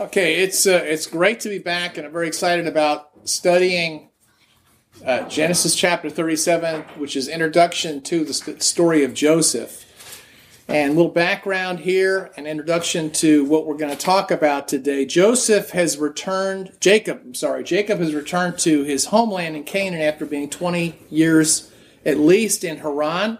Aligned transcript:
Okay, 0.00 0.36
it's 0.36 0.66
uh, 0.66 0.80
it's 0.82 1.06
great 1.06 1.40
to 1.40 1.50
be 1.50 1.58
back, 1.58 1.98
and 1.98 2.06
I'm 2.06 2.12
very 2.12 2.26
excited 2.26 2.66
about 2.66 3.10
studying 3.24 4.08
uh, 5.04 5.28
Genesis 5.28 5.74
chapter 5.74 6.08
37, 6.08 6.84
which 6.96 7.16
is 7.16 7.28
introduction 7.28 8.00
to 8.04 8.24
the 8.24 8.32
st- 8.32 8.62
story 8.62 9.04
of 9.04 9.12
Joseph. 9.12 9.84
And 10.68 10.92
a 10.92 10.96
little 10.96 11.12
background 11.12 11.80
here, 11.80 12.30
an 12.38 12.46
introduction 12.46 13.10
to 13.10 13.44
what 13.44 13.66
we're 13.66 13.76
going 13.76 13.94
to 13.94 14.04
talk 14.04 14.30
about 14.30 14.68
today. 14.68 15.04
Joseph 15.04 15.72
has 15.72 15.98
returned, 15.98 16.72
Jacob, 16.80 17.20
I'm 17.22 17.34
sorry, 17.34 17.62
Jacob 17.62 17.98
has 17.98 18.14
returned 18.14 18.58
to 18.60 18.84
his 18.84 19.04
homeland 19.04 19.54
in 19.54 19.64
Canaan 19.64 20.00
after 20.00 20.24
being 20.24 20.48
20 20.48 20.98
years 21.10 21.70
at 22.06 22.16
least 22.16 22.64
in 22.64 22.78
Haran. 22.78 23.38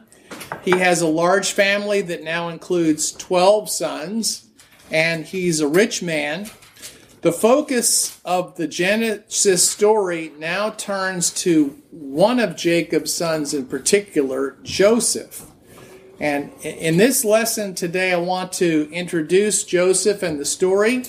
He 0.63 0.73
has 0.73 1.01
a 1.01 1.09
large 1.09 1.53
family 1.53 2.03
that 2.03 2.23
now 2.23 2.51
includes 2.51 3.13
12 3.13 3.71
sons 3.71 4.50
and 4.91 5.25
he's 5.25 5.61
a 5.61 5.69
rich 5.69 6.03
man. 6.03 6.51
The 7.23 7.33
focus 7.33 8.19
of 8.25 8.57
the 8.57 8.67
Genesis 8.67 9.69
story 9.69 10.33
now 10.39 10.71
turns 10.71 11.31
to 11.43 11.77
one 11.91 12.41
of 12.41 12.57
Jacob's 12.57 13.13
sons 13.13 13.53
in 13.53 13.67
particular, 13.67 14.57
Joseph. 14.63 15.47
And 16.19 16.53
in 16.63 16.97
this 16.97 17.25
lesson 17.25 17.75
today, 17.75 18.13
I 18.13 18.19
want 18.19 18.53
to 18.55 18.91
introduce 18.91 19.65
Joseph 19.65 20.23
and 20.23 20.41
the 20.41 20.45
story. 20.45 21.05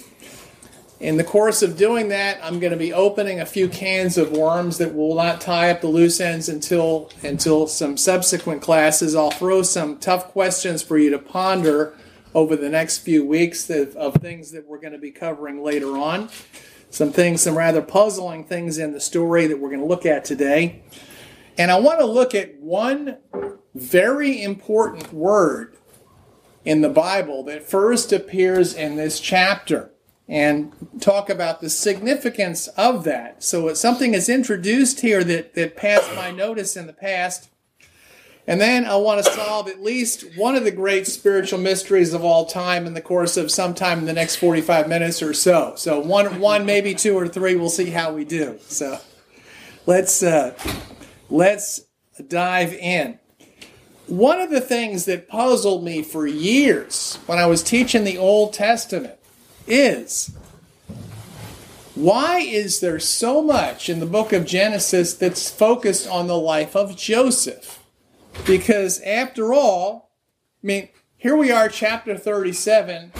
In 1.00 1.18
the 1.18 1.24
course 1.24 1.64
of 1.64 1.78
doing 1.78 2.10
that, 2.10 2.40
I'm 2.44 2.60
going 2.60 2.72
to 2.72 2.78
be 2.78 2.94
opening 2.94 3.40
a 3.40 3.46
few 3.46 3.68
cans 3.68 4.18
of 4.18 4.32
worms 4.32 4.78
that 4.78 4.94
will 4.94 5.16
not 5.16 5.42
tie 5.42 5.72
up 5.72 5.82
the 5.82 5.88
loose 5.88 6.20
ends 6.20 6.48
until 6.48 7.10
until 7.24 7.68
some 7.68 7.98
subsequent 7.98 8.62
classes. 8.62 9.16
I'll 9.16 9.32
throw 9.32 9.64
some 9.64 9.98
tough 9.98 10.28
questions 10.28 10.84
for 10.84 10.98
you 10.98 11.10
to 11.10 11.20
ponder 11.20 11.96
over 12.34 12.56
the 12.56 12.70
next 12.70 13.00
few 13.00 13.26
weeks 13.26 13.70
of, 13.70 13.96
of 13.96 14.16
things 14.16 14.52
that 14.52 14.68
we're 14.68 14.80
going 14.80 14.94
to 14.94 15.00
be 15.00 15.12
covering 15.12 15.64
later 15.64 15.98
on. 15.98 16.30
Some 16.90 17.12
things, 17.12 17.42
some 17.42 17.58
rather 17.58 17.82
puzzling 17.82 18.44
things 18.44 18.78
in 18.78 18.92
the 18.92 19.00
story 19.00 19.48
that 19.48 19.60
we're 19.60 19.70
going 19.70 19.82
to 19.82 19.88
look 19.88 20.06
at 20.06 20.26
today. 20.26 20.84
And 21.58 21.72
I 21.72 21.80
want 21.80 22.00
to 22.00 22.06
look 22.06 22.34
at 22.36 22.60
one 22.60 23.18
very 23.74 24.42
important 24.42 25.14
word 25.14 25.78
in 26.66 26.82
the 26.82 26.90
Bible 26.90 27.44
that 27.44 27.64
first 27.64 28.12
appears 28.12 28.74
in 28.74 28.96
this 28.96 29.20
chapter 29.20 29.92
and 30.28 30.74
talk 31.02 31.30
about 31.30 31.60
the 31.60 31.70
significance 31.70 32.68
of 32.70 33.04
that. 33.04 33.44
So 33.44 33.74
something 33.74 34.14
is 34.14 34.30
introduced 34.30 35.02
here 35.02 35.24
that, 35.24 35.56
that 35.56 35.76
passed 35.76 36.16
my 36.16 36.32
notice 36.32 36.78
in 36.78 36.88
the 36.88 36.94
past 36.94 37.51
and 38.52 38.60
then 38.60 38.84
I 38.84 38.98
want 38.98 39.24
to 39.24 39.32
solve 39.32 39.70
at 39.70 39.82
least 39.82 40.36
one 40.36 40.58
of 40.58 40.66
the 40.66 40.72
great 40.72 41.08
spiritual 41.08 41.58
mysteries 41.58 42.14
of 42.14 42.26
all 42.26 42.46
time 42.46 42.86
in 42.86 42.94
the 42.94 43.02
course 43.02 43.38
of 43.38 43.50
sometime 43.50 44.00
in 44.00 44.06
the 44.06 44.12
next 44.12 44.36
45 44.36 44.90
minutes 44.90 45.24
or 45.24 45.34
so. 45.34 45.76
So 45.78 46.02
one, 46.02 46.42
one, 46.42 46.66
maybe 46.66 46.94
two 46.94 47.18
or 47.18 47.30
three. 47.30 47.56
We'll 47.56 47.70
see 47.70 47.92
how 47.92 48.12
we 48.12 48.26
do. 48.26 48.60
So 48.64 49.00
let's 49.86 50.22
uh, 50.22 50.54
let's 51.30 51.86
dive 52.28 52.74
in. 52.74 53.20
One 54.08 54.42
of 54.42 54.50
the 54.50 54.60
things 54.60 55.06
that 55.06 55.30
puzzled 55.30 55.86
me 55.86 56.04
for 56.04 56.28
years 56.28 57.20
when 57.28 57.40
I 57.40 57.46
was 57.46 57.64
teaching 57.64 58.04
the 58.04 58.18
Old 58.18 58.52
Testament 58.52 59.18
is 59.66 60.36
why 61.96 62.40
is 62.40 62.82
there 62.82 63.00
so 63.00 63.42
much 63.42 63.88
in 63.88 64.02
the 64.02 64.06
book 64.06 64.34
of 64.34 64.46
Genesis 64.46 65.14
that's 65.14 65.50
focused 65.50 66.06
on 66.06 66.28
the 66.28 66.38
life 66.38 66.76
of 66.76 66.98
Joseph? 66.98 67.81
Because 68.46 69.02
after 69.02 69.54
all, 69.54 70.12
I 70.64 70.68
mean, 70.68 70.90
here 71.18 71.36
we 71.36 71.52
are, 71.52 71.70
chapter 71.70 72.18
37. 72.18 73.12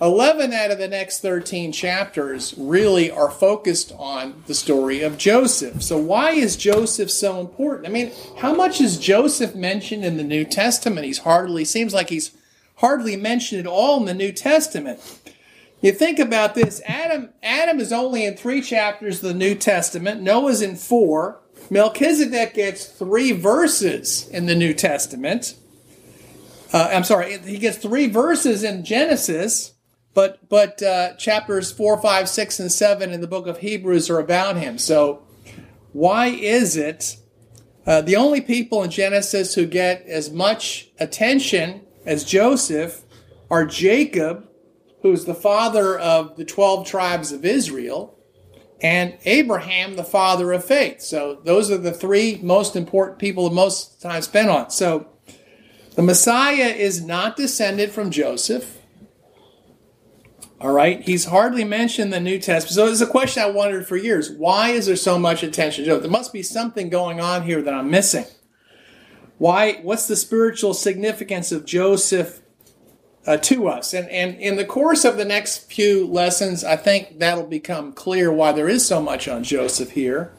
11 0.00 0.54
out 0.54 0.70
of 0.70 0.78
the 0.78 0.88
next 0.88 1.20
13 1.20 1.72
chapters 1.72 2.54
really 2.56 3.10
are 3.10 3.30
focused 3.30 3.92
on 3.98 4.42
the 4.46 4.54
story 4.54 5.02
of 5.02 5.18
Joseph. 5.18 5.82
So, 5.82 5.98
why 5.98 6.30
is 6.30 6.56
Joseph 6.56 7.10
so 7.10 7.38
important? 7.38 7.86
I 7.86 7.90
mean, 7.90 8.10
how 8.38 8.54
much 8.54 8.80
is 8.80 8.98
Joseph 8.98 9.54
mentioned 9.54 10.04
in 10.04 10.16
the 10.16 10.22
New 10.22 10.44
Testament? 10.44 11.04
He's 11.04 11.18
hardly, 11.18 11.66
seems 11.66 11.92
like 11.92 12.08
he's 12.08 12.30
hardly 12.76 13.14
mentioned 13.14 13.60
at 13.60 13.66
all 13.66 13.98
in 13.98 14.06
the 14.06 14.14
New 14.14 14.32
Testament. 14.32 15.00
You 15.82 15.92
think 15.92 16.18
about 16.18 16.54
this 16.54 16.80
Adam, 16.86 17.30
Adam 17.42 17.78
is 17.78 17.92
only 17.92 18.24
in 18.24 18.36
three 18.36 18.62
chapters 18.62 19.22
of 19.22 19.28
the 19.28 19.34
New 19.34 19.54
Testament, 19.54 20.22
Noah's 20.22 20.62
in 20.62 20.76
four. 20.76 21.39
Melchizedek 21.70 22.54
gets 22.54 22.84
three 22.84 23.30
verses 23.30 24.28
in 24.28 24.46
the 24.46 24.56
New 24.56 24.74
Testament. 24.74 25.54
Uh, 26.72 26.90
I'm 26.92 27.04
sorry, 27.04 27.38
he 27.38 27.58
gets 27.58 27.78
three 27.78 28.08
verses 28.08 28.64
in 28.64 28.84
Genesis, 28.84 29.74
but 30.12 30.48
but 30.48 30.82
uh, 30.82 31.14
chapters 31.14 31.70
four, 31.70 32.00
five, 32.00 32.28
six, 32.28 32.58
and 32.58 32.70
seven 32.70 33.12
in 33.12 33.20
the 33.20 33.28
book 33.28 33.46
of 33.46 33.58
Hebrews 33.58 34.10
are 34.10 34.18
about 34.18 34.56
him. 34.56 34.78
So, 34.78 35.22
why 35.92 36.26
is 36.26 36.76
it 36.76 37.16
uh, 37.86 38.00
the 38.02 38.16
only 38.16 38.40
people 38.40 38.82
in 38.82 38.90
Genesis 38.90 39.54
who 39.54 39.66
get 39.66 40.04
as 40.06 40.30
much 40.30 40.90
attention 40.98 41.82
as 42.04 42.24
Joseph 42.24 43.02
are 43.48 43.64
Jacob, 43.64 44.48
who's 45.02 45.24
the 45.24 45.34
father 45.34 45.98
of 45.98 46.36
the 46.36 46.44
twelve 46.44 46.86
tribes 46.86 47.30
of 47.30 47.44
Israel, 47.44 48.16
and 48.82 49.18
Abraham, 49.24 49.96
the 49.96 50.04
father 50.04 50.52
of 50.52 50.64
faith. 50.64 51.02
So 51.02 51.40
those 51.44 51.70
are 51.70 51.78
the 51.78 51.92
three 51.92 52.40
most 52.42 52.76
important 52.76 53.18
people 53.18 53.48
the 53.48 53.54
most 53.54 54.00
time 54.00 54.22
spent 54.22 54.48
on. 54.48 54.70
So 54.70 55.08
the 55.94 56.02
Messiah 56.02 56.68
is 56.68 57.04
not 57.04 57.36
descended 57.36 57.90
from 57.90 58.10
Joseph. 58.10 58.78
All 60.60 60.72
right, 60.72 61.00
he's 61.02 61.24
hardly 61.24 61.64
mentioned 61.64 62.06
in 62.06 62.24
the 62.24 62.30
New 62.30 62.38
Testament. 62.38 62.74
So 62.74 62.86
it's 62.86 63.00
a 63.00 63.06
question 63.06 63.42
I 63.42 63.50
wondered 63.50 63.86
for 63.86 63.96
years. 63.96 64.30
Why 64.30 64.70
is 64.70 64.86
there 64.86 64.96
so 64.96 65.18
much 65.18 65.42
attention 65.42 65.84
to 65.84 65.90
Joseph? 65.90 66.02
There 66.02 66.10
must 66.10 66.34
be 66.34 66.42
something 66.42 66.90
going 66.90 67.18
on 67.18 67.44
here 67.44 67.62
that 67.62 67.72
I'm 67.72 67.90
missing. 67.90 68.26
Why? 69.38 69.80
What's 69.82 70.06
the 70.06 70.16
spiritual 70.16 70.74
significance 70.74 71.50
of 71.50 71.64
Joseph 71.64 72.42
uh, 73.26 73.36
to 73.36 73.68
us. 73.68 73.92
And, 73.94 74.08
and 74.08 74.36
in 74.36 74.56
the 74.56 74.64
course 74.64 75.04
of 75.04 75.16
the 75.16 75.24
next 75.24 75.70
few 75.70 76.06
lessons, 76.06 76.64
I 76.64 76.76
think 76.76 77.18
that'll 77.18 77.46
become 77.46 77.92
clear 77.92 78.32
why 78.32 78.52
there 78.52 78.68
is 78.68 78.86
so 78.86 79.00
much 79.00 79.28
on 79.28 79.44
Joseph 79.44 79.90
here. 79.90 80.32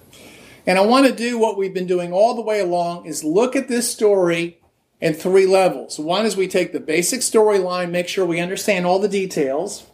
And 0.65 0.77
I 0.77 0.81
want 0.81 1.07
to 1.07 1.13
do 1.13 1.37
what 1.37 1.57
we've 1.57 1.73
been 1.73 1.87
doing 1.87 2.13
all 2.13 2.35
the 2.35 2.41
way 2.41 2.59
along 2.59 3.05
is 3.05 3.23
look 3.23 3.55
at 3.55 3.67
this 3.67 3.91
story 3.91 4.59
in 4.99 5.13
three 5.13 5.47
levels. 5.47 5.97
One 5.97 6.25
is 6.25 6.37
we 6.37 6.47
take 6.47 6.71
the 6.71 6.79
basic 6.79 7.21
storyline, 7.21 7.89
make 7.89 8.07
sure 8.07 8.25
we 8.25 8.39
understand 8.39 8.85
all 8.85 8.99
the 8.99 9.07
details. 9.07 9.87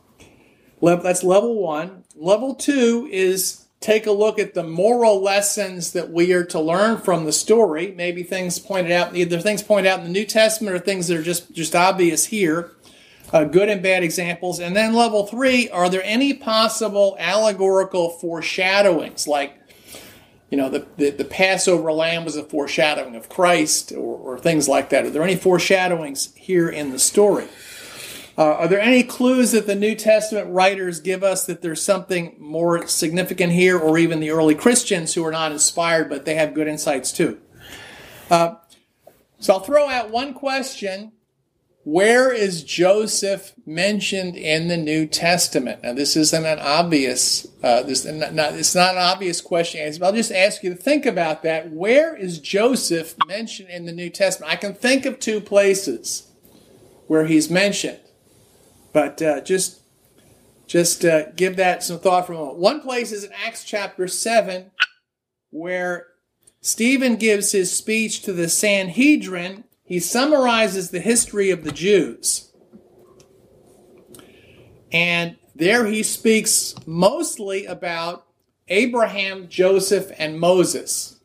That's 0.81 1.23
level 1.23 1.55
one. 1.55 2.03
Level 2.15 2.53
two 2.55 3.07
is 3.11 3.67
take 3.79 4.05
a 4.05 4.11
look 4.11 4.39
at 4.39 4.53
the 4.53 4.63
moral 4.63 5.21
lessons 5.21 5.93
that 5.93 6.09
we 6.09 6.33
are 6.33 6.43
to 6.43 6.59
learn 6.59 6.97
from 6.97 7.25
the 7.25 7.31
story. 7.31 7.93
Maybe 7.95 8.23
things 8.23 8.59
pointed 8.59 8.91
out, 8.91 9.15
either 9.15 9.39
things 9.39 9.63
pointed 9.63 9.89
out 9.89 9.99
in 9.99 10.05
the 10.05 10.11
New 10.11 10.25
Testament 10.25 10.75
or 10.75 10.79
things 10.79 11.07
that 11.07 11.17
are 11.17 11.23
just, 11.23 11.53
just 11.53 11.75
obvious 11.75 12.25
here 12.25 12.71
uh, 13.33 13.43
good 13.43 13.69
and 13.69 13.81
bad 13.81 14.03
examples. 14.03 14.59
And 14.59 14.75
then 14.75 14.93
level 14.93 15.25
three, 15.25 15.69
are 15.69 15.89
there 15.89 16.03
any 16.03 16.33
possible 16.33 17.15
allegorical 17.19 18.09
foreshadowings? 18.09 19.27
Like, 19.27 19.53
you 20.49 20.57
know, 20.57 20.69
the, 20.69 20.87
the, 20.95 21.09
the 21.09 21.25
Passover 21.25 21.91
lamb 21.91 22.23
was 22.23 22.35
a 22.35 22.43
foreshadowing 22.43 23.15
of 23.15 23.27
Christ 23.27 23.91
or, 23.91 24.17
or, 24.17 24.39
things 24.39 24.69
like 24.69 24.89
that. 24.89 25.05
Are 25.05 25.09
there 25.09 25.23
any 25.23 25.35
foreshadowings 25.35 26.33
here 26.35 26.69
in 26.69 26.91
the 26.91 26.99
story? 26.99 27.47
Uh, 28.37 28.53
are 28.53 28.67
there 28.67 28.79
any 28.79 29.03
clues 29.03 29.51
that 29.51 29.65
the 29.65 29.75
New 29.75 29.95
Testament 29.95 30.47
writers 30.49 30.99
give 30.99 31.23
us 31.23 31.45
that 31.47 31.61
there's 31.61 31.81
something 31.81 32.35
more 32.37 32.87
significant 32.87 33.51
here, 33.51 33.77
or 33.77 33.97
even 33.97 34.19
the 34.19 34.29
early 34.29 34.53
Christians 34.53 35.15
who 35.15 35.25
are 35.25 35.31
not 35.31 35.51
inspired, 35.51 36.07
but 36.07 36.23
they 36.23 36.35
have 36.35 36.53
good 36.53 36.67
insights 36.67 37.11
too? 37.11 37.39
Uh, 38.29 38.55
so 39.39 39.53
I'll 39.53 39.59
throw 39.59 39.89
out 39.89 40.11
one 40.11 40.35
question 40.35 41.13
where 41.87 42.33
is 42.33 42.65
Joseph 42.65 43.53
mentioned 43.65 44.35
in 44.35 44.67
the 44.67 44.75
New 44.75 45.07
Testament? 45.07 45.83
Now, 45.83 45.93
this 45.93 46.17
isn't 46.17 46.45
an 46.45 46.59
obvious, 46.59 47.47
uh, 47.63 47.83
this 47.83 48.03
not, 48.03 48.33
not, 48.33 48.55
it's 48.55 48.75
not 48.75 48.95
an 48.95 49.01
obvious 49.01 49.39
question. 49.39 49.89
But 49.97 50.05
I'll 50.05 50.11
just 50.11 50.33
ask 50.33 50.63
you 50.63 50.71
to 50.71 50.75
think 50.75 51.05
about 51.05 51.43
that. 51.43 51.71
Where 51.71 52.13
is 52.13 52.39
Joseph 52.39 53.15
mentioned 53.25 53.69
in 53.69 53.85
the 53.85 53.93
New 53.93 54.09
Testament? 54.09 54.51
I 54.51 54.57
can 54.57 54.73
think 54.73 55.05
of 55.05 55.17
two 55.17 55.39
places 55.39 56.29
where 57.07 57.25
he's 57.25 57.49
mentioned, 57.49 58.01
but 58.91 59.21
uh, 59.21 59.39
just 59.39 59.79
just 60.65 61.05
uh, 61.05 61.31
give 61.37 61.55
that 61.55 61.83
some 61.83 61.99
thought 61.99 62.27
for 62.27 62.33
a 62.33 62.35
moment. 62.35 62.57
One 62.57 62.81
place 62.81 63.13
is 63.13 63.23
in 63.23 63.31
Acts 63.45 63.63
chapter 63.63 64.09
seven, 64.09 64.71
where 65.51 66.07
Stephen 66.59 67.15
gives 67.15 67.53
his 67.53 67.73
speech 67.73 68.23
to 68.23 68.33
the 68.33 68.49
Sanhedrin 68.49 69.63
he 69.87 69.99
summarizes 69.99 70.89
the 70.89 70.99
history 70.99 71.49
of 71.49 71.63
the 71.63 71.71
Jews. 71.71 72.51
And 74.91 75.37
there 75.55 75.85
he 75.85 76.03
speaks 76.03 76.75
mostly 76.85 77.65
about 77.65 78.25
Abraham, 78.67 79.47
Joseph, 79.47 80.11
and 80.19 80.39
Moses. 80.39 81.19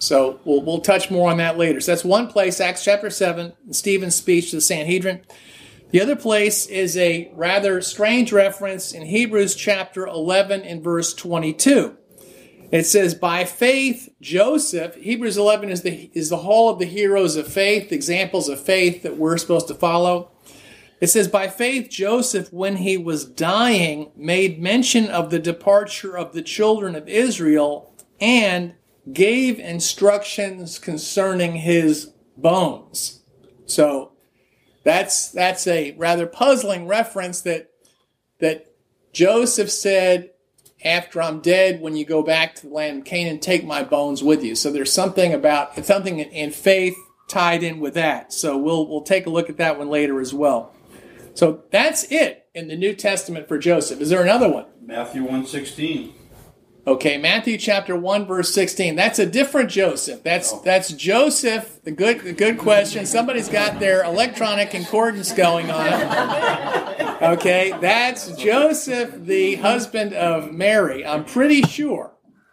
So 0.00 0.40
we'll, 0.44 0.62
we'll 0.62 0.80
touch 0.80 1.10
more 1.10 1.30
on 1.30 1.36
that 1.38 1.58
later. 1.58 1.80
So 1.80 1.92
that's 1.92 2.04
one 2.04 2.26
place, 2.26 2.60
Acts 2.60 2.84
chapter 2.84 3.08
7, 3.08 3.52
Stephen's 3.70 4.16
speech 4.16 4.50
to 4.50 4.56
the 4.56 4.62
Sanhedrin. 4.62 5.22
The 5.90 6.00
other 6.00 6.16
place 6.16 6.66
is 6.66 6.96
a 6.96 7.30
rather 7.34 7.80
strange 7.80 8.32
reference 8.32 8.92
in 8.92 9.06
Hebrews 9.06 9.54
chapter 9.54 10.06
11 10.06 10.62
and 10.62 10.82
verse 10.82 11.14
22. 11.14 11.96
It 12.70 12.84
says, 12.84 13.14
by 13.14 13.44
faith, 13.44 14.10
Joseph, 14.20 14.94
Hebrews 14.96 15.38
11 15.38 15.70
is 15.70 15.82
the, 15.82 16.10
is 16.12 16.28
the 16.28 16.38
whole 16.38 16.68
of 16.68 16.78
the 16.78 16.84
heroes 16.84 17.36
of 17.36 17.48
faith, 17.48 17.92
examples 17.92 18.48
of 18.48 18.60
faith 18.60 19.02
that 19.02 19.16
we're 19.16 19.38
supposed 19.38 19.68
to 19.68 19.74
follow. 19.74 20.30
It 21.00 21.06
says, 21.06 21.28
by 21.28 21.48
faith, 21.48 21.88
Joseph, 21.88 22.52
when 22.52 22.76
he 22.76 22.98
was 22.98 23.24
dying, 23.24 24.10
made 24.16 24.60
mention 24.60 25.08
of 25.08 25.30
the 25.30 25.38
departure 25.38 26.18
of 26.18 26.32
the 26.32 26.42
children 26.42 26.94
of 26.94 27.08
Israel 27.08 27.94
and 28.20 28.74
gave 29.12 29.58
instructions 29.58 30.78
concerning 30.78 31.54
his 31.54 32.12
bones. 32.36 33.22
So 33.64 34.12
that's, 34.84 35.30
that's 35.30 35.66
a 35.66 35.92
rather 35.92 36.26
puzzling 36.26 36.86
reference 36.86 37.40
that, 37.42 37.70
that 38.40 38.66
Joseph 39.12 39.70
said, 39.70 40.32
after 40.84 41.20
I'm 41.20 41.40
dead, 41.40 41.80
when 41.80 41.96
you 41.96 42.04
go 42.04 42.22
back 42.22 42.54
to 42.56 42.66
the 42.66 42.72
land 42.72 42.98
of 42.98 43.04
Canaan, 43.04 43.40
take 43.40 43.64
my 43.64 43.82
bones 43.82 44.22
with 44.22 44.44
you. 44.44 44.54
So 44.54 44.70
there's 44.70 44.92
something 44.92 45.32
about 45.32 45.84
something 45.84 46.18
in 46.18 46.50
faith 46.50 46.96
tied 47.28 47.62
in 47.62 47.80
with 47.80 47.94
that. 47.94 48.32
So 48.32 48.56
we'll 48.56 48.88
we'll 48.88 49.02
take 49.02 49.26
a 49.26 49.30
look 49.30 49.48
at 49.48 49.56
that 49.58 49.78
one 49.78 49.88
later 49.88 50.20
as 50.20 50.32
well. 50.32 50.74
So 51.34 51.62
that's 51.70 52.04
it 52.10 52.46
in 52.54 52.68
the 52.68 52.76
New 52.76 52.94
Testament 52.94 53.46
for 53.46 53.58
Joseph. 53.58 54.00
Is 54.00 54.10
there 54.10 54.22
another 54.22 54.50
one? 54.50 54.66
Matthew 54.80 55.22
116. 55.22 56.14
Okay, 56.88 57.18
Matthew 57.18 57.58
chapter 57.58 57.94
1 57.94 58.24
verse 58.24 58.54
16. 58.54 58.96
That's 58.96 59.18
a 59.18 59.26
different 59.26 59.68
Joseph. 59.68 60.22
That's 60.22 60.54
oh. 60.54 60.62
that's 60.64 60.90
Joseph. 60.90 61.82
The 61.84 61.90
good 61.90 62.20
the 62.20 62.32
good 62.32 62.56
question. 62.56 63.04
Somebody's 63.04 63.50
got 63.50 63.78
their 63.78 64.02
electronic 64.04 64.70
concordance 64.70 65.30
going 65.32 65.70
on. 65.70 66.98
Okay, 67.20 67.74
that's 67.80 68.30
Joseph, 68.36 69.12
the 69.26 69.56
husband 69.56 70.14
of 70.14 70.52
Mary. 70.52 71.04
I'm 71.04 71.24
pretty 71.24 71.62
sure. 71.62 72.12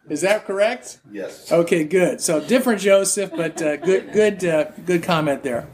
Is 0.09 0.21
that 0.21 0.45
correct? 0.45 0.99
Yes. 1.11 1.51
Okay, 1.51 1.83
good. 1.83 2.19
So 2.19 2.41
different 2.41 2.81
Joseph, 2.81 3.31
but 3.31 3.61
uh, 3.61 3.77
good 3.77 4.11
good 4.11 4.43
uh, 4.43 4.71
good 4.85 5.03
comment 5.03 5.43
there. 5.43 5.69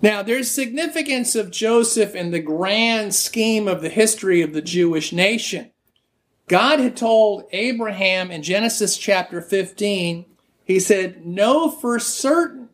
Now, 0.00 0.22
there's 0.22 0.48
significance 0.48 1.34
of 1.34 1.50
Joseph 1.50 2.14
in 2.14 2.30
the 2.30 2.40
grand 2.40 3.16
scheme 3.16 3.66
of 3.66 3.80
the 3.80 3.88
history 3.88 4.42
of 4.42 4.52
the 4.52 4.62
Jewish 4.62 5.12
nation. 5.12 5.72
God 6.48 6.80
had 6.80 6.96
told 6.96 7.44
Abraham 7.52 8.30
in 8.30 8.42
Genesis 8.42 8.96
chapter 8.96 9.40
15, 9.42 10.24
he 10.64 10.80
said, 10.80 11.26
Know 11.26 11.70
for 11.70 11.98
certain 11.98 12.70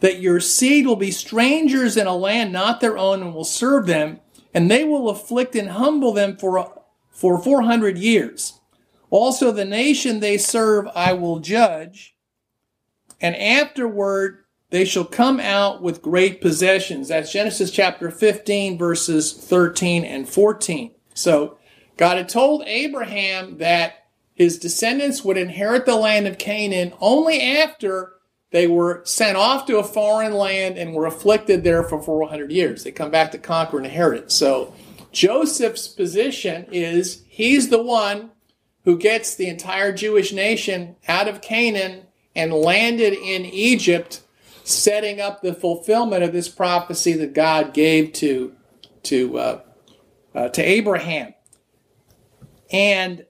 that 0.00 0.20
your 0.20 0.38
seed 0.38 0.86
will 0.86 0.96
be 0.96 1.10
strangers 1.10 1.96
in 1.96 2.06
a 2.06 2.16
land 2.16 2.52
not 2.52 2.80
their 2.80 2.96
own 2.96 3.20
and 3.20 3.34
will 3.34 3.44
serve 3.44 3.86
them, 3.86 4.20
and 4.52 4.70
they 4.70 4.84
will 4.84 5.08
afflict 5.08 5.56
and 5.56 5.70
humble 5.70 6.12
them 6.12 6.36
for, 6.36 6.82
for 7.10 7.42
400 7.42 7.98
years. 7.98 8.60
Also, 9.10 9.50
the 9.50 9.64
nation 9.64 10.20
they 10.20 10.38
serve 10.38 10.86
I 10.94 11.12
will 11.14 11.40
judge, 11.40 12.16
and 13.20 13.36
afterward 13.36 14.44
they 14.70 14.84
shall 14.84 15.04
come 15.04 15.40
out 15.40 15.82
with 15.82 16.02
great 16.02 16.40
possessions. 16.40 17.08
That's 17.08 17.32
Genesis 17.32 17.70
chapter 17.70 18.10
15, 18.10 18.76
verses 18.76 19.32
13 19.32 20.04
and 20.04 20.28
14. 20.28 20.90
So, 21.14 21.58
God 21.96 22.16
had 22.16 22.28
told 22.28 22.62
Abraham 22.66 23.58
that 23.58 24.06
his 24.34 24.58
descendants 24.58 25.24
would 25.24 25.36
inherit 25.36 25.86
the 25.86 25.96
land 25.96 26.26
of 26.26 26.38
Canaan 26.38 26.92
only 27.00 27.40
after 27.40 28.14
they 28.50 28.66
were 28.66 29.02
sent 29.04 29.36
off 29.36 29.66
to 29.66 29.78
a 29.78 29.84
foreign 29.84 30.32
land 30.32 30.78
and 30.78 30.94
were 30.94 31.06
afflicted 31.06 31.64
there 31.64 31.82
for 31.82 32.00
400 32.00 32.52
years. 32.52 32.84
They 32.84 32.92
come 32.92 33.10
back 33.10 33.32
to 33.32 33.38
conquer 33.38 33.78
and 33.78 33.86
inherit 33.86 34.24
it. 34.24 34.32
So 34.32 34.72
Joseph's 35.12 35.88
position 35.88 36.66
is 36.70 37.22
he's 37.28 37.68
the 37.68 37.82
one 37.82 38.30
who 38.84 38.98
gets 38.98 39.34
the 39.34 39.48
entire 39.48 39.92
Jewish 39.92 40.32
nation 40.32 40.96
out 41.08 41.26
of 41.26 41.40
Canaan 41.40 42.06
and 42.36 42.52
landed 42.52 43.14
in 43.14 43.44
Egypt, 43.44 44.22
setting 44.62 45.20
up 45.20 45.40
the 45.40 45.54
fulfillment 45.54 46.22
of 46.22 46.32
this 46.32 46.48
prophecy 46.48 47.14
that 47.14 47.34
God 47.34 47.74
gave 47.74 48.12
to, 48.14 48.54
to, 49.04 49.38
uh, 49.38 49.60
uh, 50.34 50.48
to 50.50 50.62
Abraham. 50.62 51.33
And 52.70 53.26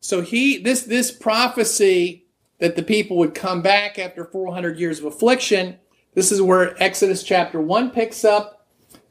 so 0.00 0.20
he 0.20 0.58
this 0.58 0.82
this 0.82 1.10
prophecy 1.10 2.26
that 2.58 2.76
the 2.76 2.82
people 2.82 3.16
would 3.18 3.34
come 3.34 3.62
back 3.62 3.98
after 3.98 4.24
400 4.24 4.78
years 4.78 4.98
of 4.98 5.06
affliction, 5.06 5.78
this 6.14 6.30
is 6.30 6.40
where 6.40 6.80
Exodus 6.82 7.22
chapter 7.22 7.60
1 7.60 7.90
picks 7.90 8.24
up 8.24 8.66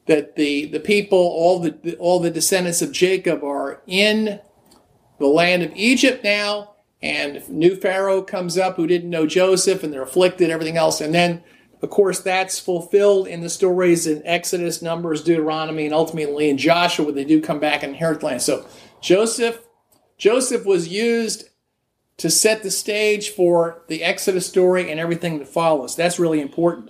that 0.07 0.35
the 0.35 0.65
the 0.65 0.79
people 0.79 1.17
all 1.17 1.59
the 1.59 1.95
all 1.97 2.19
the 2.19 2.31
descendants 2.31 2.81
of 2.81 2.91
Jacob 2.91 3.43
are 3.43 3.81
in 3.87 4.39
the 5.19 5.27
land 5.27 5.63
of 5.63 5.71
Egypt 5.75 6.23
now 6.23 6.75
and 7.01 7.47
new 7.49 7.75
pharaoh 7.75 8.21
comes 8.21 8.57
up 8.57 8.75
who 8.75 8.87
didn't 8.87 9.09
know 9.09 9.25
Joseph 9.25 9.83
and 9.83 9.93
they're 9.93 10.01
afflicted 10.01 10.49
everything 10.49 10.77
else 10.77 10.99
and 10.99 11.13
then 11.13 11.43
of 11.83 11.89
course, 11.89 12.21
that's 12.21 12.59
fulfilled 12.59 13.27
in 13.27 13.41
the 13.41 13.49
stories 13.49 14.07
in 14.07 14.25
Exodus, 14.25 14.81
Numbers, 14.81 15.21
Deuteronomy, 15.21 15.83
and 15.83 15.93
ultimately 15.93 16.49
in 16.49 16.57
Joshua, 16.57 17.05
when 17.05 17.15
they 17.15 17.25
do 17.25 17.41
come 17.41 17.59
back 17.59 17.83
and 17.83 17.91
inherit 17.91 18.23
land. 18.23 18.41
So 18.41 18.65
Joseph, 19.03 19.67
Joseph 20.17 20.65
was 20.65 20.87
used 20.87 21.49
to 22.15 22.29
set 22.29 22.63
the 22.63 22.71
stage 22.71 23.31
for 23.31 23.83
the 23.89 24.01
Exodus 24.01 24.47
story 24.47 24.89
and 24.89 24.97
everything 24.97 25.39
that 25.39 25.47
follows. 25.47 25.93
That's 25.95 26.19
really 26.19 26.39
important. 26.39 26.89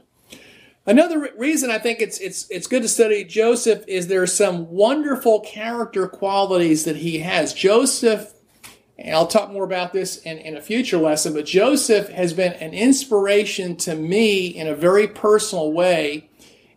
Another 0.85 1.19
re- 1.19 1.29
reason 1.37 1.71
I 1.71 1.79
think 1.79 2.01
it's 2.01 2.19
it's 2.19 2.47
it's 2.51 2.67
good 2.67 2.83
to 2.83 2.87
study 2.87 3.23
Joseph 3.23 3.83
is 3.87 4.07
there 4.07 4.21
are 4.21 4.27
some 4.27 4.69
wonderful 4.69 5.39
character 5.39 6.07
qualities 6.07 6.85
that 6.85 6.97
he 6.97 7.19
has. 7.19 7.51
Joseph, 7.51 8.33
and 8.99 9.15
I'll 9.15 9.25
talk 9.25 9.49
more 9.49 9.63
about 9.63 9.91
this 9.91 10.17
in, 10.17 10.37
in 10.37 10.55
a 10.55 10.61
future 10.61 10.97
lesson, 10.99 11.33
but 11.33 11.45
Joseph 11.45 12.09
has 12.09 12.33
been 12.33 12.53
an 12.53 12.75
inspiration 12.75 13.75
to 13.77 13.95
me 13.95 14.45
in 14.47 14.67
a 14.67 14.75
very 14.75 15.07
personal 15.07 15.71
way 15.71 16.29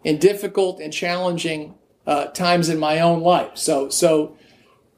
in 0.02 0.18
difficult 0.18 0.80
and 0.80 0.92
challenging 0.92 1.74
uh, 2.06 2.26
times 2.28 2.70
in 2.70 2.78
my 2.78 3.00
own 3.00 3.20
life. 3.20 3.58
So 3.58 3.90
so 3.90 4.38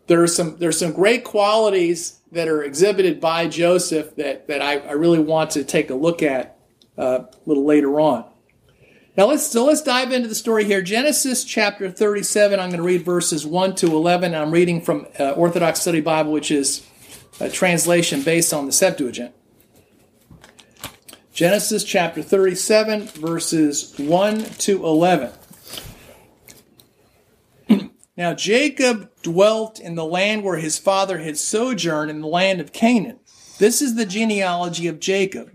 there's 0.08 0.34
some 0.34 0.56
there's 0.56 0.78
some 0.78 0.92
great 0.92 1.22
qualities 1.22 2.18
that 2.32 2.48
are 2.48 2.62
exhibited 2.62 3.20
by 3.20 3.46
Joseph 3.46 4.16
that 4.16 4.48
that 4.48 4.60
I, 4.60 4.78
I 4.78 4.92
really 4.92 5.18
want 5.20 5.50
to 5.52 5.64
take 5.64 5.90
a 5.90 5.94
look 5.94 6.22
at 6.22 6.58
uh, 6.98 7.20
a 7.24 7.28
little 7.46 7.64
later 7.64 8.00
on. 8.00 8.24
Now 9.16 9.26
let's 9.26 9.46
so 9.46 9.64
let's 9.64 9.82
dive 9.82 10.12
into 10.12 10.28
the 10.28 10.34
story 10.34 10.64
here. 10.64 10.82
Genesis 10.82 11.44
chapter 11.44 11.90
37. 11.90 12.58
I'm 12.58 12.70
going 12.70 12.78
to 12.78 12.86
read 12.86 13.04
verses 13.04 13.46
1 13.46 13.74
to 13.76 13.86
11. 13.86 14.34
I'm 14.34 14.50
reading 14.50 14.80
from 14.80 15.06
uh, 15.18 15.30
Orthodox 15.32 15.80
Study 15.80 16.00
Bible, 16.00 16.32
which 16.32 16.50
is 16.50 16.86
a 17.38 17.48
translation 17.48 18.22
based 18.22 18.52
on 18.52 18.66
the 18.66 18.72
Septuagint. 18.72 19.34
Genesis 21.32 21.84
chapter 21.84 22.20
37, 22.20 23.06
verses 23.08 23.94
1 23.96 24.44
to 24.44 24.84
11. 24.84 25.30
Now 28.18 28.34
Jacob 28.34 29.12
dwelt 29.22 29.78
in 29.78 29.94
the 29.94 30.04
land 30.04 30.42
where 30.42 30.58
his 30.58 30.76
father 30.76 31.18
had 31.18 31.38
sojourned 31.38 32.10
in 32.10 32.20
the 32.20 32.26
land 32.26 32.60
of 32.60 32.72
Canaan. 32.72 33.20
This 33.58 33.80
is 33.80 33.94
the 33.94 34.04
genealogy 34.04 34.88
of 34.88 34.98
Jacob. 34.98 35.52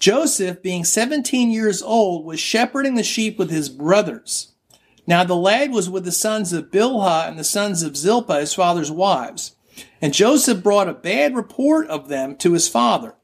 Joseph, 0.00 0.60
being 0.60 0.82
17 0.82 1.52
years 1.52 1.80
old, 1.80 2.24
was 2.24 2.40
shepherding 2.40 2.96
the 2.96 3.04
sheep 3.04 3.38
with 3.38 3.50
his 3.50 3.68
brothers. 3.68 4.54
Now 5.06 5.22
the 5.22 5.36
lad 5.36 5.70
was 5.70 5.88
with 5.88 6.04
the 6.04 6.10
sons 6.10 6.52
of 6.52 6.72
Bilhah 6.72 7.28
and 7.28 7.38
the 7.38 7.44
sons 7.44 7.84
of 7.84 7.96
Zilpah, 7.96 8.40
his 8.40 8.54
father's 8.54 8.90
wives. 8.90 9.54
And 10.02 10.12
Joseph 10.12 10.64
brought 10.64 10.88
a 10.88 10.94
bad 10.94 11.36
report 11.36 11.86
of 11.86 12.08
them 12.08 12.34
to 12.38 12.54
his 12.54 12.66
father. 12.66 13.14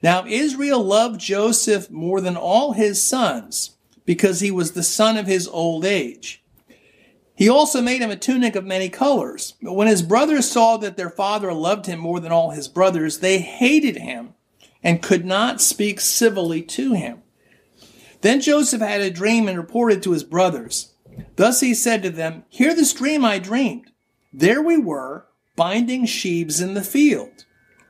Now 0.00 0.24
Israel 0.28 0.84
loved 0.84 1.18
Joseph 1.18 1.90
more 1.90 2.20
than 2.20 2.36
all 2.36 2.70
his 2.70 3.02
sons, 3.02 3.76
because 4.04 4.38
he 4.38 4.52
was 4.52 4.72
the 4.72 4.84
son 4.84 5.16
of 5.16 5.26
his 5.26 5.48
old 5.48 5.84
age. 5.84 6.44
He 7.38 7.48
also 7.48 7.80
made 7.80 8.02
him 8.02 8.10
a 8.10 8.16
tunic 8.16 8.56
of 8.56 8.64
many 8.64 8.88
colors. 8.88 9.54
But 9.62 9.74
when 9.74 9.86
his 9.86 10.02
brothers 10.02 10.50
saw 10.50 10.76
that 10.78 10.96
their 10.96 11.08
father 11.08 11.52
loved 11.52 11.86
him 11.86 12.00
more 12.00 12.18
than 12.18 12.32
all 12.32 12.50
his 12.50 12.66
brothers, 12.66 13.20
they 13.20 13.38
hated 13.38 13.96
him 13.96 14.34
and 14.82 15.00
could 15.00 15.24
not 15.24 15.60
speak 15.60 16.00
civilly 16.00 16.62
to 16.62 16.94
him. 16.94 17.22
Then 18.22 18.40
Joseph 18.40 18.80
had 18.80 19.02
a 19.02 19.08
dream 19.08 19.46
and 19.46 19.56
reported 19.56 20.02
to 20.02 20.10
his 20.10 20.24
brothers. 20.24 20.94
Thus 21.36 21.60
he 21.60 21.74
said 21.74 22.02
to 22.02 22.10
them, 22.10 22.42
Hear 22.48 22.74
this 22.74 22.92
dream 22.92 23.24
I 23.24 23.38
dreamed. 23.38 23.92
There 24.32 24.60
we 24.60 24.76
were, 24.76 25.26
binding 25.54 26.06
sheaves 26.06 26.60
in 26.60 26.74
the 26.74 26.82
field. 26.82 27.44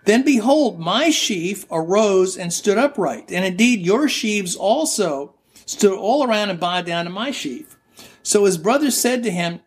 Then 0.04 0.26
behold, 0.26 0.78
my 0.78 1.08
sheaf 1.08 1.64
arose 1.70 2.36
and 2.36 2.52
stood 2.52 2.76
upright, 2.76 3.32
and 3.32 3.46
indeed 3.46 3.80
your 3.80 4.10
sheaves 4.10 4.54
also 4.54 5.36
stood 5.64 5.98
all 5.98 6.22
around 6.22 6.50
and 6.50 6.60
bowed 6.60 6.84
down 6.84 7.06
to 7.06 7.10
my 7.10 7.30
sheaf. 7.30 7.77
So 8.22 8.44
his 8.44 8.58
brothers 8.58 8.96
said 8.96 9.22
to 9.22 9.30
him, 9.30 9.60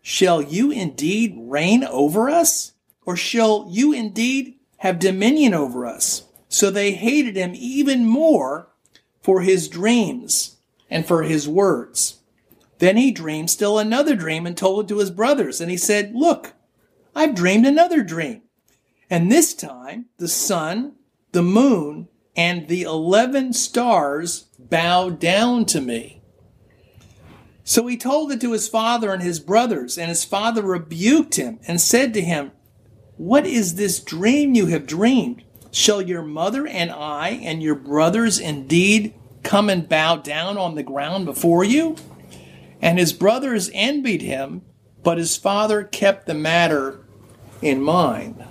Shall 0.00 0.42
you 0.42 0.70
indeed 0.70 1.34
reign 1.36 1.84
over 1.84 2.28
us? 2.28 2.72
Or 3.04 3.16
shall 3.16 3.66
you 3.70 3.92
indeed 3.92 4.54
have 4.78 4.98
dominion 4.98 5.54
over 5.54 5.86
us? 5.86 6.24
So 6.48 6.70
they 6.70 6.92
hated 6.92 7.36
him 7.36 7.52
even 7.54 8.06
more 8.06 8.68
for 9.22 9.40
his 9.40 9.68
dreams 9.68 10.56
and 10.90 11.06
for 11.06 11.22
his 11.22 11.48
words. 11.48 12.18
Then 12.78 12.96
he 12.96 13.12
dreamed 13.12 13.50
still 13.50 13.78
another 13.78 14.16
dream 14.16 14.46
and 14.46 14.56
told 14.56 14.84
it 14.84 14.88
to 14.88 14.98
his 14.98 15.10
brothers. 15.10 15.60
And 15.60 15.70
he 15.70 15.76
said, 15.76 16.14
Look, 16.14 16.54
I've 17.14 17.34
dreamed 17.34 17.66
another 17.66 18.02
dream. 18.02 18.42
And 19.08 19.30
this 19.30 19.54
time 19.54 20.06
the 20.18 20.28
sun, 20.28 20.94
the 21.32 21.42
moon, 21.42 22.08
and 22.34 22.66
the 22.68 22.82
11 22.82 23.52
stars 23.52 24.46
bowed 24.58 25.20
down 25.20 25.64
to 25.66 25.80
me. 25.80 26.21
So 27.64 27.86
he 27.86 27.96
told 27.96 28.32
it 28.32 28.40
to 28.40 28.52
his 28.52 28.68
father 28.68 29.12
and 29.12 29.22
his 29.22 29.38
brothers, 29.38 29.96
and 29.96 30.08
his 30.08 30.24
father 30.24 30.62
rebuked 30.62 31.36
him 31.36 31.60
and 31.66 31.80
said 31.80 32.12
to 32.14 32.20
him, 32.20 32.52
What 33.16 33.46
is 33.46 33.76
this 33.76 34.00
dream 34.00 34.54
you 34.54 34.66
have 34.66 34.86
dreamed? 34.86 35.44
Shall 35.70 36.02
your 36.02 36.22
mother 36.22 36.66
and 36.66 36.90
I 36.90 37.30
and 37.30 37.62
your 37.62 37.74
brothers 37.74 38.38
indeed 38.38 39.14
come 39.42 39.70
and 39.70 39.88
bow 39.88 40.16
down 40.16 40.58
on 40.58 40.74
the 40.74 40.82
ground 40.82 41.24
before 41.24 41.64
you? 41.64 41.96
And 42.80 42.98
his 42.98 43.12
brothers 43.12 43.70
envied 43.72 44.22
him, 44.22 44.62
but 45.02 45.18
his 45.18 45.36
father 45.36 45.84
kept 45.84 46.26
the 46.26 46.34
matter 46.34 47.00
in 47.62 47.80
mind. 47.80 48.44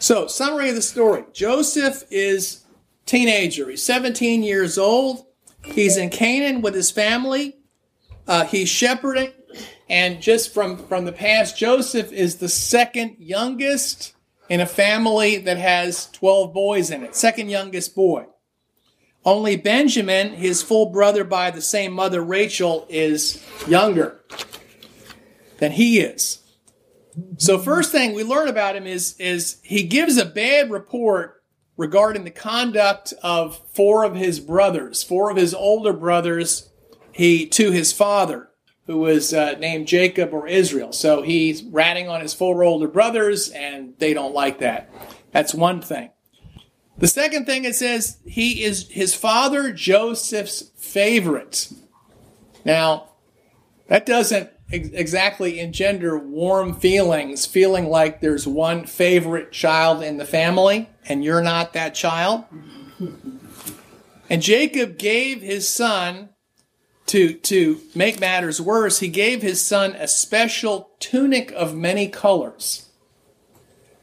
So, 0.00 0.26
summary 0.26 0.68
of 0.68 0.74
the 0.74 0.82
story 0.82 1.24
Joseph 1.32 2.02
is 2.10 2.64
teenager. 3.06 3.70
He's 3.70 3.84
17 3.84 4.42
years 4.42 4.76
old. 4.76 5.24
He's 5.64 5.96
in 5.96 6.10
Canaan 6.10 6.62
with 6.62 6.74
his 6.74 6.90
family. 6.90 7.56
Uh, 8.26 8.44
he's 8.44 8.68
shepherding. 8.68 9.32
And 9.88 10.22
just 10.22 10.54
from, 10.54 10.78
from 10.86 11.04
the 11.04 11.12
past, 11.12 11.56
Joseph 11.56 12.12
is 12.12 12.36
the 12.36 12.48
second 12.48 13.16
youngest 13.18 14.14
in 14.48 14.60
a 14.60 14.66
family 14.66 15.38
that 15.38 15.58
has 15.58 16.10
12 16.12 16.52
boys 16.52 16.90
in 16.90 17.02
it, 17.02 17.14
second 17.14 17.48
youngest 17.48 17.94
boy. 17.94 18.26
Only 19.24 19.56
Benjamin, 19.56 20.32
his 20.32 20.62
full 20.62 20.86
brother 20.86 21.24
by 21.24 21.50
the 21.50 21.60
same 21.60 21.92
mother, 21.92 22.22
Rachel, 22.22 22.86
is 22.88 23.44
younger 23.68 24.20
than 25.58 25.72
he 25.72 26.00
is. 26.00 26.42
So, 27.36 27.58
first 27.58 27.92
thing 27.92 28.14
we 28.14 28.24
learn 28.24 28.48
about 28.48 28.74
him 28.74 28.86
is, 28.86 29.14
is 29.18 29.60
he 29.62 29.84
gives 29.84 30.16
a 30.16 30.24
bad 30.24 30.70
report 30.70 31.41
regarding 31.76 32.24
the 32.24 32.30
conduct 32.30 33.14
of 33.22 33.60
four 33.72 34.04
of 34.04 34.14
his 34.14 34.40
brothers, 34.40 35.02
four 35.02 35.30
of 35.30 35.36
his 35.36 35.54
older 35.54 35.92
brothers, 35.92 36.70
he 37.12 37.46
to 37.46 37.70
his 37.70 37.92
father, 37.92 38.50
who 38.86 38.98
was 38.98 39.32
uh, 39.32 39.52
named 39.58 39.86
Jacob 39.86 40.32
or 40.32 40.46
Israel. 40.46 40.92
So 40.92 41.22
he's 41.22 41.62
ratting 41.62 42.08
on 42.08 42.20
his 42.20 42.34
four 42.34 42.62
older 42.64 42.88
brothers, 42.88 43.48
and 43.50 43.94
they 43.98 44.14
don't 44.14 44.34
like 44.34 44.58
that. 44.60 44.90
That's 45.32 45.54
one 45.54 45.80
thing. 45.80 46.10
The 46.98 47.08
second 47.08 47.46
thing 47.46 47.64
it 47.64 47.74
says 47.74 48.18
he 48.24 48.62
is 48.62 48.88
his 48.88 49.14
father 49.14 49.72
Joseph's 49.72 50.70
favorite. 50.76 51.72
Now, 52.64 53.08
that 53.88 54.06
doesn't 54.06 54.51
ex- 54.70 54.88
exactly 54.92 55.60
engender 55.60 56.18
warm 56.18 56.74
feelings, 56.74 57.46
feeling 57.46 57.88
like 57.88 58.20
there's 58.20 58.46
one 58.46 58.84
favorite 58.86 59.52
child 59.52 60.02
in 60.02 60.18
the 60.18 60.24
family 60.24 60.88
and 61.08 61.24
you're 61.24 61.42
not 61.42 61.72
that 61.72 61.94
child. 61.94 62.44
And 64.30 64.42
Jacob 64.42 64.98
gave 64.98 65.42
his 65.42 65.68
son 65.68 66.30
to 67.06 67.34
to 67.34 67.80
make 67.94 68.20
matters 68.20 68.60
worse, 68.60 69.00
he 69.00 69.08
gave 69.08 69.42
his 69.42 69.60
son 69.60 69.94
a 69.96 70.08
special 70.08 70.90
tunic 70.98 71.52
of 71.52 71.74
many 71.74 72.08
colors. 72.08 72.88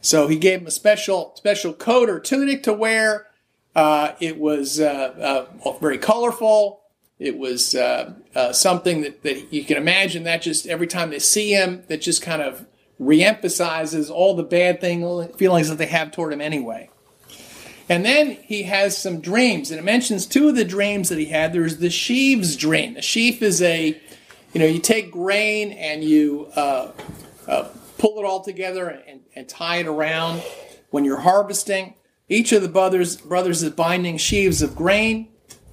So 0.00 0.28
he 0.28 0.36
gave 0.36 0.60
him 0.60 0.66
a 0.66 0.70
special 0.70 1.32
special 1.36 1.72
coat 1.72 2.08
or 2.08 2.20
tunic 2.20 2.62
to 2.64 2.72
wear. 2.72 3.26
Uh, 3.74 4.12
it 4.20 4.38
was 4.38 4.80
uh, 4.80 5.46
uh, 5.64 5.72
very 5.80 5.98
colorful. 5.98 6.79
It 7.20 7.36
was 7.36 7.74
uh, 7.74 8.14
uh, 8.34 8.52
something 8.54 9.02
that, 9.02 9.22
that 9.24 9.52
you 9.52 9.62
can 9.64 9.76
imagine 9.76 10.24
that 10.24 10.40
just 10.40 10.66
every 10.66 10.86
time 10.86 11.10
they 11.10 11.18
see 11.18 11.52
him, 11.52 11.84
that 11.88 12.00
just 12.00 12.22
kind 12.22 12.40
of 12.40 12.66
reemphasizes 12.98 14.10
all 14.10 14.34
the 14.34 14.42
bad 14.42 14.80
thing, 14.80 15.28
feelings 15.34 15.68
that 15.68 15.76
they 15.76 15.86
have 15.86 16.12
toward 16.12 16.32
him 16.32 16.40
anyway. 16.40 16.88
And 17.90 18.06
then 18.06 18.30
he 18.30 18.62
has 18.62 18.96
some 18.96 19.20
dreams, 19.20 19.70
and 19.70 19.78
it 19.78 19.82
mentions 19.82 20.24
two 20.24 20.48
of 20.48 20.56
the 20.56 20.64
dreams 20.64 21.10
that 21.10 21.18
he 21.18 21.26
had. 21.26 21.52
There's 21.52 21.76
the 21.76 21.90
sheaves 21.90 22.56
dream. 22.56 22.94
The 22.94 23.02
sheaf 23.02 23.42
is 23.42 23.60
a, 23.60 24.00
you 24.54 24.60
know, 24.60 24.66
you 24.66 24.78
take 24.78 25.10
grain 25.10 25.72
and 25.72 26.02
you 26.02 26.50
uh, 26.56 26.92
uh, 27.46 27.68
pull 27.98 28.18
it 28.18 28.24
all 28.24 28.40
together 28.40 28.88
and, 28.88 29.20
and 29.36 29.46
tie 29.46 29.76
it 29.76 29.86
around 29.86 30.42
when 30.88 31.04
you're 31.04 31.20
harvesting. 31.20 31.94
Each 32.30 32.52
of 32.52 32.62
the 32.62 32.68
brothers, 32.68 33.16
brothers 33.16 33.62
is 33.62 33.72
binding 33.72 34.16
sheaves 34.16 34.62
of 34.62 34.74
grain. 34.74 35.28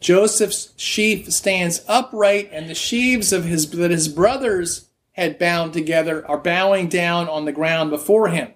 Joseph's 0.08 0.72
sheaf 0.78 1.30
stands 1.34 1.84
upright, 1.86 2.50
and 2.54 2.70
the 2.70 2.76
sheaves 2.76 3.34
of 3.34 3.44
his 3.44 3.70
that 3.72 3.92
his 3.92 4.08
brothers 4.08 4.88
had 5.12 5.38
bound 5.38 5.74
together 5.74 6.26
are 6.26 6.38
bowing 6.38 6.88
down 6.88 7.28
on 7.28 7.44
the 7.44 7.52
ground 7.52 7.90
before 7.90 8.30
him. 8.30 8.54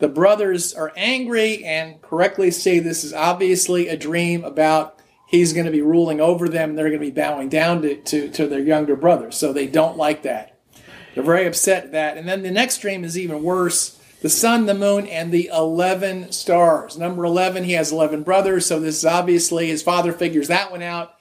The 0.00 0.08
brothers 0.08 0.74
are 0.74 0.92
angry 0.96 1.64
and 1.64 2.02
correctly 2.02 2.50
say 2.50 2.80
this 2.80 3.04
is 3.04 3.12
obviously 3.12 3.86
a 3.86 3.96
dream 3.96 4.42
about 4.42 4.98
he's 5.28 5.52
going 5.52 5.66
to 5.66 5.70
be 5.70 5.82
ruling 5.82 6.20
over 6.20 6.48
them. 6.48 6.74
They're 6.74 6.88
going 6.88 6.98
to 6.98 7.06
be 7.06 7.12
bowing 7.12 7.48
down 7.48 7.82
to, 7.82 8.02
to, 8.02 8.28
to 8.30 8.48
their 8.48 8.58
younger 8.58 8.96
brother. 8.96 9.30
So 9.30 9.52
they 9.52 9.68
don't 9.68 9.96
like 9.96 10.22
that. 10.22 10.58
They're 11.14 11.22
very 11.22 11.46
upset 11.46 11.84
at 11.84 11.92
that. 11.92 12.18
And 12.18 12.28
then 12.28 12.42
the 12.42 12.50
next 12.50 12.78
dream 12.78 13.04
is 13.04 13.16
even 13.16 13.44
worse. 13.44 14.01
The 14.22 14.30
sun, 14.30 14.66
the 14.66 14.74
moon, 14.74 15.08
and 15.08 15.32
the 15.32 15.50
11 15.52 16.30
stars. 16.30 16.96
Number 16.96 17.24
11, 17.24 17.64
he 17.64 17.72
has 17.72 17.90
11 17.90 18.22
brothers. 18.22 18.66
So 18.66 18.78
this 18.78 18.98
is 18.98 19.04
obviously, 19.04 19.66
his 19.66 19.82
father 19.82 20.12
figures 20.12 20.46
that 20.46 20.70
one 20.70 20.80
out. 20.80 21.16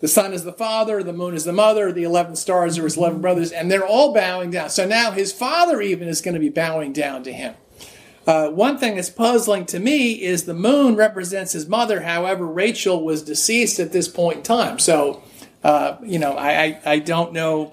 The 0.00 0.08
sun 0.08 0.32
is 0.32 0.44
the 0.44 0.52
father, 0.52 1.02
the 1.02 1.12
moon 1.12 1.34
is 1.34 1.44
the 1.44 1.52
mother, 1.52 1.92
the 1.92 2.04
11 2.04 2.36
stars 2.36 2.78
are 2.78 2.84
his 2.84 2.96
11 2.96 3.20
brothers, 3.20 3.50
and 3.50 3.70
they're 3.70 3.86
all 3.86 4.14
bowing 4.14 4.50
down. 4.50 4.70
So 4.70 4.86
now 4.86 5.10
his 5.10 5.32
father 5.32 5.82
even 5.82 6.08
is 6.08 6.20
going 6.20 6.34
to 6.34 6.40
be 6.40 6.48
bowing 6.48 6.92
down 6.92 7.24
to 7.24 7.32
him. 7.32 7.54
Uh, 8.26 8.48
one 8.48 8.78
thing 8.78 8.94
that's 8.94 9.10
puzzling 9.10 9.66
to 9.66 9.78
me 9.80 10.12
is 10.12 10.44
the 10.44 10.54
moon 10.54 10.94
represents 10.96 11.52
his 11.52 11.66
mother. 11.66 12.02
However, 12.02 12.46
Rachel 12.46 13.04
was 13.04 13.22
deceased 13.22 13.80
at 13.80 13.92
this 13.92 14.06
point 14.06 14.38
in 14.38 14.42
time. 14.44 14.78
So, 14.78 15.22
uh, 15.64 15.96
you 16.02 16.18
know, 16.18 16.32
I, 16.32 16.62
I, 16.62 16.80
I 16.86 16.98
don't 17.00 17.32
know 17.32 17.72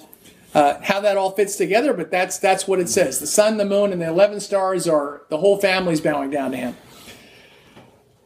uh, 0.56 0.80
how 0.82 1.02
that 1.02 1.18
all 1.18 1.32
fits 1.32 1.58
together, 1.58 1.94
but 1.94 2.10
that's 2.10 2.40
that's 2.40 2.68
what 2.68 2.80
it 2.80 2.90
says. 2.90 3.20
The 3.20 3.28
sun, 3.28 3.58
the 3.58 3.66
moon, 3.66 3.92
and 3.92 4.02
the 4.02 4.08
eleven 4.08 4.40
stars 4.40 4.88
are 4.88 5.24
the 5.30 5.38
whole 5.38 5.60
family's 5.60 6.02
bowing 6.02 6.32
down 6.32 6.52
to 6.52 6.58
him. 6.58 6.78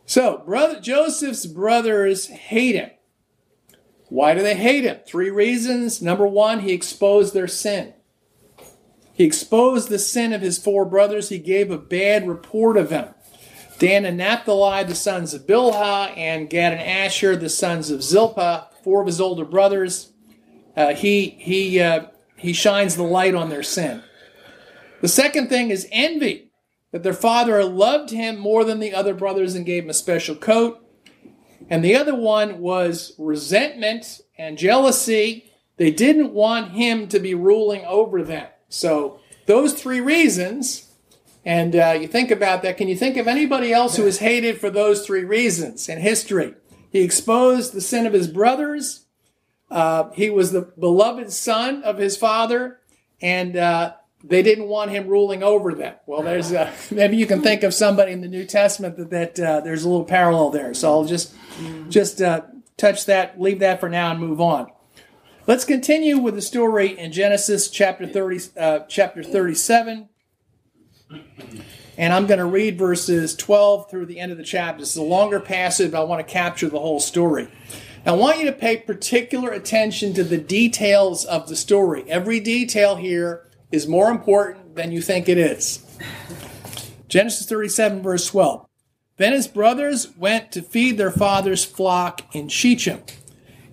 So, 0.06 0.44
brother 0.46 0.80
Joseph's 0.80 1.48
brothers 1.48 2.28
hate 2.28 2.76
him. 2.76 2.92
Why 4.10 4.34
do 4.36 4.42
they 4.42 4.56
hate 4.56 4.84
him? 4.84 5.00
Three 5.08 5.30
reasons. 5.30 6.02
Number 6.02 6.28
one, 6.28 6.62
he 6.62 6.72
exposed 6.72 7.34
their 7.34 7.48
sin. 7.48 7.94
He 9.14 9.24
exposed 9.24 9.90
the 9.90 10.00
sin 10.00 10.32
of 10.32 10.42
his 10.42 10.58
four 10.58 10.86
brothers. 10.86 11.30
He 11.30 11.40
gave 11.40 11.72
a 11.72 11.78
bad 11.78 12.28
report 12.28 12.78
of 12.78 12.90
them. 12.90 13.14
Dan 13.80 14.06
and 14.06 14.18
Naphtali, 14.18 14.84
the 14.84 14.96
sons 14.96 15.34
of 15.34 15.48
Bilhah, 15.48 16.16
and 16.16 16.50
Gad 16.50 16.74
and 16.74 16.82
Asher, 16.82 17.36
the 17.36 17.50
sons 17.50 17.90
of 17.92 18.04
Zilpah, 18.04 18.70
four 18.84 19.02
of 19.02 19.08
his 19.08 19.20
older 19.20 19.46
brothers. 19.46 20.12
Uh, 20.76 20.94
he 20.94 21.30
he 21.40 21.80
uh, 21.80 22.08
he 22.40 22.54
shines 22.54 22.96
the 22.96 23.04
light 23.04 23.36
on 23.36 23.50
their 23.50 23.64
sin. 23.64 24.04
The 25.02 25.08
second 25.08 25.50
thing 25.50 25.70
is 25.70 25.88
envy, 25.92 26.52
that 26.92 27.04
their 27.04 27.14
father 27.14 27.64
loved 27.64 28.10
him 28.10 28.40
more 28.40 28.64
than 28.64 28.80
the 28.80 28.94
other 28.94 29.14
brothers 29.14 29.56
and 29.56 29.66
gave 29.66 29.84
him 29.84 29.90
a 29.90 29.94
special 29.94 30.36
coat. 30.36 30.84
And 31.70 31.84
the 31.84 31.96
other 31.96 32.16
one 32.16 32.60
was 32.60 33.14
resentment 33.18 34.22
and 34.38 34.58
jealousy. 34.58 35.52
They 35.78 35.92
didn't 35.92 36.34
want 36.34 36.72
him 36.72 37.08
to 37.10 37.20
be 37.20 37.36
ruling 37.36 37.86
over 37.86 38.24
them. 38.24 38.48
So, 38.70 39.20
those 39.46 39.74
three 39.74 40.00
reasons, 40.00 40.92
and 41.44 41.76
uh, 41.76 41.98
you 42.00 42.08
think 42.08 42.30
about 42.32 42.62
that, 42.64 42.78
can 42.78 42.88
you 42.88 42.96
think 42.96 43.18
of 43.18 43.28
anybody 43.28 43.74
else 43.74 43.96
who 43.96 44.04
was 44.04 44.20
hated 44.20 44.60
for 44.60 44.70
those 44.70 45.06
three 45.06 45.24
reasons 45.24 45.90
in 45.90 46.00
history? 46.00 46.54
He 46.92 47.02
exposed 47.02 47.74
the 47.74 47.82
sin 47.82 48.06
of 48.06 48.14
his 48.14 48.28
brothers, 48.28 49.06
uh, 49.72 50.10
he 50.12 50.30
was 50.30 50.52
the 50.52 50.62
beloved 50.62 51.32
son 51.32 51.84
of 51.84 51.98
his 51.98 52.18
father, 52.18 52.80
and 53.22 53.56
uh, 53.56 53.94
they 54.24 54.42
didn't 54.42 54.68
want 54.68 54.92
him 54.92 55.08
ruling 55.08 55.44
over 55.44 55.74
them. 55.74 55.96
Well, 56.06 56.24
there's 56.24 56.52
uh, 56.52 56.74
maybe 56.92 57.18
you 57.18 57.26
can 57.26 57.42
think 57.42 57.64
of 57.64 57.74
somebody 57.74 58.12
in 58.12 58.22
the 58.22 58.28
New 58.28 58.46
Testament 58.46 58.98
that, 58.98 59.10
that 59.12 59.40
uh, 59.40 59.60
there's 59.62 59.84
a 59.84 59.90
little 59.90 60.06
parallel 60.06 60.50
there. 60.50 60.74
So 60.74 60.90
I'll 60.90 61.06
just 61.06 61.34
just 61.90 62.22
uh, 62.22 62.42
touch 62.78 63.06
that, 63.06 63.40
leave 63.40 63.60
that 63.60 63.80
for 63.80 63.90
now, 63.90 64.12
and 64.12 64.20
move 64.20 64.42
on. 64.42 64.72
Let's 65.46 65.66
continue 65.66 66.18
with 66.18 66.36
the 66.36 66.42
story 66.42 66.98
in 66.98 67.12
Genesis 67.12 67.70
chapter 67.70 68.08
thirty, 68.08 68.40
chapter 68.88 69.24
thirty-seven. 69.24 70.10
And 71.98 72.14
I'm 72.14 72.28
going 72.28 72.40
to 72.40 72.46
read 72.46 72.78
verses 72.78 73.36
12 73.36 73.90
through 73.92 74.06
the 74.06 74.22
end 74.22 74.32
of 74.32 74.38
the 74.38 74.44
chapter. 74.46 74.80
This 74.80 74.92
is 74.92 74.96
a 74.96 75.04
longer 75.04 75.42
passage, 75.42 75.92
but 75.92 76.00
I 76.00 76.04
want 76.06 76.26
to 76.26 76.34
capture 76.34 76.70
the 76.70 76.80
whole 76.80 77.02
story. 77.02 77.50
I 78.06 78.14
want 78.14 78.40
you 78.40 78.46
to 78.46 78.52
pay 78.52 78.78
particular 78.78 79.52
attention 79.52 80.14
to 80.14 80.24
the 80.24 80.38
details 80.38 81.26
of 81.26 81.48
the 81.48 81.56
story. 81.56 82.04
Every 82.08 82.40
detail 82.40 82.96
here 82.96 83.50
is 83.72 83.88
more 83.88 84.10
important 84.10 84.76
than 84.76 84.92
you 84.92 85.02
think 85.02 85.28
it 85.28 85.38
is. 85.38 85.86
Genesis 87.08 87.48
37, 87.48 88.02
verse 88.02 88.28
12. 88.28 88.66
Then 89.18 89.34
his 89.34 89.48
brothers 89.48 90.16
went 90.16 90.52
to 90.54 90.62
feed 90.62 90.98
their 90.98 91.12
father's 91.12 91.66
flock 91.66 92.34
in 92.34 92.48
Shechem. 92.48 93.02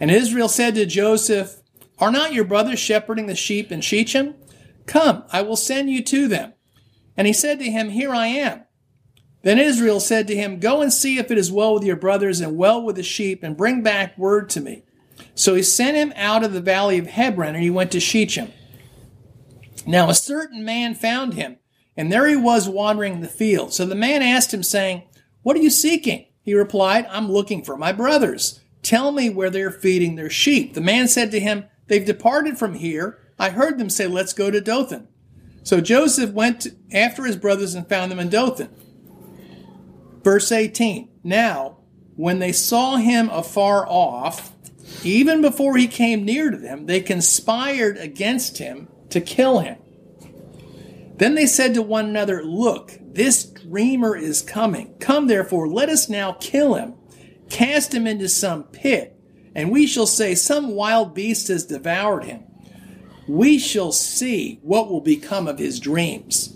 And 0.00 0.10
Israel 0.10 0.48
said 0.48 0.74
to 0.74 0.86
Joseph, 0.86 1.62
Are 1.98 2.10
not 2.10 2.32
your 2.32 2.44
brothers 2.44 2.80
shepherding 2.80 3.26
the 3.26 3.36
sheep 3.36 3.70
in 3.70 3.80
Shechem? 3.80 4.34
Come, 4.86 5.24
I 5.32 5.42
will 5.42 5.56
send 5.56 5.88
you 5.88 6.02
to 6.02 6.26
them. 6.26 6.52
And 7.16 7.26
he 7.26 7.32
said 7.32 7.60
to 7.60 7.70
him, 7.70 7.90
Here 7.90 8.12
I 8.12 8.26
am. 8.26 8.65
Then 9.46 9.60
Israel 9.60 10.00
said 10.00 10.26
to 10.26 10.34
him, 10.34 10.58
Go 10.58 10.82
and 10.82 10.92
see 10.92 11.18
if 11.18 11.30
it 11.30 11.38
is 11.38 11.52
well 11.52 11.74
with 11.74 11.84
your 11.84 11.94
brothers 11.94 12.40
and 12.40 12.56
well 12.56 12.82
with 12.82 12.96
the 12.96 13.04
sheep, 13.04 13.44
and 13.44 13.56
bring 13.56 13.80
back 13.80 14.18
word 14.18 14.50
to 14.50 14.60
me. 14.60 14.82
So 15.36 15.54
he 15.54 15.62
sent 15.62 15.96
him 15.96 16.12
out 16.16 16.42
of 16.42 16.52
the 16.52 16.60
valley 16.60 16.98
of 16.98 17.06
Hebron, 17.06 17.54
and 17.54 17.62
he 17.62 17.70
went 17.70 17.92
to 17.92 18.00
Shechem. 18.00 18.50
Now 19.86 20.08
a 20.10 20.14
certain 20.14 20.64
man 20.64 20.96
found 20.96 21.34
him, 21.34 21.58
and 21.96 22.10
there 22.10 22.26
he 22.26 22.34
was 22.34 22.68
wandering 22.68 23.12
in 23.12 23.20
the 23.20 23.28
field. 23.28 23.72
So 23.72 23.86
the 23.86 23.94
man 23.94 24.20
asked 24.20 24.52
him, 24.52 24.64
saying, 24.64 25.04
What 25.44 25.56
are 25.56 25.62
you 25.62 25.70
seeking? 25.70 26.26
He 26.42 26.52
replied, 26.52 27.06
I'm 27.08 27.30
looking 27.30 27.62
for 27.62 27.76
my 27.76 27.92
brothers. 27.92 28.58
Tell 28.82 29.12
me 29.12 29.30
where 29.30 29.50
they're 29.50 29.70
feeding 29.70 30.16
their 30.16 30.28
sheep. 30.28 30.74
The 30.74 30.80
man 30.80 31.06
said 31.06 31.30
to 31.30 31.38
him, 31.38 31.66
They've 31.86 32.04
departed 32.04 32.58
from 32.58 32.74
here. 32.74 33.20
I 33.38 33.50
heard 33.50 33.78
them 33.78 33.90
say, 33.90 34.08
Let's 34.08 34.32
go 34.32 34.50
to 34.50 34.60
Dothan. 34.60 35.06
So 35.62 35.80
Joseph 35.80 36.32
went 36.32 36.66
after 36.92 37.26
his 37.26 37.36
brothers 37.36 37.76
and 37.76 37.88
found 37.88 38.10
them 38.10 38.18
in 38.18 38.28
Dothan. 38.28 38.70
Verse 40.26 40.50
18 40.50 41.08
Now, 41.22 41.76
when 42.16 42.40
they 42.40 42.50
saw 42.50 42.96
him 42.96 43.30
afar 43.30 43.86
off, 43.88 44.52
even 45.04 45.40
before 45.40 45.76
he 45.76 45.86
came 45.86 46.24
near 46.24 46.50
to 46.50 46.56
them, 46.56 46.86
they 46.86 47.00
conspired 47.00 47.96
against 47.96 48.58
him 48.58 48.88
to 49.10 49.20
kill 49.20 49.60
him. 49.60 49.78
Then 51.14 51.36
they 51.36 51.46
said 51.46 51.74
to 51.74 51.82
one 51.82 52.06
another, 52.06 52.42
Look, 52.42 52.98
this 53.00 53.44
dreamer 53.44 54.16
is 54.16 54.42
coming. 54.42 54.96
Come 54.98 55.28
therefore, 55.28 55.68
let 55.68 55.90
us 55.90 56.08
now 56.08 56.32
kill 56.32 56.74
him, 56.74 56.94
cast 57.48 57.94
him 57.94 58.08
into 58.08 58.28
some 58.28 58.64
pit, 58.64 59.16
and 59.54 59.70
we 59.70 59.86
shall 59.86 60.08
say, 60.08 60.34
Some 60.34 60.72
wild 60.72 61.14
beast 61.14 61.46
has 61.46 61.66
devoured 61.66 62.24
him. 62.24 62.42
We 63.28 63.60
shall 63.60 63.92
see 63.92 64.58
what 64.62 64.90
will 64.90 65.02
become 65.02 65.46
of 65.46 65.60
his 65.60 65.78
dreams. 65.78 66.48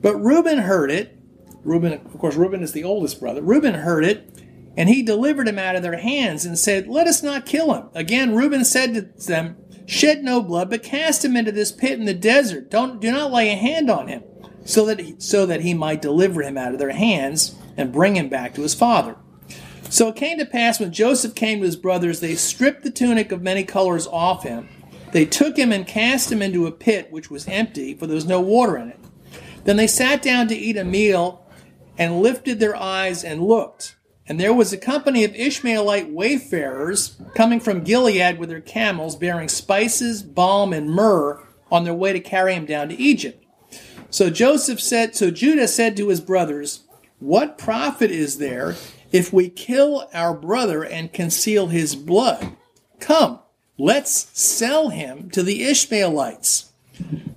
But 0.00 0.16
Reuben 0.16 0.60
heard 0.60 0.90
it. 0.90 1.20
Reuben, 1.64 1.94
of 1.94 2.18
course, 2.18 2.36
Reuben 2.36 2.62
is 2.62 2.72
the 2.72 2.84
oldest 2.84 3.20
brother. 3.20 3.40
Reuben 3.42 3.74
heard 3.74 4.04
it, 4.04 4.42
and 4.76 4.88
he 4.88 5.02
delivered 5.02 5.48
him 5.48 5.58
out 5.58 5.76
of 5.76 5.82
their 5.82 5.98
hands 5.98 6.44
and 6.44 6.58
said, 6.58 6.88
Let 6.88 7.06
us 7.06 7.22
not 7.22 7.46
kill 7.46 7.72
him. 7.74 7.88
Again, 7.94 8.34
Reuben 8.34 8.64
said 8.64 8.94
to 8.94 9.26
them, 9.26 9.56
Shed 9.86 10.22
no 10.22 10.42
blood, 10.42 10.70
but 10.70 10.82
cast 10.82 11.24
him 11.24 11.36
into 11.36 11.52
this 11.52 11.72
pit 11.72 11.98
in 11.98 12.06
the 12.06 12.14
desert. 12.14 12.70
Don't 12.70 13.00
do 13.00 13.10
not 13.10 13.32
lay 13.32 13.50
a 13.50 13.56
hand 13.56 13.90
on 13.90 14.08
him, 14.08 14.22
so 14.64 14.86
that 14.86 15.00
he, 15.00 15.14
so 15.18 15.46
that 15.46 15.60
he 15.60 15.74
might 15.74 16.02
deliver 16.02 16.42
him 16.42 16.56
out 16.56 16.72
of 16.72 16.78
their 16.78 16.92
hands 16.92 17.56
and 17.76 17.92
bring 17.92 18.16
him 18.16 18.28
back 18.28 18.54
to 18.54 18.62
his 18.62 18.74
father. 18.74 19.16
So 19.90 20.08
it 20.08 20.16
came 20.16 20.38
to 20.38 20.46
pass 20.46 20.80
when 20.80 20.92
Joseph 20.92 21.34
came 21.34 21.60
to 21.60 21.66
his 21.66 21.76
brothers, 21.76 22.20
they 22.20 22.34
stripped 22.34 22.82
the 22.82 22.90
tunic 22.90 23.30
of 23.30 23.42
many 23.42 23.64
colors 23.64 24.06
off 24.06 24.42
him. 24.42 24.68
They 25.12 25.24
took 25.24 25.56
him 25.56 25.70
and 25.70 25.86
cast 25.86 26.32
him 26.32 26.42
into 26.42 26.66
a 26.66 26.72
pit 26.72 27.12
which 27.12 27.30
was 27.30 27.46
empty, 27.46 27.94
for 27.94 28.06
there 28.06 28.16
was 28.16 28.26
no 28.26 28.40
water 28.40 28.76
in 28.76 28.88
it. 28.88 28.98
Then 29.64 29.76
they 29.76 29.86
sat 29.86 30.22
down 30.22 30.48
to 30.48 30.56
eat 30.56 30.76
a 30.76 30.84
meal 30.84 31.43
and 31.98 32.20
lifted 32.20 32.60
their 32.60 32.76
eyes 32.76 33.24
and 33.24 33.42
looked. 33.42 33.96
And 34.26 34.40
there 34.40 34.54
was 34.54 34.72
a 34.72 34.78
company 34.78 35.24
of 35.24 35.34
Ishmaelite 35.34 36.10
wayfarers 36.10 37.20
coming 37.34 37.60
from 37.60 37.84
Gilead 37.84 38.38
with 38.38 38.48
their 38.48 38.60
camels, 38.60 39.16
bearing 39.16 39.48
spices, 39.48 40.22
balm, 40.22 40.72
and 40.72 40.88
myrrh 40.88 41.42
on 41.70 41.84
their 41.84 41.94
way 41.94 42.12
to 42.12 42.20
carry 42.20 42.54
him 42.54 42.64
down 42.64 42.88
to 42.88 42.98
Egypt. 42.98 43.44
So 44.08 44.30
Joseph 44.30 44.80
said, 44.80 45.14
so 45.14 45.30
Judah 45.30 45.68
said 45.68 45.96
to 45.96 46.08
his 46.08 46.20
brothers, 46.20 46.84
What 47.18 47.58
profit 47.58 48.10
is 48.10 48.38
there 48.38 48.76
if 49.12 49.32
we 49.32 49.48
kill 49.50 50.08
our 50.14 50.32
brother 50.32 50.84
and 50.84 51.12
conceal 51.12 51.66
his 51.66 51.94
blood? 51.94 52.56
Come, 53.00 53.40
let's 53.76 54.30
sell 54.32 54.88
him 54.88 55.30
to 55.30 55.42
the 55.42 55.64
Ishmaelites. 55.64 56.70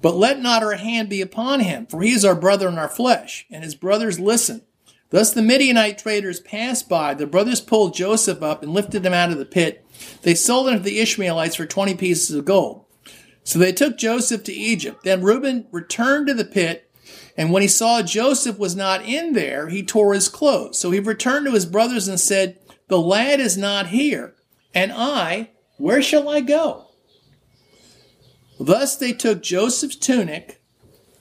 But 0.02 0.16
let 0.16 0.42
not 0.42 0.64
our 0.64 0.76
hand 0.76 1.10
be 1.10 1.22
upon 1.22 1.62
him, 1.62 1.86
for 1.88 2.02
he 2.02 2.12
is 2.12 2.24
our 2.24 2.36
brother 2.36 2.68
in 2.68 2.78
our 2.78 2.90
flesh. 2.90 3.46
And 3.50 3.64
his 3.64 3.76
brothers 3.76 4.20
listened. 4.20 4.62
Thus 5.10 5.34
the 5.34 5.42
Midianite 5.42 5.98
traders 5.98 6.40
passed 6.40 6.90
by. 6.90 7.14
The 7.14 7.26
brothers 7.26 7.62
pulled 7.62 7.94
Joseph 7.94 8.44
up 8.44 8.62
and 8.62 8.74
lifted 8.74 9.06
him 9.06 9.14
out 9.14 9.32
of 9.32 9.38
the 9.38 9.46
pit. 9.46 9.86
They 10.22 10.36
sold 10.36 10.68
him 10.68 10.78
to 10.78 10.84
the 10.84 11.00
Ishmaelites 11.00 11.56
for 11.56 11.66
20 11.66 11.96
pieces 11.96 12.36
of 12.36 12.46
gold. 12.46 12.86
So 13.44 13.58
they 13.60 13.72
took 13.72 13.98
Joseph 13.98 14.44
to 14.44 14.54
Egypt. 14.54 15.04
Then 15.04 15.24
Reuben 15.24 15.68
returned 15.72 16.28
to 16.28 16.34
the 16.34 16.44
pit, 16.44 16.92
and 17.38 17.52
when 17.52 17.62
he 17.62 17.68
saw 17.70 18.02
Joseph 18.02 18.58
was 18.60 18.76
not 18.76 19.06
in 19.06 19.32
there, 19.34 19.70
he 19.70 19.84
tore 19.84 20.14
his 20.14 20.28
clothes. 20.28 20.78
So 20.78 20.92
he 20.92 21.00
returned 21.00 21.46
to 21.46 21.54
his 21.54 21.66
brothers 21.66 22.10
and 22.10 22.20
said, 22.20 22.60
The 22.90 23.00
lad 23.00 23.40
is 23.40 23.58
not 23.58 23.88
here, 23.88 24.36
and 24.74 24.92
I, 24.92 25.52
where 25.78 26.02
shall 26.02 26.28
I 26.28 26.42
go? 26.42 26.87
Thus 28.60 28.96
they 28.96 29.14
took 29.14 29.44
Joseph's 29.44 29.96
tunic, 29.96 30.62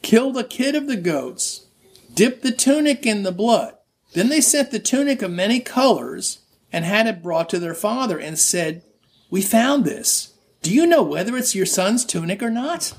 killed 0.03 0.37
a 0.37 0.45
kid 0.45 0.75
of 0.75 0.87
the 0.87 0.97
goats, 0.97 1.67
dipped 2.15 2.43
the 2.43 2.53
tunic 2.53 3.05
in 3.05 3.23
the 3.23 3.33
blood. 3.33 3.75
Then 4.15 4.29
they 4.29 4.41
sent 4.41 4.71
the 4.71 4.79
tunic 4.79 5.21
of 5.23 5.31
many 5.31 5.61
colors 5.61 6.41
and 6.73 6.85
had 6.85 7.07
it 7.07 7.23
brought 7.23 7.49
to 7.51 7.59
their 7.59 7.75
father 7.75 8.19
and 8.19 8.39
said, 8.39 8.83
We 9.31 9.43
found 9.43 9.85
this. 9.85 10.33
Do 10.63 10.73
you 10.73 10.87
know 10.87 11.03
whether 11.03 11.37
it's 11.37 11.55
your 11.55 11.67
son's 11.67 12.05
tunic 12.05 12.43
or 12.43 12.51
not? 12.51 12.95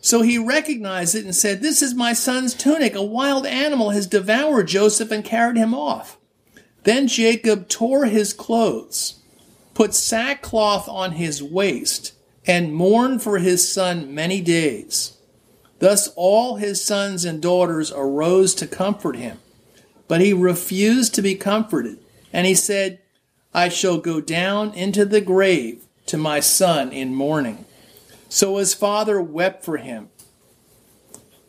So 0.00 0.22
he 0.22 0.36
recognized 0.36 1.14
it 1.14 1.24
and 1.24 1.34
said, 1.34 1.60
This 1.60 1.82
is 1.82 1.94
my 1.94 2.12
son's 2.12 2.54
tunic. 2.54 2.94
A 2.94 3.02
wild 3.02 3.46
animal 3.46 3.90
has 3.90 4.06
devoured 4.06 4.68
Joseph 4.68 5.10
and 5.10 5.24
carried 5.24 5.56
him 5.56 5.74
off. 5.74 6.18
Then 6.84 7.06
Jacob 7.06 7.68
tore 7.68 8.06
his 8.06 8.32
clothes, 8.32 9.20
put 9.74 9.94
sackcloth 9.94 10.88
on 10.88 11.12
his 11.12 11.42
waist, 11.42 12.14
and 12.46 12.74
mourned 12.74 13.22
for 13.22 13.38
his 13.38 13.70
son 13.70 14.14
many 14.14 14.40
days. 14.40 15.16
Thus 15.78 16.08
all 16.16 16.56
his 16.56 16.84
sons 16.84 17.24
and 17.24 17.42
daughters 17.42 17.92
arose 17.92 18.54
to 18.56 18.66
comfort 18.66 19.16
him. 19.16 19.38
But 20.08 20.20
he 20.20 20.32
refused 20.32 21.14
to 21.14 21.22
be 21.22 21.34
comforted. 21.34 21.98
And 22.32 22.46
he 22.46 22.54
said, 22.54 23.00
I 23.54 23.68
shall 23.68 23.98
go 23.98 24.20
down 24.20 24.74
into 24.74 25.04
the 25.04 25.20
grave 25.20 25.84
to 26.06 26.16
my 26.16 26.40
son 26.40 26.92
in 26.92 27.14
mourning. 27.14 27.64
So 28.28 28.56
his 28.56 28.74
father 28.74 29.20
wept 29.20 29.64
for 29.64 29.76
him. 29.76 30.08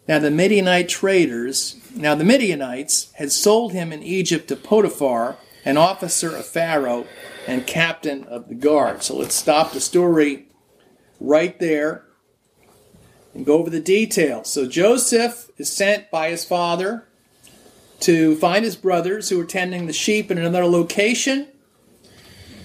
Now 0.07 0.19
the 0.19 0.31
Midianite 0.31 0.89
traders, 0.89 1.77
now 1.95 2.13
the 2.13 2.25
Midianites 2.25 3.11
had 3.13 3.31
sold 3.31 3.71
him 3.71 3.93
in 3.93 4.03
Egypt 4.03 4.49
to 4.49 4.55
Potiphar, 4.55 5.37
an 5.63 5.77
officer 5.77 6.35
of 6.35 6.45
Pharaoh 6.45 7.05
and 7.47 7.65
captain 7.65 8.25
of 8.25 8.49
the 8.49 8.55
guard. 8.55 9.01
So 9.01 9.15
let's 9.15 9.35
stop 9.35 9.71
the 9.71 9.79
story 9.79 10.47
right 11.23 11.57
there 11.59 12.03
and 13.33 13.45
go 13.45 13.57
over 13.57 13.69
the 13.69 13.79
details. 13.79 14.51
So 14.51 14.67
Joseph 14.67 15.49
is 15.57 15.71
sent 15.71 16.11
by 16.11 16.29
his 16.29 16.45
father 16.45 17.07
to 18.01 18.35
find 18.35 18.65
his 18.65 18.75
brothers 18.75 19.29
who 19.29 19.39
are 19.39 19.45
tending 19.45 19.87
the 19.87 19.93
sheep 19.93 20.29
in 20.29 20.37
another 20.37 20.65
location, 20.65 21.47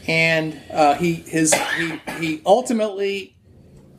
and 0.07 0.61
uh, 0.73 0.95
he 0.95 1.15
his 1.15 1.55
he, 1.55 2.01
he 2.19 2.43
ultimately 2.45 3.37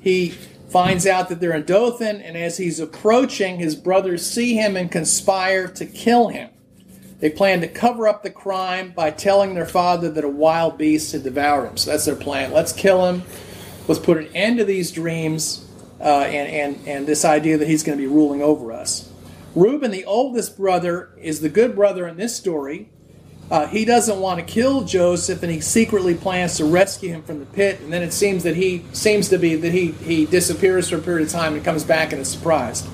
he 0.02 0.30
finds 0.69 1.08
out 1.08 1.30
that 1.30 1.39
they're 1.39 1.56
in 1.56 1.63
Dothan, 1.63 2.22
and 2.22 2.36
as 2.38 2.58
he's 2.58 2.80
approaching, 2.80 3.58
his 3.58 3.76
brothers 3.76 4.26
see 4.26 4.54
him 4.56 4.76
and 4.76 4.91
conspire 4.91 5.67
to 5.69 5.86
kill 5.86 6.28
him. 6.28 6.50
They 7.19 7.30
plan 7.30 7.62
to 7.62 7.67
cover 7.67 8.08
up 8.08 8.24
the 8.24 8.30
crime 8.30 8.91
by 8.91 9.12
telling 9.12 9.54
their 9.54 9.65
father 9.65 10.10
that 10.12 10.24
a 10.24 10.30
wild 10.30 10.78
beast 10.78 11.12
had 11.12 11.24
devoured 11.24 11.67
him. 11.67 11.78
So 11.78 11.91
that's 11.91 12.06
their 12.06 12.15
plan. 12.15 12.52
Let's 12.52 12.72
kill 12.72 13.06
him. 13.06 13.24
Let's 13.89 13.99
put 13.99 14.17
an 14.17 14.28
end 14.36 14.60
to 14.60 14.65
these 14.65 14.91
dreams 14.91 15.67
uh, 15.99 16.04
and, 16.04 16.78
and, 16.78 16.88
and 16.88 17.08
this 17.08 17.25
idea 17.25 17.58
that 17.58 17.67
he's 17.67 17.82
going 17.82 17.97
to 17.97 18.02
be 18.02 18.08
ruling 18.08 18.39
over 18.39 18.71
us. 18.71 19.12
Reuben, 19.56 19.89
the 19.89 20.06
oldest 20.06 20.56
brother, 20.56 21.10
is 21.19 21.41
the 21.41 21.49
good 21.49 21.75
brother 21.75 22.08
in 22.08 22.15
this 22.15 22.38
story. 22.38 22.91
Uh, 23.49 23.65
he 23.65 23.86
doesn't 23.86 24.19
want 24.19 24.39
to 24.39 24.45
kill 24.45 24.84
Joseph, 24.84 25.41
and 25.41 25.52
he 25.52 25.60
secretly 25.60 26.13
plans 26.13 26.58
to 26.58 26.65
rescue 26.65 27.10
him 27.10 27.23
from 27.23 27.39
the 27.39 27.47
pit. 27.47 27.80
And 27.82 27.91
then 27.91 28.04
it 28.04 28.13
seems 28.13 28.43
that 28.43 28.56
he 28.56 28.86
seems 28.93 29.28
to 29.30 29.39
be 29.39 29.56
that 29.56 29.71
he 29.71 29.93
he 29.93 30.28
disappears 30.28 30.88
for 30.91 30.97
a 30.97 31.02
period 31.02 31.25
of 31.25 31.34
time 31.34 31.56
and 31.56 31.65
comes 31.65 31.84
back 31.84 32.12
and 32.12 32.21
is 32.21 32.30
surprised 32.30 32.86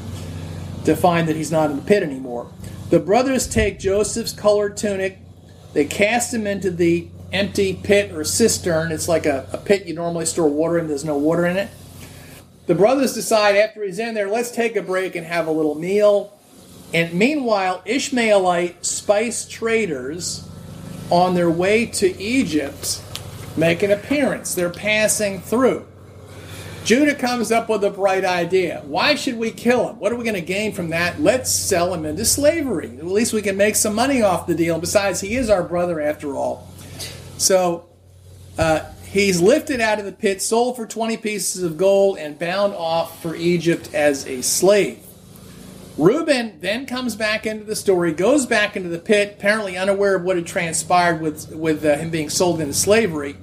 to 0.85 0.95
find 0.95 1.27
that 1.27 1.35
he's 1.35 1.51
not 1.51 1.71
in 1.71 1.75
the 1.75 1.81
pit 1.81 2.03
anymore. 2.03 2.49
The 2.89 3.01
brothers 3.01 3.49
take 3.49 3.79
Joseph's 3.79 4.31
colored 4.31 4.77
tunic, 4.77 5.19
they 5.73 5.83
cast 5.83 6.33
him 6.33 6.47
into 6.47 6.71
the 6.71 7.09
empty 7.35 7.73
pit 7.73 8.11
or 8.11 8.23
cistern. 8.23 8.91
It's 8.91 9.07
like 9.07 9.25
a, 9.25 9.47
a 9.51 9.57
pit 9.57 9.85
you 9.85 9.93
normally 9.93 10.25
store 10.25 10.49
water 10.49 10.79
in. 10.79 10.87
There's 10.87 11.05
no 11.05 11.17
water 11.17 11.45
in 11.45 11.57
it. 11.57 11.69
The 12.65 12.75
brothers 12.75 13.13
decide 13.13 13.55
after 13.55 13.83
he's 13.83 13.99
in 13.99 14.15
there, 14.15 14.29
let's 14.29 14.49
take 14.49 14.75
a 14.75 14.81
break 14.81 15.15
and 15.15 15.25
have 15.25 15.45
a 15.45 15.51
little 15.51 15.75
meal. 15.75 16.33
And 16.93 17.13
meanwhile, 17.13 17.83
Ishmaelite 17.85 18.85
spice 18.85 19.47
traders 19.47 20.49
on 21.11 21.35
their 21.35 21.51
way 21.51 21.85
to 21.85 22.19
Egypt 22.19 23.03
make 23.55 23.83
an 23.83 23.91
appearance. 23.91 24.55
They're 24.55 24.69
passing 24.69 25.41
through. 25.41 25.85
Judah 26.83 27.15
comes 27.15 27.51
up 27.51 27.67
with 27.67 27.83
a 27.83 27.89
bright 27.89 28.23
idea. 28.23 28.83
Why 28.85 29.15
should 29.15 29.37
we 29.37 29.49
kill 29.49 29.89
him? 29.89 29.99
What 29.99 30.11
are 30.11 30.15
we 30.15 30.23
going 30.23 30.35
to 30.35 30.41
gain 30.41 30.71
from 30.71 30.89
that? 30.89 31.19
Let's 31.19 31.51
sell 31.51 31.93
him 31.93 32.05
into 32.05 32.25
slavery. 32.25 32.97
At 32.99 33.05
least 33.05 33.33
we 33.33 33.41
can 33.41 33.57
make 33.57 33.75
some 33.75 33.95
money 33.95 34.21
off 34.21 34.45
the 34.45 34.53
deal. 34.53 34.79
Besides, 34.79 35.21
he 35.21 35.35
is 35.35 35.49
our 35.49 35.63
brother 35.63 35.99
after 35.99 36.35
all. 36.35 36.67
So 37.37 37.85
uh, 38.57 38.91
He's 39.15 39.39
lifted 39.39 39.79
out 39.79 39.97
of 39.97 40.03
the 40.03 40.11
pit, 40.11 40.41
sold 40.41 40.75
for 40.75 40.85
20 40.85 41.15
pieces 41.15 41.63
of 41.63 41.77
gold, 41.77 42.17
and 42.17 42.37
bound 42.37 42.73
off 42.73 43.21
for 43.21 43.33
Egypt 43.33 43.93
as 43.93 44.27
a 44.27 44.41
slave. 44.41 44.99
Reuben 45.97 46.59
then 46.59 46.85
comes 46.85 47.15
back 47.15 47.45
into 47.45 47.63
the 47.63 47.77
story, 47.77 48.11
goes 48.11 48.45
back 48.45 48.75
into 48.75 48.89
the 48.89 48.99
pit, 48.99 49.35
apparently 49.37 49.77
unaware 49.77 50.15
of 50.15 50.23
what 50.23 50.35
had 50.35 50.45
transpired 50.45 51.21
with, 51.21 51.55
with 51.55 51.85
uh, 51.85 51.95
him 51.95 52.09
being 52.09 52.29
sold 52.29 52.59
into 52.59 52.73
slavery, 52.73 53.37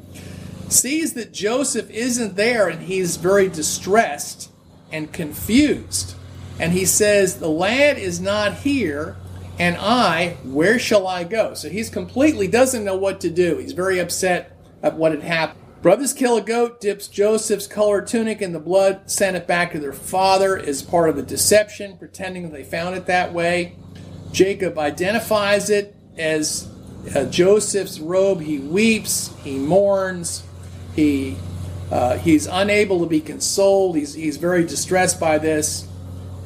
sees 0.69 1.15
that 1.15 1.33
Joseph 1.33 1.89
isn't 1.89 2.37
there, 2.37 2.69
and 2.69 2.83
he's 2.83 3.17
very 3.17 3.49
distressed 3.49 4.51
and 4.93 5.11
confused. 5.11 6.15
And 6.61 6.75
he 6.75 6.85
says, 6.85 7.37
The 7.37 7.49
lad 7.49 7.97
is 7.97 8.21
not 8.21 8.57
here, 8.57 9.17
and 9.63 9.77
I, 9.77 10.31
where 10.43 10.77
shall 10.77 11.07
I 11.07 11.23
go? 11.23 11.55
So 11.55 11.69
he's 11.69 11.89
completely 11.89 12.49
doesn't 12.49 12.83
know 12.83 12.97
what 12.97 13.21
to 13.21 13.31
do. 13.31 13.59
He's 13.59 13.71
very 13.71 14.01
upset 14.01 14.57
at 14.83 14.97
what 14.97 15.13
had 15.13 15.23
happened. 15.23 15.61
Brothers 15.83 16.13
kill 16.13 16.37
a 16.37 16.43
goat, 16.43 16.81
dips 16.81 17.07
Joseph's 17.07 17.69
colored 17.69 18.09
tunic 18.09 18.43
in 18.43 18.53
the 18.53 18.59
blood, 18.59 19.09
send 19.09 19.37
it 19.37 19.47
back 19.47 19.71
to 19.71 19.79
their 19.79 19.93
father 19.93 20.59
as 20.59 20.83
part 20.83 21.11
of 21.11 21.17
a 21.17 21.23
deception, 21.23 21.97
pretending 21.97 22.51
they 22.51 22.65
found 22.65 22.97
it 22.97 23.07
that 23.07 23.33
way. 23.33 23.77
Jacob 24.33 24.81
identifies 24.81 25.71
it 25.71 25.95
as 26.19 26.69
uh, 27.15 27.27
Joseph's 27.27 28.01
robe. 28.01 28.41
He 28.41 28.59
weeps, 28.59 29.33
he 29.45 29.59
mourns, 29.59 30.43
he 30.97 31.37
uh, 31.93 32.19
he's 32.19 32.49
unable 32.49 32.99
to 32.99 33.07
be 33.07 33.21
consoled. 33.21 33.95
He's 33.95 34.13
he's 34.13 34.39
very 34.39 34.65
distressed 34.65 35.21
by 35.21 35.39
this, 35.39 35.87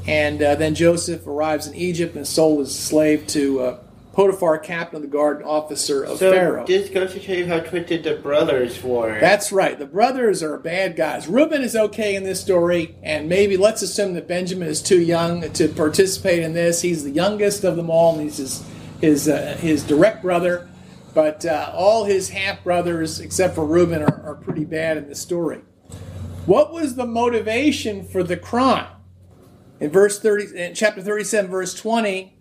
and 0.06 0.42
uh, 0.42 0.54
then 0.54 0.74
Joseph 0.74 1.26
arrives 1.26 1.66
in 1.66 1.74
Egypt 1.74 2.16
and 2.16 2.26
sold 2.26 2.60
as 2.60 2.70
a 2.70 2.72
slave 2.72 3.26
to 3.28 3.60
uh, 3.60 3.78
Potiphar, 4.12 4.58
captain 4.60 4.96
of 4.96 5.02
the 5.02 5.08
guard 5.08 5.38
and 5.38 5.44
officer 5.46 6.02
of 6.02 6.18
So 6.18 6.32
Pharaoh. 6.32 6.64
this 6.66 6.88
goes 6.88 7.12
to 7.12 7.20
show 7.20 7.34
you 7.34 7.46
how 7.46 7.60
twisted 7.60 8.02
the 8.02 8.14
brothers 8.14 8.82
were. 8.82 9.20
That's 9.20 9.52
right. 9.52 9.78
The 9.78 9.84
brothers 9.84 10.42
are 10.42 10.56
bad 10.56 10.96
guys. 10.96 11.28
Reuben 11.28 11.60
is 11.60 11.76
okay 11.76 12.14
in 12.14 12.24
this 12.24 12.40
story, 12.40 12.94
and 13.02 13.28
maybe 13.28 13.58
let's 13.58 13.82
assume 13.82 14.14
that 14.14 14.26
Benjamin 14.26 14.68
is 14.68 14.80
too 14.80 15.00
young 15.00 15.50
to 15.52 15.68
participate 15.68 16.42
in 16.42 16.54
this. 16.54 16.80
He's 16.80 17.04
the 17.04 17.10
youngest 17.10 17.62
of 17.64 17.76
them 17.76 17.90
all, 17.90 18.14
and 18.14 18.22
he's 18.22 18.38
his 18.38 18.64
his, 19.02 19.28
uh, 19.28 19.58
his 19.60 19.84
direct 19.84 20.22
brother. 20.22 20.68
But 21.12 21.44
uh, 21.44 21.70
all 21.74 22.04
his 22.04 22.30
half 22.30 22.64
brothers, 22.64 23.20
except 23.20 23.54
for 23.54 23.66
Reuben, 23.66 24.02
are, 24.02 24.22
are 24.22 24.34
pretty 24.36 24.64
bad 24.64 24.96
in 24.96 25.08
this 25.08 25.20
story. 25.20 25.60
What 26.46 26.72
was 26.72 26.94
the 26.94 27.06
motivation 27.06 28.04
for 28.04 28.22
the 28.22 28.36
crime? 28.38 28.86
In 29.80 29.90
verse 29.90 30.18
thirty, 30.18 30.56
in 30.56 30.74
chapter 30.74 31.02
thirty-seven, 31.02 31.50
verse 31.50 31.74
twenty, 31.74 32.36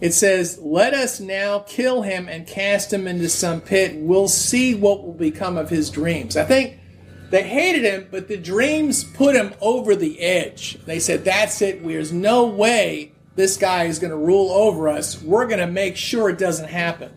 it 0.00 0.14
says, 0.14 0.58
Let 0.62 0.94
us 0.94 1.20
now 1.20 1.60
kill 1.60 2.02
him 2.02 2.28
and 2.28 2.46
cast 2.46 2.92
him 2.92 3.06
into 3.06 3.28
some 3.28 3.60
pit. 3.60 3.96
We'll 3.96 4.28
see 4.28 4.74
what 4.74 5.04
will 5.04 5.12
become 5.12 5.56
of 5.56 5.68
his 5.68 5.90
dreams. 5.90 6.36
I 6.36 6.44
think 6.44 6.78
they 7.30 7.42
hated 7.42 7.84
him, 7.84 8.08
but 8.10 8.28
the 8.28 8.38
dreams 8.38 9.04
put 9.04 9.36
him 9.36 9.54
over 9.60 9.94
the 9.94 10.20
edge. 10.20 10.78
They 10.86 10.98
said, 10.98 11.24
That's 11.24 11.60
it. 11.60 11.86
There's 11.86 12.12
no 12.12 12.46
way 12.46 13.12
this 13.36 13.56
guy 13.56 13.84
is 13.84 13.98
going 13.98 14.10
to 14.10 14.16
rule 14.16 14.50
over 14.50 14.88
us. 14.88 15.22
We're 15.22 15.46
going 15.46 15.60
to 15.60 15.66
make 15.66 15.96
sure 15.96 16.30
it 16.30 16.38
doesn't 16.38 16.68
happen. 16.68 17.12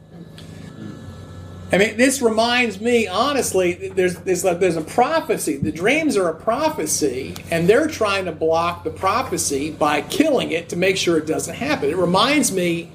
I 1.74 1.80
mean, 1.80 1.98
this 1.98 2.22
reminds 2.22 2.80
me, 2.80 3.08
honestly, 3.08 3.74
there's, 3.74 4.16
there's, 4.18 4.46
a, 4.46 4.54
there's 4.54 4.76
a 4.76 4.82
prophecy. 4.82 5.58
The 5.58 5.72
dreams 5.72 6.16
are 6.18 6.30
a 6.30 6.36
prophecy, 6.36 7.34
and 7.50 7.68
they're 7.68 7.88
trying 7.88 8.26
to 8.26 8.32
block 8.32 8.84
the 8.84 8.92
prophecy 8.92 9.72
by 9.72 10.02
killing 10.02 10.52
it 10.52 10.70
to 10.70 10.76
make 10.76 10.98
sure 10.98 11.18
it 11.18 11.26
doesn't 11.26 11.56
happen. 11.56 11.90
It 11.90 11.98
reminds 11.98 12.52
me 12.52 12.92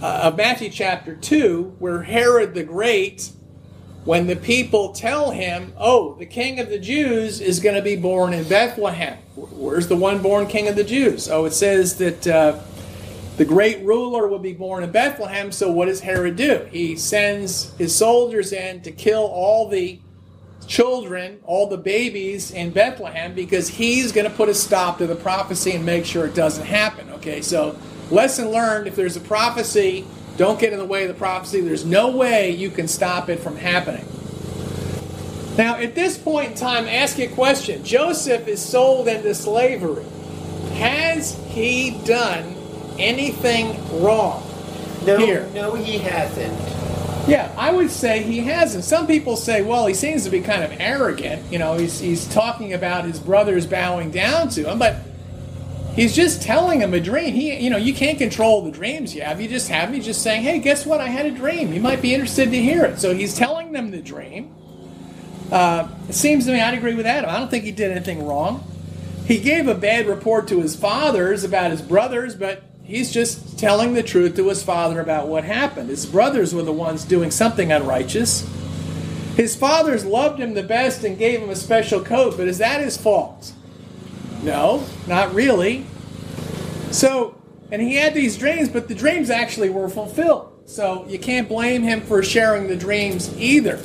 uh, 0.00 0.20
of 0.22 0.36
Matthew 0.36 0.70
chapter 0.70 1.16
2, 1.16 1.78
where 1.80 2.02
Herod 2.02 2.54
the 2.54 2.62
Great, 2.62 3.32
when 4.04 4.28
the 4.28 4.36
people 4.36 4.92
tell 4.92 5.32
him, 5.32 5.72
oh, 5.76 6.14
the 6.14 6.26
king 6.26 6.60
of 6.60 6.68
the 6.68 6.78
Jews 6.78 7.40
is 7.40 7.58
going 7.58 7.74
to 7.74 7.82
be 7.82 7.96
born 7.96 8.32
in 8.32 8.48
Bethlehem. 8.48 9.18
Where's 9.34 9.88
the 9.88 9.96
one 9.96 10.22
born 10.22 10.46
king 10.46 10.68
of 10.68 10.76
the 10.76 10.84
Jews? 10.84 11.28
Oh, 11.28 11.44
it 11.44 11.54
says 11.54 11.98
that. 11.98 12.24
Uh, 12.24 12.60
the 13.36 13.44
great 13.44 13.84
ruler 13.84 14.26
will 14.26 14.38
be 14.38 14.54
born 14.54 14.82
in 14.82 14.90
Bethlehem, 14.90 15.52
so 15.52 15.70
what 15.70 15.86
does 15.86 16.00
Herod 16.00 16.36
do? 16.36 16.66
He 16.70 16.96
sends 16.96 17.74
his 17.74 17.94
soldiers 17.94 18.52
in 18.52 18.80
to 18.82 18.90
kill 18.90 19.24
all 19.24 19.68
the 19.68 20.00
children, 20.66 21.40
all 21.44 21.68
the 21.68 21.76
babies 21.76 22.50
in 22.50 22.70
Bethlehem, 22.70 23.34
because 23.34 23.68
he's 23.68 24.10
going 24.10 24.28
to 24.28 24.34
put 24.34 24.48
a 24.48 24.54
stop 24.54 24.98
to 24.98 25.06
the 25.06 25.14
prophecy 25.14 25.72
and 25.72 25.84
make 25.84 26.06
sure 26.06 26.26
it 26.26 26.34
doesn't 26.34 26.64
happen. 26.64 27.10
Okay, 27.10 27.42
so 27.42 27.78
lesson 28.10 28.50
learned 28.50 28.86
if 28.86 28.96
there's 28.96 29.16
a 29.16 29.20
prophecy, 29.20 30.06
don't 30.38 30.58
get 30.58 30.72
in 30.72 30.78
the 30.78 30.84
way 30.84 31.02
of 31.02 31.08
the 31.08 31.14
prophecy. 31.14 31.60
There's 31.60 31.84
no 31.84 32.10
way 32.16 32.50
you 32.50 32.70
can 32.70 32.88
stop 32.88 33.28
it 33.28 33.38
from 33.38 33.56
happening. 33.56 34.06
Now, 35.58 35.76
at 35.76 35.94
this 35.94 36.18
point 36.18 36.52
in 36.52 36.56
time, 36.56 36.86
ask 36.86 37.18
you 37.18 37.26
a 37.26 37.28
question 37.28 37.84
Joseph 37.84 38.48
is 38.48 38.62
sold 38.62 39.08
into 39.08 39.34
slavery. 39.34 40.04
Has 40.74 41.38
he 41.48 41.98
done 42.04 42.55
anything 42.98 44.02
wrong 44.02 44.42
no, 45.04 45.18
here? 45.18 45.48
no, 45.54 45.74
he 45.74 45.98
hasn't. 45.98 46.52
Yeah, 47.28 47.52
I 47.56 47.72
would 47.72 47.90
say 47.90 48.22
he 48.22 48.38
hasn't. 48.38 48.84
Some 48.84 49.06
people 49.06 49.36
say, 49.36 49.62
well, 49.62 49.86
he 49.86 49.94
seems 49.94 50.24
to 50.24 50.30
be 50.30 50.40
kind 50.40 50.62
of 50.62 50.72
arrogant. 50.80 51.50
You 51.50 51.58
know, 51.58 51.74
he's, 51.74 51.98
he's 51.98 52.26
talking 52.32 52.72
about 52.72 53.04
his 53.04 53.18
brothers 53.18 53.66
bowing 53.66 54.12
down 54.12 54.48
to 54.50 54.70
him, 54.70 54.78
but 54.78 54.98
he's 55.96 56.14
just 56.14 56.40
telling 56.40 56.78
them 56.78 56.94
a 56.94 57.00
dream. 57.00 57.34
He, 57.34 57.56
you 57.56 57.68
know, 57.68 57.78
you 57.78 57.94
can't 57.94 58.16
control 58.16 58.62
the 58.62 58.70
dreams 58.70 59.12
you 59.12 59.22
have. 59.22 59.40
You 59.40 59.48
just 59.48 59.68
have. 59.68 59.92
He's 59.92 60.04
just 60.04 60.22
saying, 60.22 60.42
hey, 60.42 60.60
guess 60.60 60.86
what? 60.86 61.00
I 61.00 61.08
had 61.08 61.26
a 61.26 61.32
dream. 61.32 61.72
You 61.72 61.80
might 61.80 62.00
be 62.00 62.14
interested 62.14 62.52
to 62.52 62.62
hear 62.62 62.84
it. 62.84 63.00
So 63.00 63.12
he's 63.12 63.34
telling 63.34 63.72
them 63.72 63.90
the 63.90 64.00
dream. 64.00 64.54
Uh, 65.50 65.88
it 66.08 66.14
seems 66.14 66.46
to 66.46 66.52
me 66.52 66.60
I'd 66.60 66.74
agree 66.74 66.94
with 66.94 67.06
Adam. 67.06 67.28
I 67.28 67.38
don't 67.38 67.50
think 67.50 67.64
he 67.64 67.72
did 67.72 67.90
anything 67.90 68.24
wrong. 68.24 68.64
He 69.26 69.38
gave 69.40 69.66
a 69.66 69.74
bad 69.74 70.06
report 70.06 70.46
to 70.48 70.60
his 70.60 70.76
fathers 70.76 71.42
about 71.42 71.72
his 71.72 71.82
brothers, 71.82 72.36
but 72.36 72.62
he's 72.86 73.10
just 73.12 73.58
telling 73.58 73.94
the 73.94 74.02
truth 74.02 74.36
to 74.36 74.48
his 74.48 74.62
father 74.62 75.00
about 75.00 75.28
what 75.28 75.44
happened. 75.44 75.90
His 75.90 76.06
brothers 76.06 76.54
were 76.54 76.62
the 76.62 76.72
ones 76.72 77.04
doing 77.04 77.30
something 77.30 77.72
unrighteous. 77.72 78.48
His 79.36 79.54
fathers 79.54 80.04
loved 80.04 80.40
him 80.40 80.54
the 80.54 80.62
best 80.62 81.04
and 81.04 81.18
gave 81.18 81.40
him 81.40 81.50
a 81.50 81.56
special 81.56 82.02
coat, 82.02 82.36
but 82.36 82.48
is 82.48 82.58
that 82.58 82.80
his 82.80 82.96
fault? 82.96 83.52
No, 84.42 84.86
not 85.06 85.34
really. 85.34 85.84
So, 86.90 87.36
and 87.70 87.82
he 87.82 87.96
had 87.96 88.14
these 88.14 88.38
dreams, 88.38 88.68
but 88.68 88.88
the 88.88 88.94
dreams 88.94 89.28
actually 89.28 89.68
were 89.68 89.88
fulfilled. 89.88 90.52
So 90.66 91.06
you 91.08 91.18
can't 91.18 91.48
blame 91.48 91.82
him 91.82 92.00
for 92.00 92.22
sharing 92.22 92.66
the 92.68 92.76
dreams 92.76 93.36
either. 93.38 93.78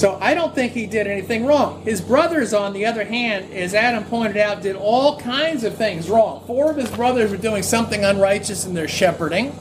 So 0.00 0.16
I 0.18 0.32
don't 0.32 0.54
think 0.54 0.72
he 0.72 0.86
did 0.86 1.06
anything 1.06 1.44
wrong. 1.44 1.82
His 1.82 2.00
brothers, 2.00 2.54
on 2.54 2.72
the 2.72 2.86
other 2.86 3.04
hand, 3.04 3.52
as 3.52 3.74
Adam 3.74 4.02
pointed 4.04 4.38
out, 4.38 4.62
did 4.62 4.74
all 4.74 5.20
kinds 5.20 5.62
of 5.62 5.76
things 5.76 6.08
wrong. 6.08 6.42
Four 6.46 6.70
of 6.70 6.78
his 6.78 6.90
brothers 6.90 7.30
were 7.30 7.36
doing 7.36 7.62
something 7.62 8.02
unrighteous 8.02 8.64
in 8.64 8.72
their 8.72 8.88
shepherding. 8.88 9.54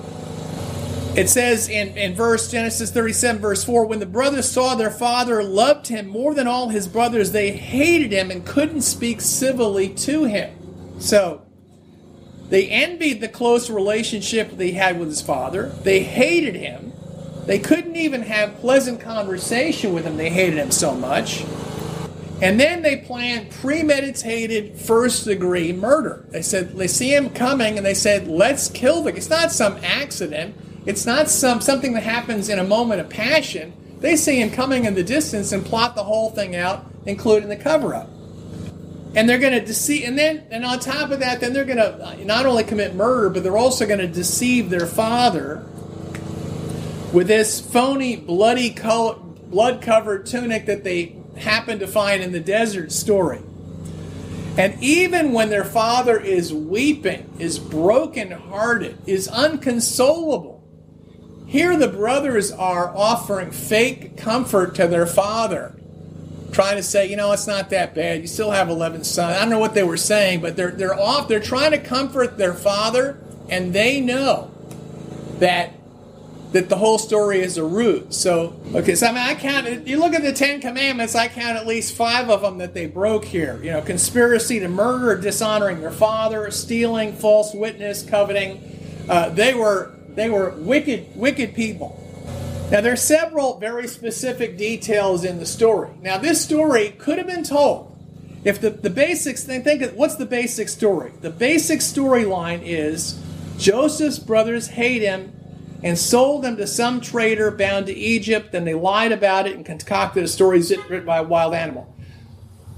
It 1.14 1.28
says 1.28 1.68
in, 1.68 1.90
in 1.98 2.16
verse 2.16 2.50
Genesis 2.50 2.90
37, 2.90 3.42
verse 3.42 3.66
4, 3.66 3.86
when 3.86 4.00
the 4.00 4.06
brothers 4.06 4.50
saw 4.50 4.76
their 4.76 4.90
father 4.90 5.44
loved 5.44 5.88
him 5.88 6.08
more 6.08 6.34
than 6.34 6.48
all 6.48 6.70
his 6.70 6.88
brothers, 6.88 7.34
they 7.34 7.52
hated 7.52 8.14
him 8.14 8.32
and 8.32 8.46
couldn't 8.46 8.84
speak 8.84 9.20
civilly 9.20 9.90
to 9.90 10.24
him. 10.24 10.56
So 11.02 11.46
they 12.48 12.70
envied 12.70 13.20
the 13.20 13.28
close 13.28 13.70
relationship 13.70 14.52
they 14.52 14.72
had 14.72 14.98
with 14.98 15.10
his 15.10 15.22
father. 15.22 15.68
They 15.84 16.04
hated 16.04 16.56
him. 16.56 16.89
They 17.50 17.58
couldn't 17.58 17.96
even 17.96 18.22
have 18.22 18.60
pleasant 18.60 19.02
conversation 19.02 19.92
with 19.92 20.06
him. 20.06 20.18
They 20.18 20.30
hated 20.30 20.60
him 20.60 20.70
so 20.70 20.94
much. 20.94 21.44
And 22.44 22.60
then 22.60 22.84
they 22.84 22.98
planned 22.98 23.50
premeditated 23.50 24.80
first 24.80 25.26
degree 25.26 25.74
murder. 25.74 26.28
They 26.30 26.44
said 26.44 26.78
they 26.78 26.86
see 26.86 27.12
him 27.12 27.32
coming 27.32 27.78
and 27.78 27.84
they 27.84 27.96
said, 27.96 28.28
"Let's 28.28 28.70
kill 28.70 29.02
the." 29.02 29.16
It's 29.16 29.32
not 29.32 29.52
some 29.52 29.80
accident. 29.82 30.54
It's 30.86 31.08
not 31.08 31.28
some 31.28 31.60
something 31.60 31.94
that 31.94 32.04
happens 32.04 32.50
in 32.50 32.60
a 32.60 32.64
moment 32.64 33.02
of 33.02 33.10
passion. 33.10 33.74
They 34.00 34.16
see 34.16 34.40
him 34.40 34.52
coming 34.52 34.86
in 34.86 34.94
the 34.94 35.04
distance 35.04 35.52
and 35.52 35.66
plot 35.66 35.96
the 35.96 36.04
whole 36.04 36.30
thing 36.30 36.56
out, 36.56 36.86
including 37.08 37.50
the 37.50 37.58
cover 37.58 37.96
up. 37.96 38.12
And 39.16 39.28
they're 39.28 39.40
going 39.40 39.54
to 39.54 39.66
deceive, 39.66 40.08
and 40.08 40.20
then, 40.20 40.46
and 40.52 40.64
on 40.64 40.78
top 40.80 41.10
of 41.10 41.20
that, 41.22 41.40
then 41.40 41.54
they're 41.54 41.66
going 41.66 41.78
to 41.78 42.10
uh, 42.10 42.16
not 42.26 42.46
only 42.46 42.64
commit 42.64 42.94
murder, 42.94 43.32
but 43.32 43.42
they're 43.42 43.58
also 43.58 43.88
going 43.88 44.00
to 44.02 44.08
deceive 44.08 44.70
their 44.70 44.86
father 44.86 45.66
with 47.12 47.28
this 47.28 47.60
phony, 47.60 48.16
bloody, 48.16 48.70
blood 48.70 49.82
covered 49.82 50.26
tunic 50.26 50.66
that 50.68 50.84
they 50.84 51.16
happen 51.38 51.80
to 51.80 51.88
find 51.88 52.22
in 52.22 52.32
the 52.32 52.40
desert 52.40 52.92
story. 52.92 53.42
And 54.58 54.82
even 54.84 55.32
when 55.32 55.50
their 55.50 55.64
father 55.64 56.20
is 56.20 56.54
weeping, 56.54 57.34
is 57.40 57.58
broken-hearted, 57.60 58.98
is 59.08 59.28
unconsolable, 59.28 60.60
here 61.48 61.78
the 61.78 61.88
brothers 61.88 62.52
are 62.52 62.96
offering 62.96 63.52
fake 63.52 64.18
comfort 64.18 64.76
to 64.76 64.88
their 64.88 65.08
father, 65.08 65.76
trying 66.52 66.76
to 66.76 66.84
say, 66.84 67.10
you 67.10 67.16
know, 67.16 67.32
it's 67.32 67.48
not 67.48 67.72
that 67.72 67.96
bad. 67.96 68.22
You 68.22 68.28
still 68.28 68.52
have 68.52 68.70
11 68.70 69.04
sons. 69.04 69.36
I 69.36 69.40
don't 69.40 69.50
know 69.50 69.60
what 69.60 69.74
they 69.74 69.84
were 69.84 69.98
saying, 69.98 70.42
but 70.42 70.56
they're 70.56 70.72
they're 70.72 70.94
off. 70.94 71.28
They're 71.28 71.40
trying 71.40 71.72
to 71.72 71.80
comfort 71.80 72.38
their 72.38 72.54
father, 72.54 73.20
and 73.50 73.74
they 73.74 74.00
know 74.00 74.52
that 75.40 75.74
that 76.52 76.68
the 76.68 76.76
whole 76.76 76.98
story 76.98 77.42
is 77.42 77.58
a 77.58 77.64
ruse. 77.64 78.18
So, 78.18 78.60
okay, 78.74 78.96
so 78.96 79.08
I 79.08 79.12
mean, 79.12 79.22
I 79.22 79.36
count, 79.36 79.88
you 79.88 80.00
look 80.00 80.14
at 80.14 80.24
the 80.24 80.34
Ten 80.34 80.60
Commandments, 80.60 81.14
I 81.14 81.28
count 81.28 81.58
at 81.58 81.68
least 81.68 81.96
five 81.96 82.30
of 82.30 82.42
them 82.42 82.58
that 82.58 82.74
they 82.74 82.88
broke 82.88 83.26
here. 83.26 83.60
You 83.62 83.72
know, 83.72 83.82
conspiracy 83.82 84.60
to 84.60 84.68
murder, 84.68 85.20
dishonoring 85.20 85.82
their 85.82 85.92
father, 85.92 86.50
stealing, 86.50 87.14
false 87.14 87.54
witness, 87.54 88.04
coveting. 88.04 89.06
Uh, 89.08 89.30
they 89.30 89.54
were 89.54 89.94
they 90.16 90.30
were 90.30 90.52
wicked, 90.58 91.16
wicked 91.16 91.54
people. 91.54 91.96
Now, 92.72 92.82
there 92.82 92.94
are 92.94 92.98
several 92.98 93.58
very 93.58 93.88
specific 93.88 94.58
details 94.58 95.24
in 95.24 95.40
the 95.40 95.46
story. 95.46 95.92
Now, 96.02 96.18
this 96.18 96.44
story 96.44 96.90
could 96.92 97.18
have 97.18 97.26
been 97.26 97.44
told 97.44 97.98
if 98.44 98.62
the, 98.62 98.70
the 98.70 98.90
basics, 98.90 99.44
think, 99.44 99.64
think 99.64 99.82
of, 99.82 99.94
what's 99.94 100.16
the 100.16 100.26
basic 100.26 100.70
story? 100.70 101.12
The 101.22 101.30
basic 101.30 101.80
storyline 101.80 102.62
is 102.64 103.22
Joseph's 103.58 104.20
brothers 104.20 104.68
hate 104.68 105.02
him 105.02 105.34
and 105.82 105.98
sold 105.98 106.44
them 106.44 106.58
to 106.58 106.68
some 106.68 107.00
trader 107.02 107.52
bound 107.52 107.86
to 107.88 107.94
Egypt, 107.94 108.52
Then 108.52 108.66
they 108.66 108.74
lied 108.74 109.12
about 109.12 109.48
it 109.48 109.56
and 109.56 109.66
concocted 109.66 110.24
a 110.24 110.28
story 110.28 110.60
written 110.90 111.06
by 111.06 111.18
a 111.18 111.24
wild 111.24 111.54
animal. 111.54 111.96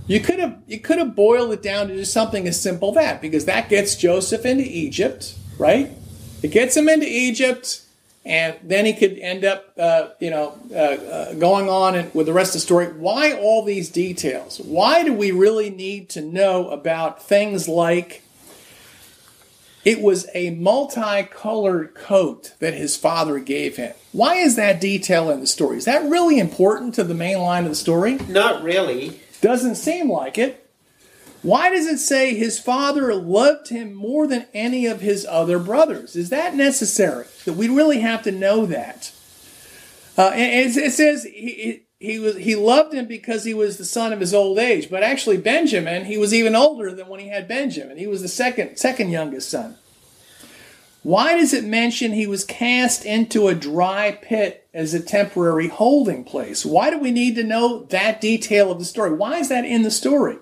You 0.07 0.19
could 0.19 0.39
have 0.39 0.57
you 0.67 0.79
could 0.79 0.97
have 0.97 1.15
boiled 1.15 1.53
it 1.53 1.61
down 1.61 1.87
to 1.87 1.95
just 1.95 2.11
something 2.11 2.47
as 2.47 2.61
simple 2.61 2.89
as 2.89 2.95
that, 2.95 3.21
because 3.21 3.45
that 3.45 3.69
gets 3.69 3.95
Joseph 3.95 4.45
into 4.45 4.65
Egypt, 4.65 5.35
right? 5.57 5.91
It 6.43 6.49
gets 6.49 6.75
him 6.75 6.89
into 6.89 7.07
Egypt, 7.07 7.83
and 8.25 8.57
then 8.63 8.85
he 8.85 8.93
could 8.93 9.17
end 9.19 9.45
up, 9.45 9.73
uh, 9.77 10.09
you 10.19 10.29
know, 10.29 10.57
uh, 10.71 10.75
uh, 10.75 11.33
going 11.35 11.69
on 11.69 11.95
and 11.95 12.13
with 12.13 12.25
the 12.25 12.33
rest 12.33 12.49
of 12.49 12.53
the 12.55 12.59
story. 12.65 12.87
Why 12.87 13.33
all 13.33 13.63
these 13.63 13.89
details? 13.89 14.59
Why 14.59 15.03
do 15.03 15.13
we 15.13 15.31
really 15.31 15.69
need 15.69 16.09
to 16.09 16.21
know 16.21 16.69
about 16.69 17.23
things 17.23 17.67
like 17.67 18.23
it 19.83 20.01
was 20.01 20.27
a 20.33 20.51
multicolored 20.51 21.95
coat 21.95 22.53
that 22.59 22.73
his 22.73 22.95
father 22.95 23.39
gave 23.39 23.77
him? 23.77 23.93
Why 24.11 24.35
is 24.35 24.55
that 24.55 24.81
detail 24.81 25.29
in 25.29 25.39
the 25.39 25.47
story? 25.47 25.77
Is 25.77 25.85
that 25.85 26.09
really 26.09 26.39
important 26.39 26.95
to 26.95 27.03
the 27.03 27.13
main 27.13 27.39
line 27.39 27.63
of 27.63 27.71
the 27.71 27.75
story? 27.75 28.15
Not 28.15 28.63
really. 28.63 29.19
Doesn't 29.41 29.75
seem 29.75 30.11
like 30.11 30.37
it. 30.37 30.69
Why 31.41 31.71
does 31.71 31.87
it 31.87 31.97
say 31.97 32.35
his 32.35 32.59
father 32.59 33.15
loved 33.15 33.69
him 33.69 33.93
more 33.93 34.27
than 34.27 34.45
any 34.53 34.85
of 34.85 35.01
his 35.01 35.25
other 35.27 35.57
brothers? 35.57 36.15
Is 36.15 36.29
that 36.29 36.55
necessary? 36.55 37.25
That 37.45 37.53
we 37.53 37.67
really 37.67 38.01
have 38.01 38.21
to 38.23 38.31
know 38.31 38.67
that. 38.67 39.11
Uh, 40.17 40.31
and 40.35 40.77
it, 40.77 40.91
says 40.91 41.23
he, 41.23 41.83
he 42.01 42.17
was 42.17 42.35
he 42.37 42.55
loved 42.55 42.95
him 42.95 43.05
because 43.05 43.43
he 43.43 43.53
was 43.53 43.77
the 43.77 43.85
son 43.85 44.11
of 44.11 44.19
his 44.19 44.33
old 44.33 44.57
age. 44.57 44.89
But 44.89 45.03
actually, 45.03 45.37
Benjamin, 45.37 46.05
he 46.05 46.17
was 46.17 46.33
even 46.33 46.55
older 46.55 46.91
than 46.95 47.07
when 47.07 47.19
he 47.19 47.29
had 47.29 47.47
Benjamin. 47.47 47.97
He 47.97 48.07
was 48.07 48.23
the 48.23 48.27
second 48.27 48.77
second 48.77 49.11
youngest 49.11 49.51
son. 49.51 49.77
Why 51.03 51.37
does 51.37 51.53
it 51.53 51.63
mention 51.63 52.11
he 52.11 52.25
was 52.25 52.43
cast 52.43 53.05
into 53.05 53.47
a 53.47 53.55
dry 53.55 54.17
pit 54.19 54.67
as 54.73 54.95
a 54.95 54.99
temporary 54.99 55.67
holding 55.67 56.23
place? 56.23 56.65
Why 56.65 56.89
do 56.89 56.97
we 56.97 57.11
need 57.11 57.35
to 57.35 57.43
know 57.43 57.83
that 57.85 58.19
detail 58.19 58.71
of 58.71 58.79
the 58.79 58.85
story? 58.85 59.13
Why 59.13 59.37
is 59.37 59.49
that 59.49 59.65
in 59.65 59.83
the 59.83 59.91
story? 59.91 60.37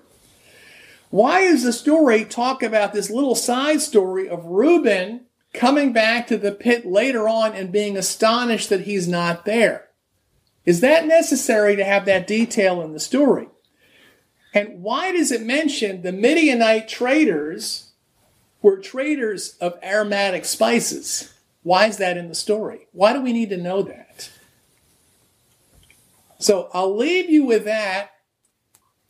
Why 1.10 1.42
does 1.42 1.62
the 1.62 1.72
story 1.74 2.24
talk 2.24 2.62
about 2.62 2.94
this 2.94 3.10
little 3.10 3.34
side 3.34 3.82
story 3.82 4.28
of 4.28 4.44
Reuben 4.46 5.26
coming 5.52 5.92
back 5.92 6.26
to 6.28 6.38
the 6.38 6.52
pit 6.52 6.86
later 6.86 7.28
on 7.28 7.52
and 7.52 7.72
being 7.72 7.98
astonished 7.98 8.70
that 8.70 8.82
he's 8.82 9.08
not 9.08 9.44
there? 9.44 9.89
Is 10.64 10.80
that 10.80 11.06
necessary 11.06 11.76
to 11.76 11.84
have 11.84 12.04
that 12.04 12.26
detail 12.26 12.82
in 12.82 12.92
the 12.92 13.00
story? 13.00 13.48
And 14.52 14.82
why 14.82 15.12
does 15.12 15.30
it 15.30 15.42
mention 15.42 16.02
the 16.02 16.12
Midianite 16.12 16.88
traders 16.88 17.92
were 18.62 18.78
traders 18.78 19.56
of 19.60 19.78
aromatic 19.82 20.44
spices? 20.44 21.32
Why 21.62 21.86
is 21.86 21.98
that 21.98 22.16
in 22.16 22.28
the 22.28 22.34
story? 22.34 22.88
Why 22.92 23.12
do 23.12 23.20
we 23.20 23.32
need 23.32 23.50
to 23.50 23.56
know 23.56 23.82
that? 23.82 24.30
So 26.38 26.70
I'll 26.72 26.96
leave 26.96 27.30
you 27.30 27.44
with 27.44 27.64
that 27.64 28.10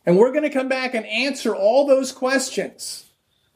and 0.05 0.17
we're 0.17 0.31
going 0.31 0.43
to 0.43 0.49
come 0.49 0.67
back 0.67 0.93
and 0.93 1.05
answer 1.05 1.55
all 1.55 1.85
those 1.85 2.11
questions 2.11 3.05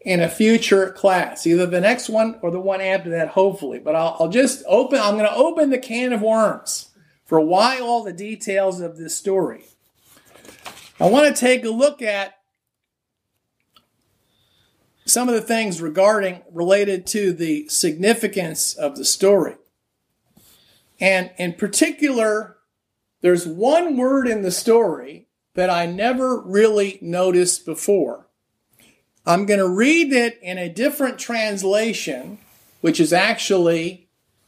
in 0.02 0.22
a 0.22 0.30
future 0.30 0.92
class, 0.92 1.48
either 1.48 1.66
the 1.66 1.82
next 1.82 2.08
one 2.08 2.38
or 2.44 2.52
the 2.52 2.60
one 2.60 2.80
after 2.80 3.10
that, 3.10 3.30
hopefully. 3.30 3.80
But 3.80 3.96
I'll, 3.96 4.16
I'll 4.20 4.30
just 4.30 4.64
open, 4.68 5.00
I'm 5.00 5.18
going 5.18 5.30
to 5.30 5.36
open 5.36 5.72
the 5.72 5.80
can 5.80 6.14
of 6.14 6.22
worms 6.22 6.92
for 7.26 7.42
why 7.42 7.80
all 7.80 8.04
the 8.04 8.14
details 8.14 8.80
of 8.80 8.98
this 8.98 9.18
story. 9.18 9.66
I 11.00 11.10
want 11.10 11.36
to 11.36 11.40
take 11.40 11.66
a 11.66 11.70
look 11.70 12.02
at 12.02 12.36
some 15.06 15.28
of 15.28 15.36
the 15.36 15.42
things 15.42 15.82
regarding 15.82 16.42
related 16.52 17.06
to 17.08 17.34
the 17.34 17.68
significance 17.68 18.74
of 18.74 18.96
the 18.96 19.06
story. 19.06 19.56
And 21.00 21.32
in 21.38 21.54
particular, 21.54 22.58
there's 23.22 23.48
one 23.48 23.98
word 23.98 24.28
in 24.28 24.42
the 24.42 24.52
story 24.52 25.28
that 25.56 25.70
I 25.70 25.86
never 25.86 26.40
really 26.40 26.98
noticed 27.02 27.66
before. 27.66 28.28
I'm 29.26 29.46
going 29.46 29.60
to 29.60 29.68
read 29.68 30.14
it 30.14 30.40
in 30.42 30.58
a 30.58 30.70
different 30.70 31.18
translation, 31.18 32.38
which 32.82 33.00
is 33.00 33.12
actually 33.12 34.05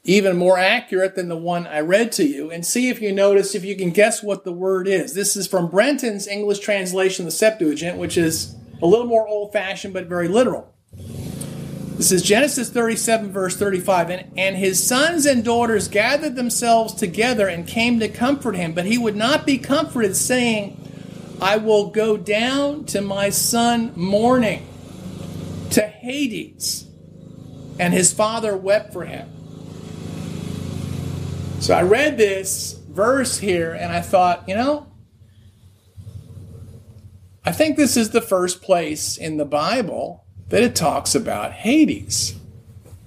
even 0.07 0.37
more 0.37 0.57
accurate 0.57 1.15
than 1.15 1.27
the 1.27 1.37
one 1.37 1.67
I 1.67 1.81
read 1.81 2.13
to 2.13 2.25
you, 2.25 2.49
and 2.49 2.65
see 2.65 2.87
if 2.87 3.01
you 3.01 3.11
notice, 3.11 3.53
if 3.53 3.65
you 3.65 3.75
can 3.75 3.91
guess 3.91 4.23
what 4.23 4.45
the 4.45 4.53
word 4.53 4.87
is. 4.87 5.13
This 5.13 5.35
is 5.35 5.47
from 5.47 5.69
Brenton's 5.69 6.27
English 6.27 6.59
translation, 6.59 7.25
the 7.25 7.31
Septuagint, 7.31 7.97
which 7.97 8.17
is 8.17 8.55
a 8.81 8.85
little 8.85 9.05
more 9.05 9.27
old 9.27 9.51
fashioned 9.51 9.93
but 9.93 10.07
very 10.07 10.29
literal. 10.29 10.73
This 11.97 12.13
is 12.13 12.21
Genesis 12.21 12.69
37, 12.69 13.31
verse 13.33 13.57
35. 13.57 14.09
And, 14.11 14.31
and 14.37 14.55
his 14.55 14.85
sons 14.85 15.25
and 15.25 15.43
daughters 15.43 15.89
gathered 15.89 16.35
themselves 16.35 16.93
together 16.93 17.49
and 17.49 17.67
came 17.67 17.99
to 17.99 18.07
comfort 18.07 18.55
him, 18.55 18.73
but 18.73 18.85
he 18.85 18.97
would 18.97 19.15
not 19.15 19.45
be 19.45 19.57
comforted, 19.57 20.15
saying, 20.15 20.79
I 21.41 21.57
will 21.57 21.89
go 21.89 22.15
down 22.15 22.85
to 22.85 23.01
my 23.01 23.29
son 23.29 23.91
mourning 23.95 24.65
to 25.71 25.81
Hades. 25.81 26.87
And 27.77 27.93
his 27.93 28.13
father 28.13 28.55
wept 28.55 28.93
for 28.93 29.03
him. 29.03 29.36
So 31.59 31.73
I 31.73 31.81
read 31.81 32.17
this 32.17 32.73
verse 32.89 33.39
here 33.39 33.73
and 33.73 33.91
I 33.91 34.01
thought, 34.01 34.47
you 34.47 34.55
know, 34.55 34.87
I 37.43 37.51
think 37.51 37.77
this 37.77 37.97
is 37.97 38.11
the 38.11 38.21
first 38.21 38.61
place 38.61 39.17
in 39.17 39.37
the 39.37 39.45
Bible 39.45 40.25
that 40.49 40.63
it 40.63 40.75
talks 40.75 41.15
about 41.15 41.53
Hades. 41.53 42.35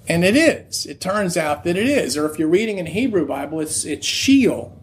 And 0.07 0.23
it 0.23 0.35
is. 0.35 0.85
It 0.85 0.99
turns 0.99 1.37
out 1.37 1.63
that 1.63 1.77
it 1.77 1.87
is. 1.87 2.17
Or 2.17 2.29
if 2.29 2.37
you're 2.37 2.47
reading 2.47 2.77
in 2.77 2.87
Hebrew 2.87 3.25
Bible, 3.25 3.61
it's, 3.61 3.85
it's 3.85 4.05
Sheol. 4.05 4.80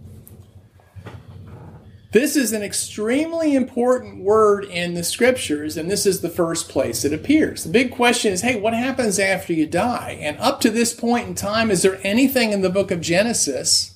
This 2.10 2.36
is 2.36 2.54
an 2.54 2.62
extremely 2.62 3.54
important 3.54 4.24
word 4.24 4.64
in 4.64 4.94
the 4.94 5.04
scriptures, 5.04 5.76
and 5.76 5.90
this 5.90 6.06
is 6.06 6.22
the 6.22 6.30
first 6.30 6.70
place 6.70 7.04
it 7.04 7.12
appears. 7.12 7.64
The 7.64 7.70
big 7.70 7.92
question 7.92 8.32
is 8.32 8.40
hey, 8.40 8.58
what 8.58 8.72
happens 8.72 9.18
after 9.18 9.52
you 9.52 9.66
die? 9.66 10.18
And 10.22 10.38
up 10.38 10.58
to 10.62 10.70
this 10.70 10.94
point 10.94 11.28
in 11.28 11.34
time, 11.34 11.70
is 11.70 11.82
there 11.82 12.00
anything 12.02 12.52
in 12.52 12.62
the 12.62 12.70
book 12.70 12.90
of 12.90 13.02
Genesis 13.02 13.94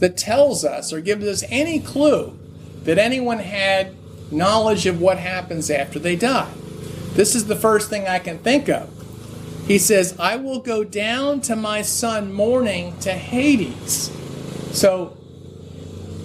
that 0.00 0.16
tells 0.16 0.64
us 0.64 0.92
or 0.92 1.00
gives 1.00 1.24
us 1.24 1.44
any 1.50 1.78
clue 1.78 2.36
that 2.82 2.98
anyone 2.98 3.38
had 3.38 3.94
knowledge 4.32 4.86
of 4.86 5.00
what 5.00 5.18
happens 5.18 5.70
after 5.70 6.00
they 6.00 6.16
die? 6.16 6.52
This 7.12 7.36
is 7.36 7.46
the 7.46 7.54
first 7.54 7.88
thing 7.88 8.08
I 8.08 8.18
can 8.18 8.38
think 8.38 8.68
of. 8.68 8.90
He 9.68 9.78
says, 9.78 10.16
I 10.18 10.34
will 10.34 10.58
go 10.58 10.82
down 10.82 11.40
to 11.42 11.54
my 11.54 11.82
son 11.82 12.32
mourning 12.32 12.98
to 13.00 13.12
Hades. 13.12 14.10
So 14.72 15.16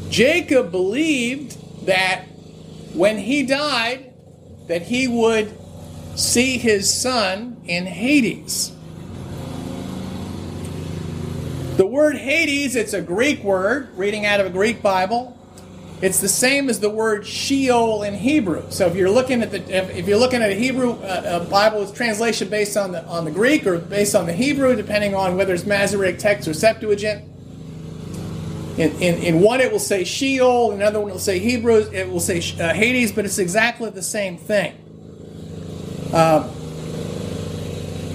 Jacob 0.10 0.72
believed 0.72 1.86
that 1.86 2.26
when 2.93 3.17
he 3.17 3.43
died, 3.43 4.13
that 4.67 4.82
he 4.82 5.08
would 5.08 5.58
see 6.15 6.58
his 6.58 6.91
son 6.93 7.62
in 7.65 7.86
Hades. 7.86 8.72
The 11.78 11.86
word 11.86 12.17
Hades, 12.17 12.76
it's 12.76 12.93
a 12.93 13.02
Greek 13.02 13.43
word, 13.43 13.96
reading 13.96 14.26
out 14.26 14.39
of 14.39 14.48
a 14.48 14.50
Greek 14.50 14.82
Bible. 14.82 15.38
It's 16.02 16.20
the 16.20 16.30
same 16.30 16.70
as 16.70 16.80
the 16.80 16.89
word 16.89 17.26
Sheol 17.26 18.04
in 18.04 18.13
Hebrew. 18.13 18.63
So 18.70 18.86
if 18.88 18.96
you're 18.96 19.10
looking 19.10 19.41
at 19.41 19.52
the 19.52 19.60
if 19.98 20.08
you're 20.08 20.17
looking 20.17 20.43
at 20.43 20.52
a 20.52 20.56
Hebrew 20.56 20.93
uh, 20.93 21.41
a 21.43 21.50
Bible 21.50 21.80
with 21.80 21.96
translation 21.96 22.50
based 22.50 22.78
on 22.78 22.91
the 22.91 23.04
on 23.06 23.26
the 23.26 23.32
Greek 23.32 23.65
or 23.65 23.80
based 23.80 24.15
on 24.15 24.28
the 24.28 24.34
Hebrew, 24.34 24.76
depending 24.76 25.15
on 25.15 25.38
whether 25.38 25.56
it's 25.56 25.65
Masoretic 25.65 26.20
text 26.20 26.48
or 26.48 26.54
Septuagint, 26.54 27.24
in, 28.78 28.92
in, 29.02 29.16
in 29.24 29.42
one, 29.42 29.60
it 29.60 29.72
will 29.72 29.80
say 29.80 30.04
Sheol. 30.04 30.72
In 30.72 30.82
another 30.82 31.00
one, 31.00 31.10
it 31.10 31.13
will 31.13 31.20
say 31.20 31.40
Hebrews. 31.40 31.92
It 31.94 32.10
will 32.10 32.20
say 32.20 32.38
uh, 32.60 32.74
Hades, 32.74 33.12
but 33.12 33.26
it's 33.26 33.40
exactly 33.40 33.90
the 33.90 34.04
same 34.04 34.38
thing. 34.38 34.76
Um, 36.13 36.50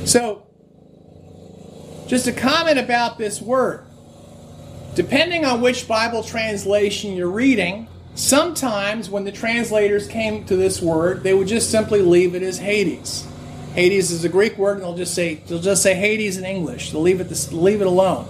so, 0.07 0.47
just 2.07 2.29
a 2.29 2.33
comment 2.33 2.79
about 2.79 3.19
this 3.19 3.43
word. 3.43 3.85
Depending 4.95 5.45
on 5.45 5.61
which 5.61 5.89
Bible 5.89 6.23
translation 6.23 7.17
you're 7.17 7.31
reading, 7.31 7.89
sometimes 8.15 9.11
when 9.11 9.25
the 9.25 9.33
translators 9.33 10.07
came 10.07 10.45
to 10.45 10.55
this 10.55 10.81
word, 10.81 11.25
they 11.25 11.35
would 11.35 11.49
just 11.49 11.71
simply 11.71 12.03
leave 12.03 12.35
it 12.35 12.43
as 12.43 12.59
Hades. 12.59 13.27
Hades 13.75 14.11
is 14.13 14.25
a 14.25 14.29
Greek 14.29 14.57
word, 14.59 14.75
and 14.75 14.83
they'll 14.83 14.97
just 14.97 15.15
say 15.15 15.37
they'll 15.49 15.61
just 15.61 15.83
say 15.83 15.95
Hades 15.95 16.37
in 16.37 16.45
English. 16.45 16.93
They'll 16.93 17.01
leave 17.01 17.21
it 17.21 17.53
leave 17.53 17.81
it 17.81 17.87
alone. 17.87 18.29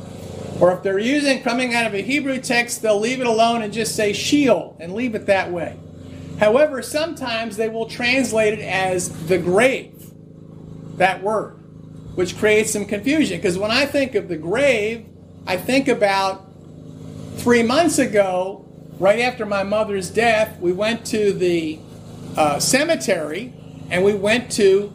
Or 0.63 0.71
if 0.71 0.85
they're 0.85 1.01
using 1.01 1.43
coming 1.43 1.75
out 1.75 1.87
of 1.87 1.95
a 1.95 2.03
Hebrew 2.03 2.39
text, 2.39 2.83
they'll 2.83 3.01
leave 3.01 3.21
it 3.21 3.27
alone 3.27 3.63
and 3.63 3.73
just 3.73 3.97
say 3.97 4.13
Sheol 4.13 4.77
and 4.79 4.95
leave 4.95 5.17
it 5.17 5.27
that 5.27 5.51
way. 5.51 5.77
However, 6.39 6.83
sometimes 6.83 7.57
they 7.57 7.69
will 7.69 7.87
translate 7.87 8.61
it 8.61 8.63
as 8.63 9.27
the 9.27 9.39
grave, 9.39 10.13
that 10.99 11.21
word, 11.21 11.55
which 12.15 12.39
creates 12.39 12.73
some 12.73 12.85
confusion. 12.85 13.39
Because 13.39 13.59
when 13.59 13.73
I 13.73 13.87
think 13.87 14.15
of 14.15 14.29
the 14.29 14.37
grave, 14.37 15.05
I 15.49 15.57
think 15.57 15.89
about 15.89 16.49
three 17.39 17.65
months 17.65 17.99
ago, 17.99 18.65
right 19.01 19.19
after 19.19 19.45
my 19.45 19.65
mother's 19.65 20.11
death, 20.11 20.61
we 20.61 20.71
went 20.71 21.05
to 21.07 21.33
the 21.33 21.81
uh, 22.37 22.61
cemetery 22.61 23.53
and 23.91 24.05
we 24.05 24.15
went 24.15 24.53
to 24.53 24.93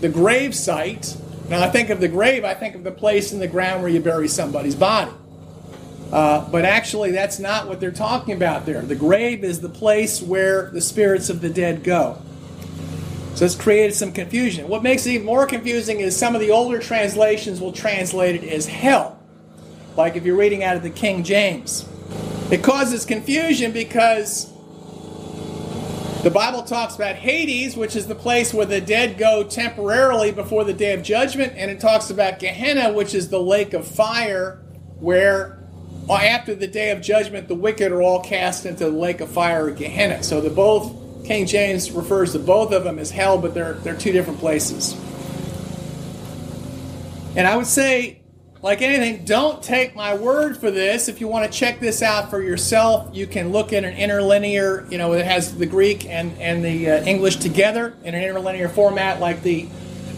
the 0.00 0.08
grave 0.08 0.54
site. 0.54 1.14
Now, 1.50 1.64
I 1.64 1.68
think 1.68 1.90
of 1.90 1.98
the 1.98 2.06
grave, 2.06 2.44
I 2.44 2.54
think 2.54 2.76
of 2.76 2.84
the 2.84 2.92
place 2.92 3.32
in 3.32 3.40
the 3.40 3.48
ground 3.48 3.82
where 3.82 3.90
you 3.90 4.00
bury 4.00 4.28
somebody's 4.28 4.76
body. 4.76 5.10
Uh, 6.12 6.48
but 6.48 6.64
actually, 6.64 7.10
that's 7.10 7.40
not 7.40 7.66
what 7.66 7.80
they're 7.80 7.90
talking 7.90 8.34
about 8.34 8.66
there. 8.66 8.82
The 8.82 8.94
grave 8.94 9.42
is 9.42 9.60
the 9.60 9.68
place 9.68 10.22
where 10.22 10.70
the 10.70 10.80
spirits 10.80 11.28
of 11.28 11.40
the 11.40 11.50
dead 11.50 11.82
go. 11.82 12.22
So 13.34 13.44
it's 13.44 13.56
created 13.56 13.94
some 13.94 14.12
confusion. 14.12 14.68
What 14.68 14.84
makes 14.84 15.06
it 15.06 15.12
even 15.12 15.26
more 15.26 15.44
confusing 15.44 15.98
is 15.98 16.16
some 16.16 16.36
of 16.36 16.40
the 16.40 16.52
older 16.52 16.78
translations 16.78 17.60
will 17.60 17.72
translate 17.72 18.44
it 18.44 18.48
as 18.48 18.66
hell, 18.66 19.18
like 19.96 20.14
if 20.14 20.24
you're 20.24 20.36
reading 20.36 20.62
out 20.62 20.76
of 20.76 20.84
the 20.84 20.90
King 20.90 21.24
James. 21.24 21.88
It 22.52 22.62
causes 22.62 23.04
confusion 23.04 23.72
because 23.72 24.52
the 26.22 26.30
Bible 26.30 26.62
talks 26.62 26.96
about 26.96 27.16
Hades, 27.16 27.76
which 27.76 27.96
is 27.96 28.06
the 28.06 28.14
place 28.14 28.52
where 28.52 28.66
the 28.66 28.80
dead 28.80 29.16
go 29.16 29.42
temporarily 29.42 30.32
before 30.32 30.64
the 30.64 30.74
day 30.74 30.92
of 30.92 31.02
judgment, 31.02 31.54
and 31.56 31.70
it 31.70 31.80
talks 31.80 32.10
about 32.10 32.38
Gehenna, 32.38 32.92
which 32.92 33.14
is 33.14 33.30
the 33.30 33.40
lake 33.40 33.72
of 33.72 33.86
fire 33.86 34.62
where 34.98 35.58
uh, 36.10 36.14
after 36.14 36.54
the 36.54 36.66
day 36.66 36.90
of 36.90 37.00
judgment, 37.00 37.48
the 37.48 37.54
wicked 37.54 37.90
are 37.90 38.02
all 38.02 38.20
cast 38.20 38.66
into 38.66 38.84
the 38.84 38.90
lake 38.90 39.20
of 39.20 39.30
fire 39.30 39.66
or 39.66 39.70
Gehenna. 39.70 40.22
So 40.22 40.40
the 40.40 40.50
both 40.50 41.24
King 41.24 41.46
James 41.46 41.90
refers 41.90 42.32
to 42.32 42.38
both 42.38 42.72
of 42.72 42.84
them 42.84 42.98
as 42.98 43.10
hell, 43.10 43.38
but 43.38 43.54
they're 43.54 43.74
they're 43.74 43.96
two 43.96 44.12
different 44.12 44.40
places. 44.40 44.94
And 47.36 47.46
I 47.46 47.56
would 47.56 47.66
say, 47.66 48.19
like 48.62 48.82
anything, 48.82 49.24
don't 49.24 49.62
take 49.62 49.96
my 49.96 50.14
word 50.14 50.56
for 50.56 50.70
this. 50.70 51.08
If 51.08 51.20
you 51.20 51.28
want 51.28 51.50
to 51.50 51.58
check 51.58 51.80
this 51.80 52.02
out 52.02 52.28
for 52.28 52.42
yourself, 52.42 53.08
you 53.14 53.26
can 53.26 53.52
look 53.52 53.72
at 53.72 53.84
an 53.84 53.94
interlinear, 53.94 54.86
you 54.90 54.98
know, 54.98 55.14
it 55.14 55.24
has 55.24 55.56
the 55.56 55.64
Greek 55.64 56.04
and, 56.04 56.38
and 56.38 56.62
the 56.62 56.90
uh, 56.90 57.04
English 57.04 57.36
together 57.36 57.96
in 58.04 58.14
an 58.14 58.22
interlinear 58.22 58.68
format, 58.68 59.18
like 59.18 59.42
the 59.42 59.66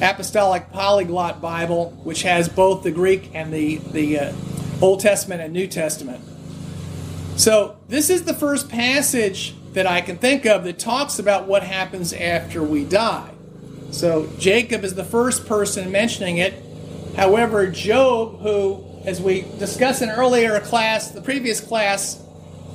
Apostolic 0.00 0.72
Polyglot 0.72 1.40
Bible, 1.40 1.90
which 2.02 2.22
has 2.22 2.48
both 2.48 2.82
the 2.82 2.90
Greek 2.90 3.30
and 3.32 3.52
the, 3.52 3.76
the 3.76 4.18
uh, 4.18 4.32
Old 4.80 4.98
Testament 4.98 5.40
and 5.40 5.52
New 5.52 5.68
Testament. 5.68 6.20
So, 7.36 7.76
this 7.88 8.10
is 8.10 8.24
the 8.24 8.34
first 8.34 8.68
passage 8.68 9.54
that 9.72 9.86
I 9.86 10.00
can 10.00 10.18
think 10.18 10.44
of 10.44 10.64
that 10.64 10.78
talks 10.78 11.18
about 11.18 11.46
what 11.46 11.62
happens 11.62 12.12
after 12.12 12.62
we 12.62 12.84
die. 12.84 13.30
So, 13.92 14.28
Jacob 14.38 14.84
is 14.84 14.96
the 14.96 15.04
first 15.04 15.46
person 15.46 15.92
mentioning 15.92 16.38
it. 16.38 16.71
However, 17.16 17.66
Job, 17.66 18.40
who, 18.40 18.84
as 19.04 19.20
we 19.20 19.42
discussed 19.58 20.02
in 20.02 20.08
earlier 20.08 20.58
class, 20.60 21.10
the 21.10 21.20
previous 21.20 21.60
class 21.60 22.22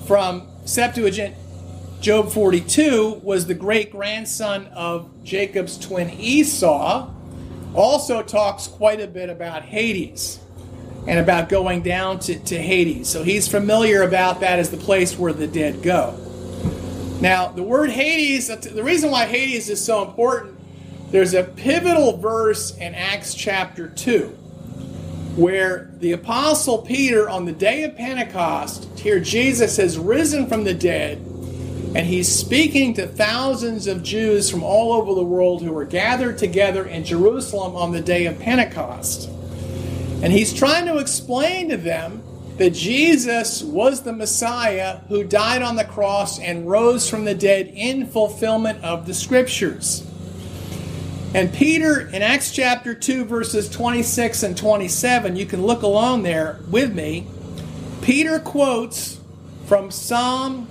from 0.06 0.48
Septuagint, 0.66 1.36
Job 2.02 2.32
42, 2.32 3.22
was 3.24 3.48
the 3.48 3.56
great 3.56 3.92
grandson 3.92 4.68
of 4.68 5.10
Jacob's 5.24 5.78
twin 5.78 6.12
Esau, 6.12 7.12
also 7.74 8.22
talks 8.22 8.68
quite 8.68 9.02
a 9.02 9.08
bit 9.08 9.30
about 9.30 9.64
Hades 9.64 10.40
and 11.08 11.20
about 11.20 11.50
going 11.50 11.82
down 11.82 12.20
to, 12.20 12.38
to 12.38 12.58
Hades. 12.62 13.08
So 13.10 13.24
he's 13.24 13.48
familiar 13.48 14.04
about 14.04 14.42
that 14.42 14.60
as 14.60 14.70
the 14.70 14.78
place 14.78 15.18
where 15.18 15.34
the 15.34 15.48
dead 15.48 15.82
go. 15.82 16.16
Now, 17.22 17.48
the 17.48 17.64
word 17.64 17.90
Hades, 17.90 18.48
the 18.48 18.84
reason 18.84 19.10
why 19.10 19.26
Hades 19.26 19.70
is 19.70 19.84
so 19.84 20.08
important, 20.08 20.57
there's 21.10 21.34
a 21.34 21.44
pivotal 21.44 22.18
verse 22.18 22.76
in 22.78 22.94
Acts 22.94 23.34
chapter 23.34 23.88
2 23.88 24.38
where 25.38 25.92
the 26.00 26.14
Apostle 26.14 26.80
Peter, 26.80 27.30
on 27.30 27.46
the 27.46 27.52
day 27.52 27.84
of 27.84 27.96
Pentecost, 27.96 28.90
here 28.98 29.20
Jesus 29.20 29.78
has 29.78 29.98
risen 29.98 30.48
from 30.48 30.64
the 30.64 30.74
dead 30.74 31.20
and 31.96 32.06
he's 32.06 32.28
speaking 32.28 32.94
to 32.96 33.08
thousands 33.08 33.88
of 33.88 34.04
Jews 34.04 34.50
from 34.50 34.64
all 34.64 34.94
over 34.94 35.14
the 35.14 35.24
world 35.24 35.62
who 35.62 35.72
were 35.72 35.86
gathered 35.86 36.38
together 36.38 36.86
in 36.86 37.04
Jerusalem 37.06 37.76
on 37.76 37.92
the 37.92 38.02
day 38.02 38.26
of 38.26 38.40
Pentecost. 38.40 39.30
And 40.22 40.34
he's 40.34 40.54
trying 40.54 40.88
to 40.88 40.98
explain 40.98 41.70
to 41.70 41.78
them 41.78 42.24
that 42.58 42.72
Jesus 42.72 43.64
was 43.64 44.02
the 44.02 44.14
Messiah 44.14 44.98
who 45.08 45.24
died 45.24 45.62
on 45.62 45.76
the 45.76 45.86
cross 45.86 46.40
and 46.40 46.68
rose 46.68 47.10
from 47.10 47.26
the 47.26 47.36
dead 47.36 47.68
in 47.68 48.08
fulfillment 48.08 48.84
of 48.84 49.06
the 49.06 49.14
scriptures. 49.14 50.07
And 51.38 51.54
Peter, 51.54 52.00
in 52.00 52.24
Acts 52.24 52.50
chapter 52.50 52.96
2, 52.96 53.24
verses 53.26 53.70
26 53.70 54.42
and 54.42 54.58
27, 54.58 55.36
you 55.36 55.46
can 55.46 55.62
look 55.62 55.84
along 55.84 56.24
there 56.24 56.58
with 56.68 56.96
me. 56.96 57.28
Peter 58.02 58.40
quotes 58.40 59.20
from 59.68 59.92
Psalm 59.92 60.68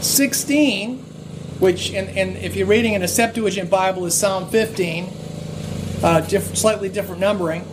16, 0.00 0.98
which, 1.60 1.92
in, 1.92 2.36
if 2.38 2.56
you're 2.56 2.66
reading 2.66 2.94
in 2.94 3.04
a 3.04 3.06
Septuagint 3.08 3.70
Bible, 3.70 4.04
is 4.06 4.18
Psalm 4.18 4.48
15, 4.48 5.12
uh, 6.02 6.22
diff- 6.22 6.56
slightly 6.56 6.88
different 6.88 7.20
numbering. 7.20 7.64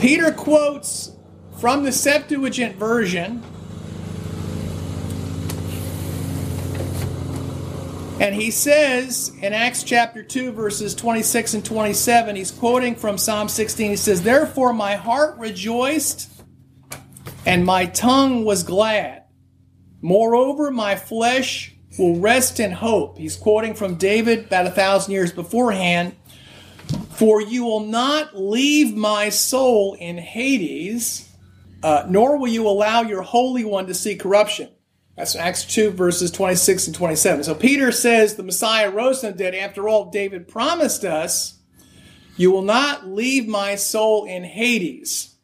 Peter 0.00 0.32
quotes 0.32 1.10
from 1.60 1.84
the 1.84 1.92
Septuagint 1.92 2.76
version, 2.76 3.42
and 8.18 8.34
he 8.34 8.50
says 8.50 9.32
in 9.42 9.52
Acts 9.52 9.82
chapter 9.82 10.22
2, 10.22 10.52
verses 10.52 10.94
26 10.94 11.54
and 11.54 11.64
27, 11.64 12.36
he's 12.36 12.50
quoting 12.50 12.94
from 12.94 13.18
Psalm 13.18 13.48
16. 13.48 13.90
He 13.90 13.96
says, 13.96 14.22
Therefore 14.22 14.72
my 14.72 14.96
heart 14.96 15.38
rejoiced, 15.38 16.30
and 17.44 17.64
my 17.64 17.86
tongue 17.86 18.44
was 18.44 18.62
glad. 18.62 19.24
Moreover, 20.00 20.70
my 20.70 20.96
flesh 20.96 21.74
will 21.98 22.18
rest 22.18 22.60
in 22.60 22.72
hope. 22.72 23.18
He's 23.18 23.36
quoting 23.36 23.74
from 23.74 23.96
David 23.96 24.46
about 24.46 24.66
a 24.66 24.70
thousand 24.70 25.12
years 25.12 25.32
beforehand. 25.32 26.16
For 27.10 27.40
you 27.40 27.64
will 27.64 27.80
not 27.80 28.36
leave 28.36 28.94
my 28.94 29.30
soul 29.30 29.94
in 29.98 30.18
Hades, 30.18 31.32
uh, 31.82 32.06
nor 32.08 32.38
will 32.38 32.48
you 32.48 32.68
allow 32.68 33.02
your 33.02 33.22
Holy 33.22 33.64
One 33.64 33.86
to 33.86 33.94
see 33.94 34.16
corruption. 34.16 34.70
That's 35.16 35.34
Acts 35.34 35.64
2, 35.64 35.92
verses 35.92 36.30
26 36.30 36.88
and 36.88 36.96
27. 36.96 37.44
So 37.44 37.54
Peter 37.54 37.90
says 37.90 38.34
the 38.34 38.42
Messiah 38.42 38.90
rose 38.90 39.20
from 39.20 39.32
the 39.32 39.38
dead. 39.38 39.54
After 39.54 39.88
all, 39.88 40.10
David 40.10 40.46
promised 40.46 41.04
us, 41.04 41.58
You 42.36 42.50
will 42.50 42.62
not 42.62 43.08
leave 43.08 43.48
my 43.48 43.76
soul 43.76 44.26
in 44.26 44.44
Hades. 44.44 45.34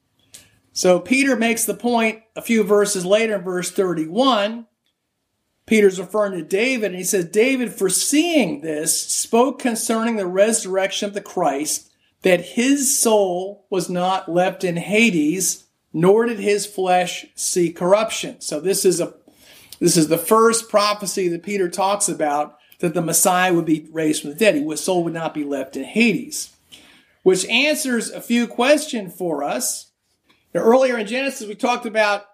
So 0.72 1.00
Peter 1.00 1.36
makes 1.36 1.64
the 1.64 1.74
point 1.74 2.22
a 2.36 2.42
few 2.42 2.64
verses 2.64 3.06
later 3.06 3.36
in 3.36 3.42
verse 3.42 3.70
31 3.70 4.66
Peter's 5.66 6.00
referring 6.00 6.32
to 6.32 6.44
David, 6.44 6.86
and 6.86 6.96
he 6.96 7.04
says, 7.04 7.24
David, 7.26 7.72
foreseeing 7.72 8.60
this, 8.60 9.00
spoke 9.00 9.58
concerning 9.58 10.16
the 10.16 10.26
resurrection 10.26 11.08
of 11.08 11.14
the 11.14 11.20
Christ, 11.20 11.90
that 12.22 12.40
his 12.40 12.98
soul 12.98 13.66
was 13.70 13.88
not 13.88 14.30
left 14.30 14.64
in 14.64 14.76
Hades, 14.76 15.64
nor 15.92 16.26
did 16.26 16.40
his 16.40 16.66
flesh 16.66 17.26
see 17.34 17.72
corruption. 17.72 18.40
So 18.40 18.60
this 18.60 18.84
is 18.84 19.00
a 19.00 19.14
this 19.82 19.96
is 19.96 20.06
the 20.06 20.16
first 20.16 20.68
prophecy 20.68 21.26
that 21.26 21.42
Peter 21.42 21.68
talks 21.68 22.08
about 22.08 22.56
that 22.78 22.94
the 22.94 23.02
Messiah 23.02 23.52
would 23.52 23.64
be 23.64 23.88
raised 23.90 24.22
from 24.22 24.30
the 24.30 24.36
dead. 24.36 24.54
His 24.54 24.80
soul 24.80 25.02
would 25.02 25.12
not 25.12 25.34
be 25.34 25.42
left 25.42 25.76
in 25.76 25.82
Hades. 25.82 26.54
Which 27.24 27.44
answers 27.46 28.08
a 28.08 28.20
few 28.20 28.46
questions 28.46 29.12
for 29.12 29.42
us. 29.42 29.90
Now, 30.54 30.60
earlier 30.60 30.96
in 30.96 31.08
Genesis, 31.08 31.48
we 31.48 31.56
talked 31.56 31.84
about 31.84 32.26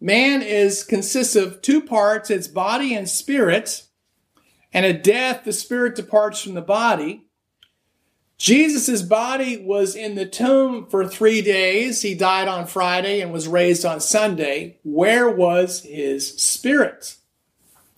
Man 0.00 0.42
is 0.42 0.82
consists 0.82 1.36
of 1.36 1.62
two 1.62 1.80
parts, 1.80 2.30
its 2.30 2.48
body 2.48 2.96
and 2.96 3.08
spirit. 3.08 3.84
And 4.72 4.84
at 4.84 5.04
death, 5.04 5.44
the 5.44 5.52
spirit 5.52 5.94
departs 5.94 6.42
from 6.42 6.54
the 6.54 6.62
body. 6.62 7.28
Jesus' 8.40 9.02
body 9.02 9.58
was 9.58 9.94
in 9.94 10.14
the 10.14 10.24
tomb 10.24 10.86
for 10.86 11.06
three 11.06 11.42
days. 11.42 12.00
He 12.00 12.14
died 12.14 12.48
on 12.48 12.66
Friday 12.66 13.20
and 13.20 13.32
was 13.32 13.46
raised 13.46 13.84
on 13.84 14.00
Sunday. 14.00 14.78
Where 14.82 15.28
was 15.28 15.82
his 15.82 16.40
spirit? 16.40 17.16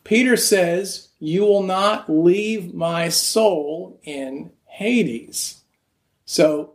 Peter 0.03 0.36
says, 0.36 1.11
You 1.20 1.43
will 1.43 1.62
not 1.62 2.11
leave 2.11 2.74
my 2.74 3.09
soul 3.09 4.01
in 4.03 4.51
Hades. 4.66 5.62
So 6.24 6.72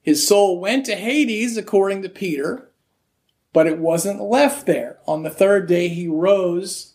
his 0.00 0.26
soul 0.26 0.58
went 0.58 0.86
to 0.86 0.96
Hades, 0.96 1.58
according 1.58 2.00
to 2.02 2.08
Peter 2.08 2.70
but 3.52 3.66
it 3.66 3.78
wasn't 3.78 4.22
left 4.22 4.66
there. 4.66 4.98
On 5.06 5.22
the 5.22 5.30
third 5.30 5.66
day, 5.66 5.88
he 5.88 6.06
rose 6.06 6.94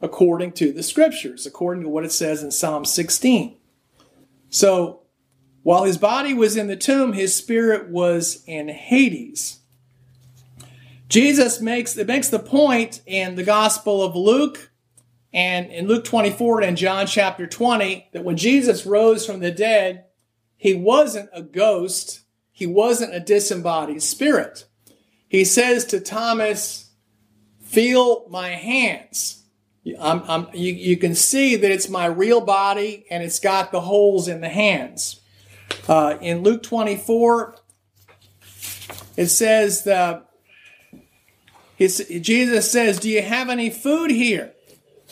according 0.00 0.52
to 0.52 0.72
the 0.72 0.82
scriptures, 0.82 1.46
according 1.46 1.82
to 1.84 1.88
what 1.88 2.04
it 2.04 2.12
says 2.12 2.42
in 2.42 2.50
Psalm 2.50 2.84
16. 2.84 3.56
So 4.50 5.00
While 5.66 5.82
his 5.82 5.98
body 5.98 6.32
was 6.32 6.56
in 6.56 6.68
the 6.68 6.76
tomb, 6.76 7.12
his 7.12 7.34
spirit 7.34 7.88
was 7.88 8.44
in 8.46 8.68
Hades. 8.68 9.58
Jesus 11.08 11.60
makes, 11.60 11.96
it 11.96 12.06
makes 12.06 12.28
the 12.28 12.38
point 12.38 13.02
in 13.04 13.34
the 13.34 13.42
Gospel 13.42 14.00
of 14.04 14.14
Luke 14.14 14.70
and 15.32 15.68
in 15.72 15.88
Luke 15.88 16.04
24 16.04 16.62
and 16.62 16.76
John 16.76 17.08
chapter 17.08 17.48
20 17.48 18.10
that 18.12 18.22
when 18.22 18.36
Jesus 18.36 18.86
rose 18.86 19.26
from 19.26 19.40
the 19.40 19.50
dead, 19.50 20.04
he 20.56 20.72
wasn't 20.72 21.30
a 21.32 21.42
ghost, 21.42 22.20
he 22.52 22.68
wasn't 22.68 23.16
a 23.16 23.18
disembodied 23.18 24.04
spirit. 24.04 24.66
He 25.26 25.44
says 25.44 25.84
to 25.86 25.98
Thomas, 25.98 26.92
Feel 27.60 28.28
my 28.28 28.50
hands. 28.50 29.42
I'm, 29.98 30.22
I'm, 30.28 30.46
you, 30.54 30.72
you, 30.72 30.96
can 30.96 31.16
see 31.16 31.56
that 31.56 31.72
it's 31.72 31.88
my 31.88 32.06
real 32.06 32.40
body 32.40 33.04
and 33.10 33.24
it's 33.24 33.40
got 33.40 33.72
the 33.72 33.80
holes 33.80 34.28
in 34.28 34.40
the 34.40 34.48
hands. 34.48 35.22
Uh, 35.88 36.18
in 36.20 36.42
Luke 36.42 36.62
24, 36.62 37.56
it 39.16 39.26
says 39.26 39.84
that 39.84 40.28
Jesus 41.78 42.70
says, 42.70 42.98
Do 42.98 43.08
you 43.08 43.22
have 43.22 43.48
any 43.48 43.70
food 43.70 44.10
here? 44.10 44.52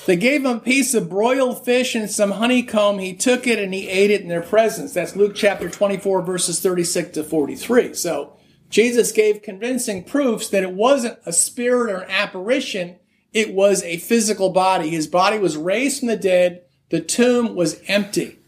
They 0.07 0.17
gave 0.17 0.45
him 0.45 0.57
a 0.57 0.61
piece 0.61 0.93
of 0.95 1.09
broiled 1.09 1.65
fish 1.65 1.95
and 1.95 2.11
some 2.11 2.33
honeycomb. 2.33 2.99
He 2.99 3.15
took 3.15 3.47
it 3.47 3.59
and 3.59 3.73
he 3.73 3.89
ate 3.89 4.11
it 4.11 4.23
in 4.23 4.29
their 4.29 4.43
presence. 4.43 4.93
That's 4.93 5.17
Luke 5.17 5.35
chapter 5.35 5.71
24, 5.71 6.23
verses 6.23 6.61
36 6.61 7.13
to 7.13 7.25
43. 7.25 7.95
So 7.95 8.37
Jesus 8.69 9.13
gave 9.13 9.43
convincing 9.43 10.05
proofs 10.05 10.49
that 10.49 10.65
it 10.65 10.73
wasn't 10.73 11.19
a 11.25 11.33
spirit 11.33 11.91
or 11.91 11.99
an 11.99 12.11
apparition, 12.11 12.97
it 13.33 13.55
was 13.55 13.83
a 13.83 13.99
physical 13.99 14.51
body. 14.51 14.91
His 14.91 15.07
body 15.07 15.39
was 15.39 15.57
raised 15.57 16.01
from 16.01 16.09
the 16.09 16.17
dead, 16.17 16.63
the 16.91 17.01
tomb 17.01 17.55
was 17.55 17.81
empty. 17.87 18.39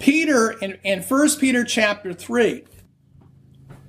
Peter 0.00 0.50
in, 0.50 0.78
in 0.82 1.02
1 1.02 1.28
Peter 1.38 1.62
chapter 1.62 2.12
3, 2.12 2.64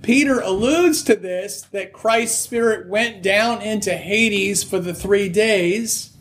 Peter 0.01 0.41
alludes 0.41 1.03
to 1.03 1.15
this 1.15 1.63
that 1.71 1.93
Christ's 1.93 2.39
spirit 2.39 2.87
went 2.87 3.23
down 3.23 3.61
into 3.61 3.95
Hades 3.95 4.63
for 4.63 4.79
the 4.79 4.93
3 4.93 5.29
days. 5.29 6.15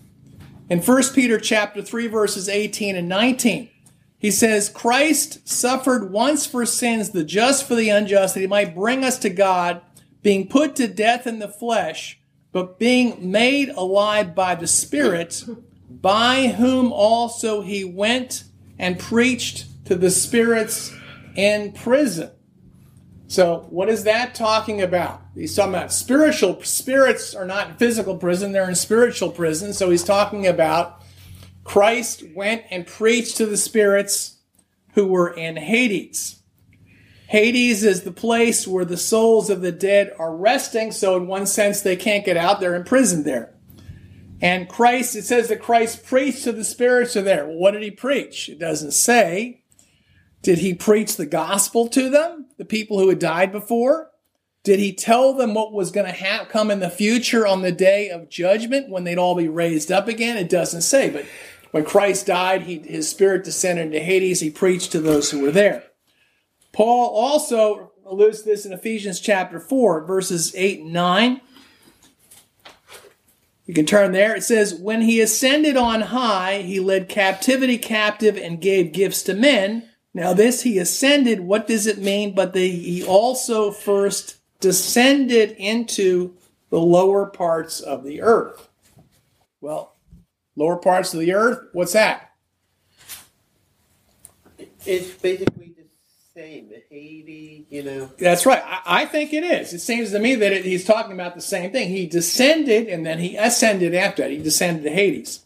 In 0.71 0.81
1 0.81 1.03
Peter 1.15 1.39
chapter 1.39 1.83
3 1.83 2.07
verses 2.07 2.49
18 2.49 2.97
and 2.97 3.09
19, 3.09 3.69
he 4.17 4.31
says, 4.31 4.69
Christ 4.69 5.49
suffered 5.49 6.13
once 6.13 6.47
for 6.47 6.65
sins, 6.67 7.11
the 7.11 7.25
just 7.25 7.67
for 7.67 7.75
the 7.75 7.89
unjust, 7.89 8.35
that 8.35 8.41
he 8.41 8.47
might 8.47 8.75
bring 8.75 9.03
us 9.03 9.19
to 9.21 9.31
God, 9.31 9.81
being 10.23 10.47
put 10.47 10.77
to 10.77 10.87
death 10.87 11.27
in 11.27 11.39
the 11.39 11.49
flesh, 11.49 12.21
but 12.53 12.79
being 12.79 13.31
made 13.31 13.71
alive 13.71 14.35
by 14.35 14.55
the 14.55 14.67
Spirit, 14.67 15.43
by 15.89 16.49
whom 16.49 16.93
also 16.93 17.63
he 17.63 17.83
went 17.83 18.45
and 18.79 18.99
preached 18.99 19.65
to 19.91 19.97
the 19.97 20.11
spirits 20.11 20.93
in 21.37 21.73
prison 21.73 22.31
so, 23.31 23.69
what 23.71 23.89
is 23.89 24.03
that 24.05 24.35
talking 24.35 24.83
about? 24.83 25.23
He's 25.37 25.55
talking 25.55 25.73
about 25.73 25.93
spiritual 25.93 26.61
spirits 26.65 27.33
are 27.33 27.45
not 27.45 27.71
in 27.71 27.77
physical 27.77 28.17
prison, 28.17 28.51
they're 28.51 28.69
in 28.69 28.75
spiritual 28.75 29.31
prison. 29.31 29.73
So, 29.73 29.89
he's 29.89 30.03
talking 30.03 30.49
about 30.49 31.01
Christ 31.63 32.25
went 32.35 32.65
and 32.73 32.85
preached 32.85 33.37
to 33.37 33.47
the 33.47 33.57
spirits 33.57 34.41
who 34.95 35.07
were 35.07 35.33
in 35.33 35.55
Hades. 35.55 36.43
Hades 37.29 37.85
is 37.85 38.03
the 38.03 38.11
place 38.11 38.67
where 38.67 38.85
the 38.85 38.97
souls 38.97 39.49
of 39.49 39.61
the 39.61 39.71
dead 39.71 40.13
are 40.19 40.35
resting, 40.35 40.91
so 40.91 41.17
in 41.17 41.29
one 41.29 41.47
sense 41.47 41.83
they 41.83 41.95
can't 41.95 42.25
get 42.25 42.37
out, 42.37 42.59
they're 42.59 42.75
imprisoned 42.75 43.25
there. 43.25 43.55
And 44.43 44.69
Christ, 44.69 45.15
it 45.15 45.23
says 45.23 45.47
that 45.51 45.63
Christ 45.63 46.05
preached 46.05 46.43
to 46.43 46.53
the 46.53 46.65
spirits 46.65 47.15
who 47.15 47.21
are 47.21 47.23
there. 47.23 47.47
Well, 47.47 47.59
what 47.59 47.71
did 47.71 47.85
he 47.85 47.93
preach? 47.93 48.49
It 48.49 48.59
doesn't 48.59 48.91
say. 48.91 49.60
Did 50.43 50.59
he 50.59 50.75
preach 50.75 51.17
the 51.17 51.27
gospel 51.27 51.89
to 51.89 52.09
them, 52.09 52.47
the 52.57 52.65
people 52.65 52.99
who 52.99 53.09
had 53.09 53.19
died 53.19 53.53
before? 53.53 54.11
Did 54.63 54.79
he 54.79 54.93
tell 54.93 55.33
them 55.35 55.55
what 55.55 55.73
was 55.73 55.91
going 55.91 56.07
to 56.07 56.13
ha- 56.13 56.47
come 56.49 56.71
in 56.71 56.81
the 56.81 56.91
future 56.91 57.47
on 57.47 57.63
the 57.63 57.73
day 57.73 58.11
of 58.11 58.29
judgment 58.29 58.91
when 58.91 59.05
they'd 59.05 59.19
all 59.19 59.35
be 59.35 59.49
raised 59.49 59.91
up 59.91 60.07
again? 60.07 60.37
It 60.37 60.51
doesn't 60.51 60.83
say, 60.83 61.09
but 61.11 61.25
when 61.71 61.85
Christ 61.85 62.27
died, 62.27 62.63
he, 62.63 62.79
his 62.79 63.09
spirit 63.09 63.45
descended 63.45 63.87
into 63.87 64.01
Hades. 64.01 64.41
He 64.41 64.51
preached 64.51 64.93
to 64.93 65.01
those 65.01 65.31
who 65.31 65.41
were 65.41 65.51
there. 65.51 65.85
Paul 66.73 67.09
also 67.09 67.93
alludes 68.05 68.43
to 68.43 68.51
this 68.51 68.67
in 68.67 68.73
Ephesians 68.73 69.21
chapter 69.21 69.59
4, 69.59 70.05
verses 70.05 70.55
8 70.55 70.81
and 70.81 70.93
9. 70.93 71.41
You 73.67 73.75
can 73.75 73.87
turn 73.87 74.13
there. 74.13 74.35
It 74.35 74.43
says, 74.43 74.75
When 74.75 75.03
he 75.03 75.21
ascended 75.21 75.77
on 75.77 76.01
high, 76.01 76.63
he 76.63 76.81
led 76.81 77.09
captivity 77.09 77.79
captive 77.79 78.37
and 78.37 78.61
gave 78.61 78.93
gifts 78.93 79.23
to 79.25 79.35
men. 79.35 79.90
Now, 80.13 80.33
this 80.33 80.63
he 80.63 80.79
ascended, 80.79 81.41
what 81.41 81.67
does 81.67 81.87
it 81.87 81.99
mean? 81.99 82.35
But 82.35 82.53
the, 82.53 82.69
he 82.69 83.05
also 83.05 83.71
first 83.71 84.39
descended 84.59 85.53
into 85.53 86.35
the 86.71 86.81
lower 86.81 87.27
parts 87.27 87.81
of 87.81 88.05
the 88.05 88.23
earth. 88.23 88.69
Well, 89.61 89.97
lower 90.57 90.77
parts 90.77 91.15
of 91.15 91.21
the 91.21 91.33
earth, 91.33 91.69
what's 91.73 91.93
that? 91.93 92.33
It's 94.87 95.11
basically 95.11 95.75
the 95.77 95.85
same. 96.35 96.71
Hades, 96.91 97.67
you 97.69 97.83
know. 97.83 98.11
That's 98.19 98.47
right. 98.47 98.63
I, 98.65 99.03
I, 99.03 99.07
think 99.07 99.33
it 99.33 99.45
is. 99.45 99.73
It 99.73 99.81
seems 99.81 100.11
to 100.11 100.19
me 100.19 100.35
that 100.37 100.53
it, 100.53 100.65
he's 100.65 100.85
talking 100.85 101.13
about 101.13 101.35
the 101.35 101.41
same 101.41 101.71
thing. 101.71 101.89
He 101.89 102.07
descended 102.07 102.89
and 102.89 103.05
then 103.05 103.19
he 103.19 103.37
ascended 103.37 103.95
after 103.95 104.23
that. 104.23 104.31
He 104.31 104.39
descended 104.39 104.85
to 104.85 104.91
Hades. 104.91 105.45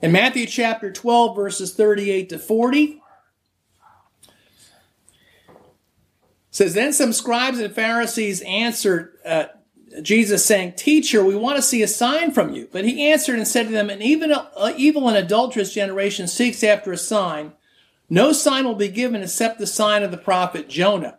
In 0.00 0.12
Matthew 0.12 0.46
chapter 0.46 0.90
12, 0.90 1.36
verses 1.36 1.74
38 1.74 2.28
to 2.30 2.38
40, 2.38 2.99
says 6.50 6.74
then 6.74 6.92
some 6.92 7.12
scribes 7.12 7.58
and 7.58 7.74
pharisees 7.74 8.40
answered 8.42 9.12
uh, 9.24 9.44
jesus 10.02 10.44
saying 10.44 10.72
teacher 10.72 11.24
we 11.24 11.34
want 11.34 11.56
to 11.56 11.62
see 11.62 11.82
a 11.82 11.88
sign 11.88 12.30
from 12.30 12.54
you 12.54 12.68
but 12.72 12.84
he 12.84 13.10
answered 13.10 13.36
and 13.36 13.48
said 13.48 13.66
to 13.66 13.72
them 13.72 13.90
an 13.90 14.02
even 14.02 14.32
uh, 14.32 14.72
evil 14.76 15.08
and 15.08 15.16
adulterous 15.16 15.72
generation 15.72 16.26
seeks 16.28 16.62
after 16.62 16.92
a 16.92 16.98
sign. 16.98 17.52
No 18.08 18.32
sign 18.32 18.64
will 18.64 18.74
be 18.74 18.88
given 18.88 19.22
except 19.22 19.58
the 19.58 19.66
sign 19.66 20.02
of 20.02 20.10
the 20.10 20.16
prophet 20.16 20.68
jonah. 20.68 21.18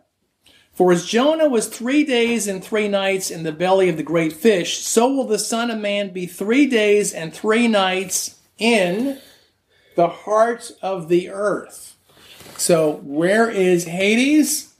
For 0.72 0.92
as 0.92 1.06
jonah 1.06 1.48
was 1.48 1.66
three 1.66 2.04
days 2.04 2.46
and 2.46 2.62
three 2.62 2.88
nights 2.88 3.30
in 3.30 3.42
the 3.42 3.52
belly 3.52 3.88
of 3.88 3.96
the 3.96 4.02
great 4.02 4.32
fish 4.32 4.78
so 4.78 5.12
will 5.12 5.26
the 5.26 5.38
son 5.38 5.70
of 5.70 5.78
man 5.78 6.10
be 6.10 6.26
three 6.26 6.66
days 6.66 7.12
and 7.12 7.32
three 7.32 7.68
nights 7.68 8.38
in 8.58 9.18
the 9.96 10.08
heart 10.08 10.70
of 10.80 11.08
the 11.08 11.28
earth 11.28 11.96
so 12.56 12.92
where 13.02 13.50
is 13.50 13.84
hades 13.84 14.71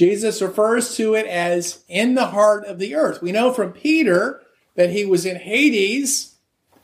Jesus 0.00 0.40
refers 0.40 0.96
to 0.96 1.12
it 1.12 1.26
as 1.26 1.84
in 1.86 2.14
the 2.14 2.28
heart 2.28 2.64
of 2.64 2.78
the 2.78 2.94
earth. 2.94 3.20
We 3.20 3.32
know 3.32 3.52
from 3.52 3.74
Peter 3.74 4.40
that 4.74 4.88
he 4.88 5.04
was 5.04 5.26
in 5.26 5.36
Hades. 5.36 6.36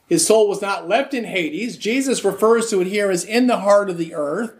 His 0.05 0.27
soul 0.27 0.47
was 0.47 0.61
not 0.61 0.87
left 0.87 1.15
in 1.15 1.23
Hades. 1.23 1.77
Jesus 1.77 2.23
refers 2.23 2.69
to 2.69 2.79
it 2.81 2.85
here 2.85 3.09
as 3.09 3.23
in 3.23 3.47
the 3.47 3.57
heart 3.57 3.89
of 3.89 3.97
the 3.97 4.13
earth. 4.13 4.53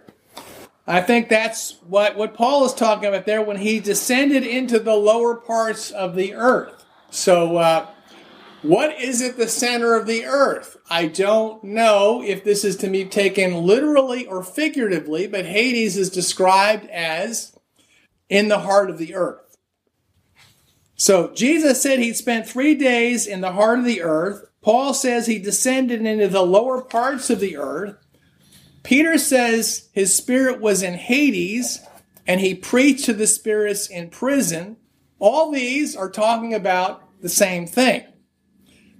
I 0.88 1.02
think 1.02 1.30
that's 1.30 1.76
what, 1.86 2.18
what 2.18 2.34
Paul 2.34 2.66
is 2.66 2.74
talking 2.74 3.08
about 3.08 3.28
there 3.28 3.44
when 3.44 3.58
he 3.58 3.80
descended 3.80 4.44
into 4.44 4.80
the 4.80 4.96
lower 4.96 5.36
parts 5.36 5.92
of 5.92 6.16
the 6.16 6.34
earth. 6.34 6.84
So, 7.12 7.58
uh, 7.58 7.88
what 8.64 9.00
is 9.00 9.22
at 9.22 9.38
the 9.38 9.48
center 9.48 9.94
of 9.94 10.08
the 10.08 10.26
earth? 10.26 10.78
I 10.90 11.06
don't 11.06 11.64
know 11.64 12.24
if 12.24 12.44
this 12.44 12.64
is 12.64 12.76
to 12.78 12.90
be 12.90 13.06
taken 13.06 13.68
literally 13.68 14.26
or 14.26 14.42
figuratively, 14.42 15.28
but 15.28 15.46
Hades 15.46 15.96
is 15.96 16.10
described 16.10 16.90
as 16.90 17.54
in 18.30 18.48
the 18.48 18.60
heart 18.60 18.90
of 18.90 18.98
the 18.98 19.16
earth. 19.16 19.58
So 20.96 21.32
Jesus 21.34 21.82
said 21.82 22.00
he 22.00 22.14
spent 22.14 22.48
three 22.48 22.76
days 22.76 23.28
in 23.28 23.42
the 23.42 23.52
heart 23.52 23.80
of 23.80 23.86
the 23.86 24.02
earth. 24.02 24.50
Paul 24.62 24.94
says 24.94 25.28
he 25.28 25.40
descended 25.40 26.06
into 26.06 26.28
the 26.28 26.42
lower 26.42 26.82
parts 26.82 27.30
of 27.30 27.40
the 27.40 27.56
earth. 27.58 27.96
Peter 28.84 29.18
says 29.18 29.90
his 29.94 30.14
spirit 30.14 30.60
was 30.60 30.82
in 30.82 30.96
Hades 30.96 31.80
and 32.26 32.42
he 32.42 32.56
preached 32.56 33.06
to 33.06 33.14
the 33.14 33.28
spirits 33.28 33.88
in 33.88 34.10
prison. 34.10 34.78
All 35.20 35.52
these 35.52 35.96
are 35.96 36.10
talking 36.10 36.54
about 36.54 37.04
the 37.22 37.30
same 37.30 37.68
thing. 37.68 38.04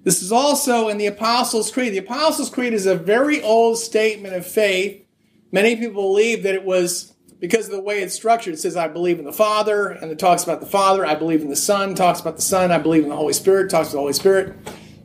This 0.04 0.22
is 0.22 0.32
also 0.32 0.88
in 0.88 0.98
the 0.98 1.08
Apostles' 1.08 1.72
Creed. 1.72 1.94
The 1.94 1.98
Apostles' 1.98 2.50
Creed 2.50 2.74
is 2.74 2.86
a 2.86 2.96
very 2.96 3.42
old 3.42 3.78
statement 3.78 4.36
of 4.36 4.46
faith. 4.46 5.06
Many 5.52 5.76
people 5.76 6.04
believe 6.04 6.44
that 6.44 6.56
it 6.56 6.64
was 6.64 7.14
because 7.40 7.66
of 7.66 7.72
the 7.72 7.82
way 7.82 8.02
it's 8.02 8.16
structured. 8.16 8.56
It 8.56 8.60
says, 8.60 8.76
I 8.76 8.88
believe 8.88 9.20
in 9.20 9.26
the 9.26 9.34
Father, 9.34 9.90
and 9.90 10.12
it 10.12 10.20
talks 10.20 10.44
about 10.44 10.60
the 10.60 10.66
Father. 10.66 11.06
I 11.06 11.16
believe 11.16 11.42
in 11.42 11.50
the 11.50 11.56
Son, 11.56 11.96
talks 11.96 12.20
about 12.20 12.36
the 12.36 12.42
Son. 12.42 12.72
I 12.72 12.78
believe 12.78 13.04
in 13.04 13.10
the 13.10 13.16
Holy 13.16 13.34
Spirit, 13.34 13.70
talks 13.70 13.90
about 13.90 13.94
the 13.94 14.02
Holy 14.02 14.14
Spirit. 14.14 14.56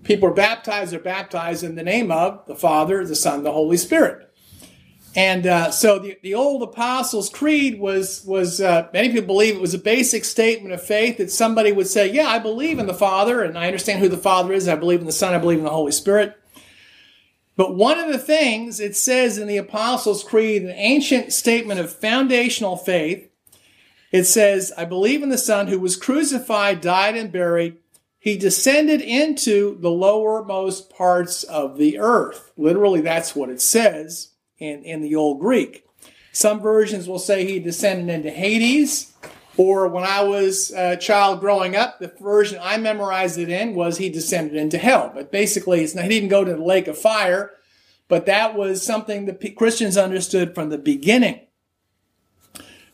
People 0.02 0.28
are 0.28 0.34
baptized, 0.34 0.92
they're 0.92 1.00
baptized 1.00 1.62
in 1.62 1.76
the 1.76 1.82
name 1.82 2.10
of 2.10 2.44
the 2.46 2.56
Father, 2.56 3.04
the 3.06 3.14
Son, 3.14 3.42
the 3.42 3.52
Holy 3.52 3.76
Spirit. 3.76 4.28
And 5.14 5.46
uh, 5.46 5.70
so 5.70 5.98
the, 5.98 6.16
the 6.22 6.34
old 6.34 6.62
Apostles' 6.62 7.28
Creed 7.28 7.78
was, 7.78 8.24
was 8.24 8.60
uh, 8.60 8.88
many 8.94 9.10
people 9.10 9.26
believe 9.26 9.54
it 9.54 9.60
was 9.60 9.74
a 9.74 9.78
basic 9.78 10.24
statement 10.24 10.72
of 10.72 10.82
faith 10.82 11.18
that 11.18 11.30
somebody 11.30 11.70
would 11.70 11.86
say, 11.86 12.10
Yeah, 12.10 12.28
I 12.28 12.38
believe 12.38 12.78
in 12.78 12.86
the 12.86 12.94
Father, 12.94 13.42
and 13.42 13.58
I 13.58 13.66
understand 13.66 14.00
who 14.00 14.08
the 14.08 14.16
Father 14.16 14.52
is. 14.52 14.68
I 14.68 14.74
believe 14.74 15.00
in 15.00 15.06
the 15.06 15.12
Son, 15.12 15.34
I 15.34 15.38
believe 15.38 15.58
in 15.58 15.64
the 15.64 15.70
Holy 15.70 15.92
Spirit. 15.92 16.36
But 17.56 17.76
one 17.76 17.98
of 17.98 18.10
the 18.10 18.18
things 18.18 18.80
it 18.80 18.96
says 18.96 19.38
in 19.38 19.46
the 19.46 19.58
Apostles' 19.58 20.24
Creed, 20.24 20.62
an 20.62 20.70
ancient 20.70 21.32
statement 21.32 21.80
of 21.80 21.92
foundational 21.92 22.76
faith, 22.76 23.28
it 24.10 24.24
says, 24.24 24.72
I 24.76 24.84
believe 24.84 25.22
in 25.22 25.28
the 25.28 25.38
Son 25.38 25.68
who 25.68 25.78
was 25.78 25.96
crucified, 25.96 26.80
died, 26.80 27.16
and 27.16 27.32
buried. 27.32 27.76
He 28.18 28.36
descended 28.36 29.00
into 29.00 29.78
the 29.80 29.90
lowermost 29.90 30.90
parts 30.90 31.42
of 31.44 31.76
the 31.76 31.98
earth. 31.98 32.52
Literally, 32.56 33.00
that's 33.00 33.34
what 33.34 33.48
it 33.48 33.60
says 33.60 34.28
in, 34.58 34.84
in 34.84 35.00
the 35.00 35.16
Old 35.16 35.40
Greek. 35.40 35.84
Some 36.32 36.60
versions 36.60 37.08
will 37.08 37.18
say 37.18 37.44
he 37.44 37.58
descended 37.58 38.14
into 38.14 38.30
Hades. 38.30 39.12
Or 39.56 39.86
when 39.88 40.04
I 40.04 40.22
was 40.22 40.70
a 40.70 40.96
child 40.96 41.40
growing 41.40 41.76
up, 41.76 41.98
the 41.98 42.12
version 42.20 42.58
I 42.62 42.78
memorized 42.78 43.38
it 43.38 43.50
in 43.50 43.74
was 43.74 43.98
he 43.98 44.08
descended 44.08 44.56
into 44.56 44.78
hell. 44.78 45.10
But 45.14 45.30
basically, 45.30 45.82
it's 45.82 45.94
not, 45.94 46.04
he 46.04 46.10
didn't 46.10 46.30
go 46.30 46.44
to 46.44 46.54
the 46.54 46.64
lake 46.64 46.88
of 46.88 46.96
fire, 46.96 47.52
but 48.08 48.26
that 48.26 48.54
was 48.54 48.82
something 48.82 49.26
the 49.26 49.50
Christians 49.50 49.96
understood 49.96 50.54
from 50.54 50.70
the 50.70 50.78
beginning. 50.78 51.40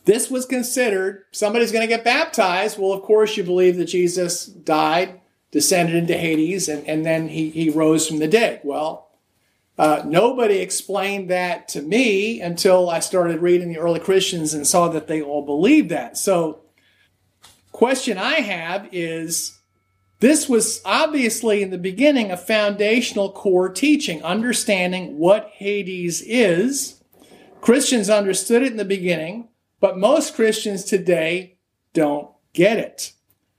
This 0.05 0.29
was 0.29 0.45
considered 0.45 1.25
somebody's 1.31 1.71
going 1.71 1.87
to 1.87 1.95
get 1.95 2.03
baptized. 2.03 2.77
Well, 2.79 2.93
of 2.93 3.03
course, 3.03 3.37
you 3.37 3.43
believe 3.43 3.77
that 3.77 3.85
Jesus 3.85 4.45
died, 4.45 5.21
descended 5.51 5.95
into 5.95 6.17
Hades, 6.17 6.67
and, 6.67 6.85
and 6.87 7.05
then 7.05 7.29
he, 7.29 7.49
he 7.51 7.69
rose 7.69 8.07
from 8.07 8.19
the 8.19 8.27
dead. 8.27 8.61
Well, 8.63 9.08
uh, 9.79 10.03
nobody 10.05 10.57
explained 10.57 11.29
that 11.29 11.69
to 11.69 11.81
me 11.81 12.41
until 12.41 12.89
I 12.89 12.99
started 12.99 13.41
reading 13.41 13.69
the 13.69 13.79
early 13.79 14.01
Christians 14.01 14.53
and 14.53 14.67
saw 14.67 14.89
that 14.89 15.07
they 15.07 15.21
all 15.21 15.45
believed 15.45 15.89
that. 15.89 16.17
So, 16.17 16.63
question 17.71 18.17
I 18.17 18.41
have 18.41 18.89
is 18.91 19.57
this 20.19 20.49
was 20.49 20.81
obviously 20.83 21.63
in 21.63 21.69
the 21.69 21.77
beginning 21.77 22.29
a 22.29 22.35
foundational 22.35 23.31
core 23.31 23.69
teaching, 23.69 24.21
understanding 24.21 25.17
what 25.17 25.49
Hades 25.53 26.21
is. 26.23 27.01
Christians 27.61 28.09
understood 28.09 28.63
it 28.63 28.71
in 28.71 28.77
the 28.77 28.83
beginning, 28.83 29.47
but 29.79 29.97
most 29.97 30.35
Christians 30.35 30.83
today 30.83 31.57
don't 31.93 32.29
get 32.51 32.79
it. 32.79 33.13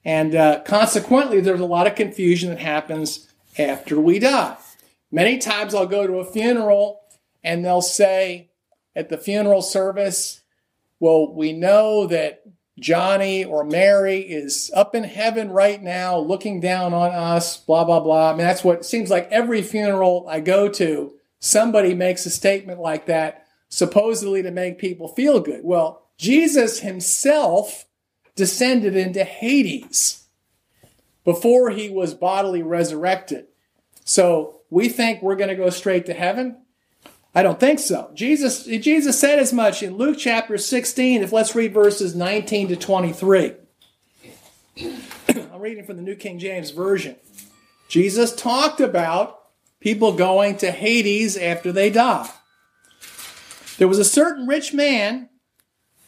And 0.05 0.35
uh, 0.35 0.61
consequently, 0.65 1.41
there's 1.41 1.61
a 1.61 1.65
lot 1.67 1.87
of 1.87 1.95
confusion 1.95 2.51
that 2.51 2.59
happens 2.59 3.27
after 3.57 3.99
we 3.99 4.19
die. 4.19 4.59
Many 5.11 5.39
times 5.39 5.75
I'll 5.75 5.87
go 5.87 6.07
to 6.07 6.19
a 6.19 6.25
funeral 6.25 7.01
and 7.43 7.65
they'll 7.65 7.83
say 7.83 8.51
at 8.95 9.09
the 9.09 9.19
funeral 9.19 9.63
service, 9.63 10.43
well, 10.99 11.33
we 11.33 11.53
know 11.53 12.07
that 12.07 12.43
Johnny 12.79 13.45
or 13.45 13.65
Mary 13.65 14.21
is 14.21 14.71
up 14.75 14.95
in 14.95 15.05
heaven 15.05 15.51
right 15.51 15.83
now 15.83 16.19
looking 16.19 16.61
down 16.61 16.95
on 16.95 17.13
us, 17.13 17.57
blah, 17.57 17.85
blah, 17.85 18.01
blah. 18.01 18.31
I 18.31 18.33
mean, 18.33 18.47
that's 18.47 18.65
what 18.65 18.85
seems 18.85 19.11
like 19.11 19.29
every 19.31 19.63
funeral 19.63 20.27
I 20.29 20.41
go 20.41 20.69
to, 20.69 21.13
somebody 21.39 21.95
makes 21.95 22.25
a 22.27 22.31
statement 22.31 22.81
like 22.81 23.07
that, 23.07 23.47
supposedly 23.69 24.43
to 24.43 24.51
make 24.51 24.79
people 24.79 25.09
feel 25.09 25.41
good. 25.41 25.61
Well, 25.65 26.03
Jesus 26.17 26.81
himself 26.81 27.87
descended 28.35 28.97
into 28.97 29.25
Hades 29.25 30.25
before 31.25 31.71
he 31.71 31.91
was 31.91 32.15
bodily 32.15 32.63
resurrected. 32.63 33.47
So 34.05 34.60
we 34.71 34.89
think 34.89 35.21
we're 35.21 35.37
going 35.37 35.51
to 35.51 35.57
go 35.57 35.71
straight 35.71 36.07
to 36.07 36.15
heaven? 36.15 36.63
I 37.35 37.43
don't 37.43 37.61
think 37.61 37.79
so. 37.79 38.11
Jesus, 38.15 38.65
Jesus 38.65 39.19
said 39.19 39.39
as 39.39 39.53
much 39.53 39.83
in 39.83 39.97
Luke 39.97 40.17
chapter 40.19 40.59
16, 40.59 41.23
if 41.23 41.33
let's 41.33 41.55
read 41.55 41.73
verses 41.73 42.15
19 42.15 42.69
to 42.69 42.77
23. 42.77 43.55
I'm 45.29 45.61
reading 45.61 45.85
from 45.85 45.97
the 45.97 46.03
New 46.03 46.17
King 46.17 46.39
James 46.39 46.71
Version. 46.71 47.17
Jesus 47.89 48.35
talked 48.35 48.81
about 48.81 49.41
people 49.81 50.13
going 50.13 50.57
to 50.59 50.71
Hades 50.71 51.37
after 51.37 51.73
they 51.73 51.91
die. 51.91 52.29
There 53.79 53.89
was 53.89 53.99
a 53.99 54.05
certain 54.05 54.47
rich 54.47 54.75
man, 54.75 55.29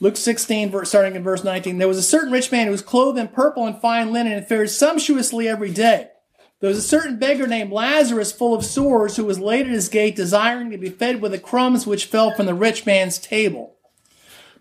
Luke 0.01 0.17
16, 0.17 0.85
starting 0.85 1.17
in 1.17 1.23
verse 1.23 1.45
19. 1.45 1.79
There 1.79 1.89
was 1.89 1.99
a 1.99 2.03
certain 2.03 2.33
rich 2.33 2.53
man 2.53 2.67
who 2.67 2.73
was 2.73 2.83
clothed 2.83 3.19
in 3.19 3.29
purple 3.29 3.67
and 3.67 3.81
fine 3.81 4.13
linen 4.13 4.33
and 4.33 4.47
fared 4.47 4.71
sumptuously 4.71 5.49
every 5.49 5.71
day. 5.71 6.09
There 6.63 6.69
was 6.69 6.79
a 6.79 6.83
certain 6.83 7.19
beggar 7.19 7.49
named 7.49 7.73
Lazarus, 7.73 8.31
full 8.31 8.55
of 8.55 8.65
sores, 8.65 9.17
who 9.17 9.25
was 9.25 9.41
laid 9.41 9.67
at 9.67 9.73
his 9.73 9.89
gate, 9.89 10.15
desiring 10.15 10.71
to 10.71 10.79
be 10.79 10.91
fed 10.91 11.21
with 11.21 11.33
the 11.33 11.41
crumbs 11.41 11.89
which 11.89 12.05
fell 12.05 12.33
from 12.33 12.47
the 12.47 12.55
rich 12.55 12.87
man's 12.87 13.19
table. 13.19 13.75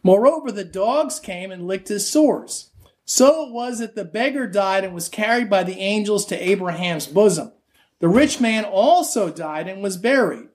Moreover, 0.01 0.51
the 0.51 0.63
dogs 0.63 1.19
came 1.19 1.51
and 1.51 1.67
licked 1.67 1.89
his 1.89 2.09
sores. 2.09 2.71
So 3.05 3.45
it 3.45 3.53
was 3.53 3.77
that 3.77 3.93
the 3.93 4.03
beggar 4.03 4.47
died 4.47 4.83
and 4.83 4.95
was 4.95 5.09
carried 5.09 5.47
by 5.47 5.61
the 5.61 5.77
angels 5.77 6.25
to 6.25 6.49
Abraham's 6.49 7.05
bosom. 7.05 7.51
The 7.99 8.09
rich 8.09 8.41
man 8.41 8.65
also 8.65 9.29
died 9.29 9.67
and 9.67 9.83
was 9.83 9.97
buried. 9.97 10.47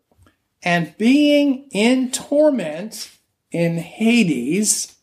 And 0.64 0.98
being 0.98 1.68
in 1.70 2.10
torment 2.10 3.08
in 3.52 3.78
Hades, 3.78 4.96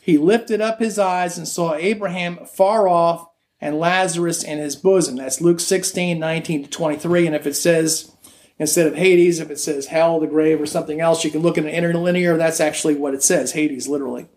he 0.00 0.16
lifted 0.16 0.62
up 0.62 0.80
his 0.80 0.98
eyes 0.98 1.36
and 1.36 1.46
saw 1.46 1.74
Abraham 1.74 2.38
far 2.46 2.88
off 2.88 3.28
and 3.64 3.78
Lazarus 3.78 4.44
in 4.44 4.58
his 4.58 4.76
bosom. 4.76 5.16
That's 5.16 5.40
Luke 5.40 5.58
16, 5.58 6.18
19 6.18 6.64
to 6.64 6.70
23. 6.70 7.26
And 7.26 7.34
if 7.34 7.46
it 7.46 7.54
says, 7.54 8.12
instead 8.58 8.86
of 8.86 8.94
Hades, 8.94 9.40
if 9.40 9.50
it 9.50 9.58
says 9.58 9.86
hell, 9.86 10.20
the 10.20 10.26
grave, 10.26 10.60
or 10.60 10.66
something 10.66 11.00
else, 11.00 11.24
you 11.24 11.30
can 11.30 11.40
look 11.40 11.56
at 11.56 11.64
an 11.64 11.70
interlinear. 11.70 12.36
That's 12.36 12.60
actually 12.60 12.96
what 12.96 13.14
it 13.14 13.22
says, 13.22 13.52
Hades, 13.52 13.88
literally. 13.88 14.28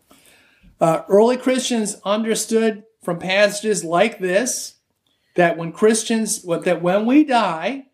Uh, 0.80 1.02
early 1.10 1.36
Christians 1.36 1.98
understood 2.06 2.86
from 3.04 3.20
passages 3.20 3.84
like 3.84 4.20
this 4.20 4.76
that 5.36 5.58
when 5.58 5.74
Christians, 5.74 6.44
that 6.44 6.82
when 6.82 7.06
we 7.06 7.26
die, 7.26 7.88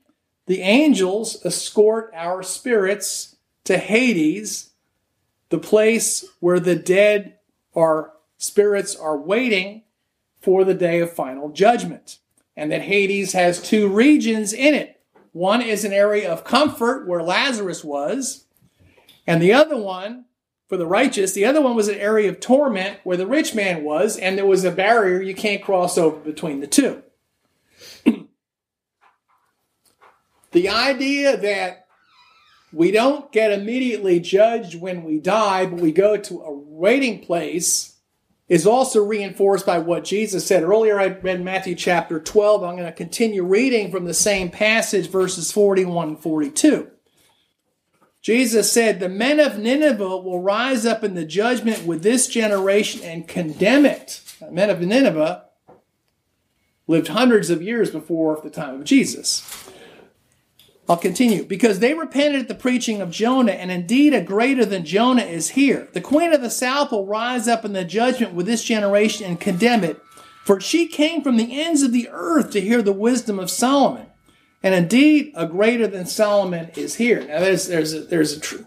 the 0.46 0.62
angels 0.62 1.44
escort 1.44 2.12
our 2.14 2.44
spirits 2.44 3.38
to 3.64 3.80
Hades, 3.80 4.70
the 5.50 5.58
place 5.58 6.26
where 6.40 6.60
the 6.60 6.76
dead 6.76 7.40
are 7.74 8.12
spirits 8.38 8.96
are 8.96 9.18
waiting 9.18 9.84
for 10.44 10.66
the 10.66 10.74
day 10.74 11.00
of 11.00 11.12
final 11.12 11.50
judgment. 11.50 12.20
And 12.56 12.72
that 12.72 12.84
Hades 12.84 13.32
has 13.32 13.62
two 13.62 13.88
regions 13.88 14.54
in 14.54 14.76
it. 14.76 15.02
One 15.32 15.62
is 15.64 15.84
an 15.84 15.94
area 15.94 16.32
of 16.32 16.44
comfort 16.44 17.08
where 17.08 17.24
Lazarus 17.24 17.84
was, 17.84 18.46
and 19.26 19.42
the 19.42 19.54
other 19.54 19.78
one, 19.78 20.26
for 20.68 20.78
the 20.78 20.86
righteous, 20.86 21.32
the 21.32 21.46
other 21.46 21.62
one 21.62 21.76
was 21.76 21.88
an 21.88 21.96
area 21.96 22.30
of 22.30 22.40
torment 22.40 23.00
where 23.04 23.18
the 23.18 23.26
rich 23.26 23.56
man 23.56 23.84
was, 23.84 24.18
and 24.18 24.38
there 24.38 24.46
was 24.46 24.64
a 24.64 24.72
barrier 24.72 25.22
you 25.22 25.34
can't 25.34 25.64
cross 25.64 25.98
over 25.98 26.18
between 26.18 26.60
the 26.60 26.68
two. 26.68 27.02
the 30.52 30.70
idea 30.70 31.38
that 31.38 31.88
we 32.72 32.92
don't 32.92 33.32
get 33.32 33.52
immediately 33.52 34.20
judged 34.20 34.80
when 34.80 35.04
we 35.04 35.20
die, 35.20 35.66
but 35.66 35.80
we 35.80 35.92
go 35.92 36.18
to 36.18 36.42
a 36.42 36.52
waiting 36.52 37.20
place 37.20 37.93
is 38.54 38.68
also 38.68 39.04
reinforced 39.04 39.66
by 39.66 39.80
what 39.80 40.04
Jesus 40.04 40.46
said. 40.46 40.62
Earlier, 40.62 41.00
I 41.00 41.08
read 41.08 41.44
Matthew 41.44 41.74
chapter 41.74 42.20
12. 42.20 42.64
I'm 42.64 42.76
going 42.76 42.86
to 42.86 42.92
continue 42.92 43.44
reading 43.44 43.90
from 43.90 44.06
the 44.06 44.14
same 44.14 44.52
passage, 44.52 45.10
verses 45.10 45.52
41 45.52 46.10
and 46.10 46.20
42. 46.20 46.92
Jesus 48.22 48.72
said, 48.72 49.00
The 49.00 49.10
men 49.10 49.40
of 49.40 49.58
Nineveh 49.58 50.18
will 50.18 50.40
rise 50.40 50.86
up 50.86 51.04
in 51.04 51.16
the 51.16 51.26
judgment 51.26 51.88
with 51.88 52.04
this 52.04 52.28
generation 52.28 53.02
and 53.02 53.28
condemn 53.28 53.88
it. 53.88 54.22
The 54.40 54.52
men 54.52 54.70
of 54.70 54.82
Nineveh 54.82 55.46
lived 56.86 57.08
hundreds 57.08 57.50
of 57.50 57.64
years 57.64 57.90
before 57.90 58.40
the 58.44 58.52
time 58.52 58.76
of 58.76 58.84
Jesus. 58.84 59.68
I'll 60.90 60.98
continue. 60.98 61.46
Because 61.46 61.80
they 61.80 61.94
repented 61.94 62.42
at 62.42 62.48
the 62.48 62.56
preaching 62.56 63.02
of 63.02 63.10
Jonah, 63.10 63.54
and 63.54 63.72
indeed 63.72 64.14
a 64.14 64.22
greater 64.22 64.66
than 64.66 64.86
Jonah 64.86 65.24
is 65.24 65.52
here. 65.52 65.88
The 65.94 66.02
queen 66.02 66.34
of 66.34 66.42
the 66.42 66.50
south 66.50 66.92
will 66.92 67.06
rise 67.06 67.48
up 67.48 67.64
in 67.64 67.74
the 67.74 67.86
judgment 67.86 68.34
with 68.34 68.46
this 68.46 68.64
generation 68.64 69.26
and 69.26 69.40
condemn 69.40 69.84
it. 69.84 70.02
For 70.44 70.60
she 70.60 70.88
came 70.88 71.22
from 71.24 71.38
the 71.38 71.62
ends 71.62 71.84
of 71.84 71.94
the 71.94 72.10
earth 72.12 72.52
to 72.52 72.62
hear 72.62 72.82
the 72.82 72.92
wisdom 72.92 73.40
of 73.40 73.50
Solomon. 73.50 74.08
And 74.62 74.76
indeed, 74.76 75.32
a 75.36 75.48
greater 75.48 75.88
than 75.88 76.06
Solomon 76.06 76.70
is 76.76 76.96
here. 76.96 77.26
Now, 77.26 77.40
there's, 77.40 77.68
there's, 77.68 77.94
a, 77.94 78.02
there's, 78.02 78.38
a, 78.38 78.66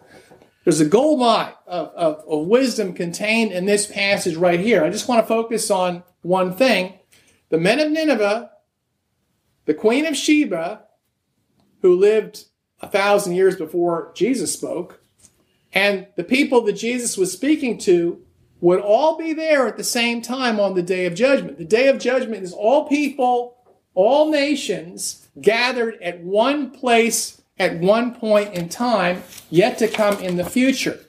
there's 0.64 0.80
a 0.80 0.86
gold 0.86 1.20
mine 1.20 1.52
of, 1.66 1.88
of, 1.88 2.24
of 2.26 2.46
wisdom 2.46 2.94
contained 2.94 3.52
in 3.52 3.66
this 3.66 3.86
passage 3.86 4.36
right 4.36 4.60
here. 4.60 4.84
I 4.84 4.90
just 4.90 5.08
want 5.08 5.22
to 5.22 5.28
focus 5.28 5.70
on 5.70 6.02
one 6.22 6.54
thing. 6.54 6.98
The 7.50 7.58
men 7.58 7.78
of 7.78 7.90
Nineveh, 7.90 8.50
the 9.66 9.74
queen 9.74 10.06
of 10.06 10.16
Sheba, 10.16 10.85
who 11.86 11.96
lived 11.96 12.44
a 12.80 12.88
thousand 12.88 13.34
years 13.34 13.56
before 13.56 14.12
Jesus 14.14 14.52
spoke, 14.52 15.00
and 15.72 16.06
the 16.16 16.24
people 16.24 16.62
that 16.62 16.72
Jesus 16.72 17.16
was 17.16 17.32
speaking 17.32 17.78
to 17.78 18.20
would 18.60 18.80
all 18.80 19.16
be 19.16 19.32
there 19.32 19.66
at 19.66 19.76
the 19.76 19.84
same 19.84 20.22
time 20.22 20.58
on 20.58 20.74
the 20.74 20.82
day 20.82 21.06
of 21.06 21.14
judgment. 21.14 21.58
The 21.58 21.64
day 21.64 21.88
of 21.88 21.98
judgment 21.98 22.42
is 22.42 22.52
all 22.52 22.88
people, 22.88 23.56
all 23.94 24.30
nations 24.30 25.28
gathered 25.40 26.02
at 26.02 26.22
one 26.22 26.70
place 26.70 27.40
at 27.58 27.78
one 27.78 28.14
point 28.14 28.54
in 28.54 28.68
time, 28.68 29.22
yet 29.50 29.78
to 29.78 29.88
come 29.88 30.18
in 30.18 30.36
the 30.36 30.44
future. 30.44 31.00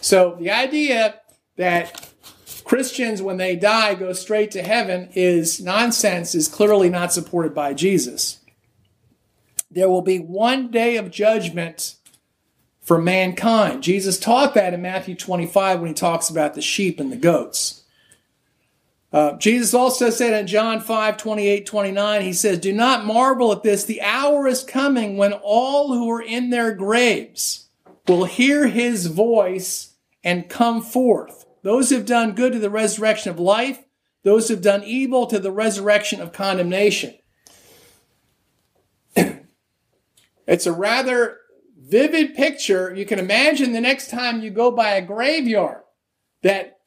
So 0.00 0.36
the 0.38 0.50
idea 0.50 1.20
that 1.56 2.10
Christians, 2.64 3.20
when 3.20 3.36
they 3.36 3.56
die, 3.56 3.94
go 3.94 4.12
straight 4.12 4.50
to 4.52 4.62
heaven 4.62 5.10
is 5.14 5.60
nonsense, 5.60 6.34
is 6.34 6.48
clearly 6.48 6.88
not 6.88 7.12
supported 7.12 7.54
by 7.54 7.74
Jesus. 7.74 8.39
There 9.70 9.88
will 9.88 10.02
be 10.02 10.18
one 10.18 10.70
day 10.70 10.96
of 10.96 11.10
judgment 11.10 11.96
for 12.80 13.00
mankind. 13.00 13.82
Jesus 13.82 14.18
taught 14.18 14.54
that 14.54 14.74
in 14.74 14.82
Matthew 14.82 15.14
25 15.14 15.80
when 15.80 15.88
he 15.88 15.94
talks 15.94 16.28
about 16.28 16.54
the 16.54 16.62
sheep 16.62 16.98
and 16.98 17.12
the 17.12 17.16
goats. 17.16 17.84
Uh, 19.12 19.36
Jesus 19.38 19.74
also 19.74 20.08
said 20.10 20.38
in 20.38 20.46
John 20.46 20.80
5 20.80 21.16
28 21.16 21.66
29, 21.66 22.22
he 22.22 22.32
says, 22.32 22.58
Do 22.58 22.72
not 22.72 23.04
marvel 23.04 23.52
at 23.52 23.62
this. 23.62 23.84
The 23.84 24.00
hour 24.02 24.46
is 24.46 24.62
coming 24.62 25.16
when 25.16 25.32
all 25.32 25.92
who 25.92 26.08
are 26.10 26.22
in 26.22 26.50
their 26.50 26.72
graves 26.72 27.68
will 28.06 28.24
hear 28.24 28.68
his 28.68 29.06
voice 29.06 29.94
and 30.22 30.48
come 30.48 30.80
forth. 30.80 31.44
Those 31.62 31.90
who 31.90 31.96
have 31.96 32.06
done 32.06 32.34
good 32.34 32.52
to 32.52 32.58
the 32.58 32.70
resurrection 32.70 33.30
of 33.30 33.40
life, 33.40 33.84
those 34.22 34.48
who 34.48 34.54
have 34.54 34.62
done 34.62 34.84
evil 34.84 35.26
to 35.26 35.38
the 35.38 35.52
resurrection 35.52 36.20
of 36.20 36.32
condemnation. 36.32 37.14
It's 40.50 40.66
a 40.66 40.72
rather 40.72 41.38
vivid 41.78 42.34
picture. 42.34 42.92
You 42.92 43.06
can 43.06 43.20
imagine 43.20 43.72
the 43.72 43.80
next 43.80 44.10
time 44.10 44.42
you 44.42 44.50
go 44.50 44.72
by 44.72 44.90
a 44.90 45.00
graveyard 45.00 45.82
that 46.42 46.80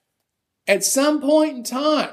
at 0.68 0.84
some 0.84 1.22
point 1.22 1.58
in 1.58 1.64
time, 1.64 2.10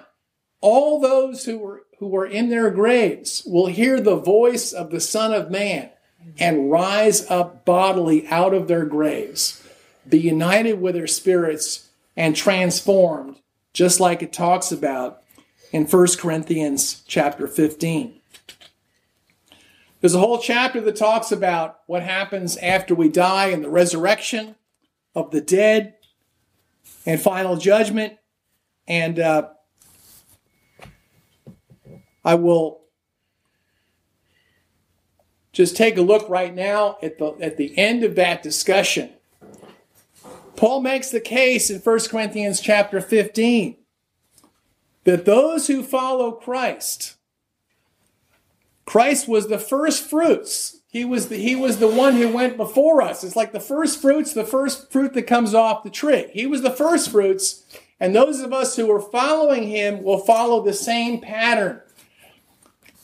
all 0.61 1.01
those 1.01 1.45
who 1.45 1.59
were 1.59 1.83
who 1.99 2.07
were 2.07 2.27
in 2.27 2.49
their 2.49 2.71
graves 2.71 3.43
will 3.45 3.67
hear 3.67 4.01
the 4.01 4.17
voice 4.17 4.73
of 4.73 4.91
the 4.91 5.01
Son 5.01 5.35
of 5.35 5.51
Man 5.51 5.91
and 6.39 6.71
rise 6.71 7.29
up 7.31 7.65
bodily 7.65 8.27
out 8.29 8.55
of 8.55 8.69
their 8.69 8.87
graves, 8.87 9.63
be 10.09 10.19
united 10.19 10.81
with 10.81 10.95
their 10.95 11.07
spirits 11.07 11.91
and 12.17 12.37
transformed, 12.37 13.37
just 13.75 14.01
like 14.01 14.23
it 14.23 14.33
talks 14.33 14.71
about 14.71 15.23
in 15.73 15.85
1 15.85 16.07
Corinthians 16.17 17.03
chapter 17.07 17.47
15. 17.47 18.20
There's 20.01 20.15
a 20.15 20.19
whole 20.19 20.39
chapter 20.39 20.81
that 20.81 20.97
talks 20.97 21.31
about 21.31 21.81
what 21.87 22.03
happens 22.03 22.57
after 22.57 22.95
we 22.95 23.09
die 23.09 23.49
and 23.49 23.63
the 23.63 23.71
resurrection 23.71 24.57
of 25.15 25.31
the 25.31 25.41
dead 25.41 25.95
and 27.05 27.21
final 27.21 27.57
judgment. 27.57 28.17
And 28.89 29.19
uh, 29.19 29.51
I 32.25 32.35
will 32.35 32.81
just 35.53 35.77
take 35.77 35.99
a 35.99 36.03
look 36.03 36.29
right 36.29 36.55
now 36.55 36.97
at 37.03 37.19
the, 37.19 37.37
at 37.41 37.59
the 37.59 37.77
end 37.77 38.03
of 38.03 38.15
that 38.15 38.43
discussion. 38.43 39.11
Paul 40.57 40.81
makes 40.81 41.11
the 41.11 41.21
case 41.21 41.71
in 41.71 41.81
1 41.81 41.99
Corinthians 42.11 42.61
chapter 42.61 43.01
15 43.01 43.77
that 45.05 45.25
those 45.25 45.67
who 45.67 45.83
follow 45.83 46.33
Christ, 46.33 47.17
Christ 48.91 49.29
was 49.29 49.47
the 49.47 49.57
first 49.57 50.11
fruits. 50.11 50.81
He 50.89 51.05
was 51.05 51.29
the, 51.29 51.37
he 51.37 51.55
was 51.55 51.79
the 51.79 51.87
one 51.87 52.17
who 52.17 52.29
went 52.29 52.57
before 52.57 53.01
us. 53.01 53.23
It's 53.23 53.37
like 53.37 53.53
the 53.53 53.61
first 53.61 54.03
fruits, 54.03 54.33
the 54.33 54.43
first 54.43 54.91
fruit 54.91 55.15
that 55.15 55.29
comes 55.29 55.55
off 55.55 55.85
the 55.85 55.91
tree. 55.91 56.29
He 56.33 56.45
was 56.45 56.63
the 56.63 56.73
first 56.73 57.09
fruits, 57.09 57.63
and 58.01 58.13
those 58.13 58.41
of 58.41 58.53
us 58.53 58.75
who 58.75 58.91
are 58.91 59.01
following 59.01 59.69
him 59.69 60.03
will 60.03 60.19
follow 60.19 60.61
the 60.61 60.73
same 60.73 61.21
pattern 61.21 61.81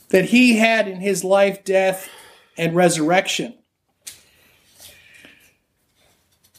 that 0.08 0.24
he 0.24 0.56
had 0.56 0.88
in 0.88 0.98
his 0.98 1.22
life, 1.22 1.62
death, 1.62 2.08
and 2.58 2.74
resurrection. 2.74 3.54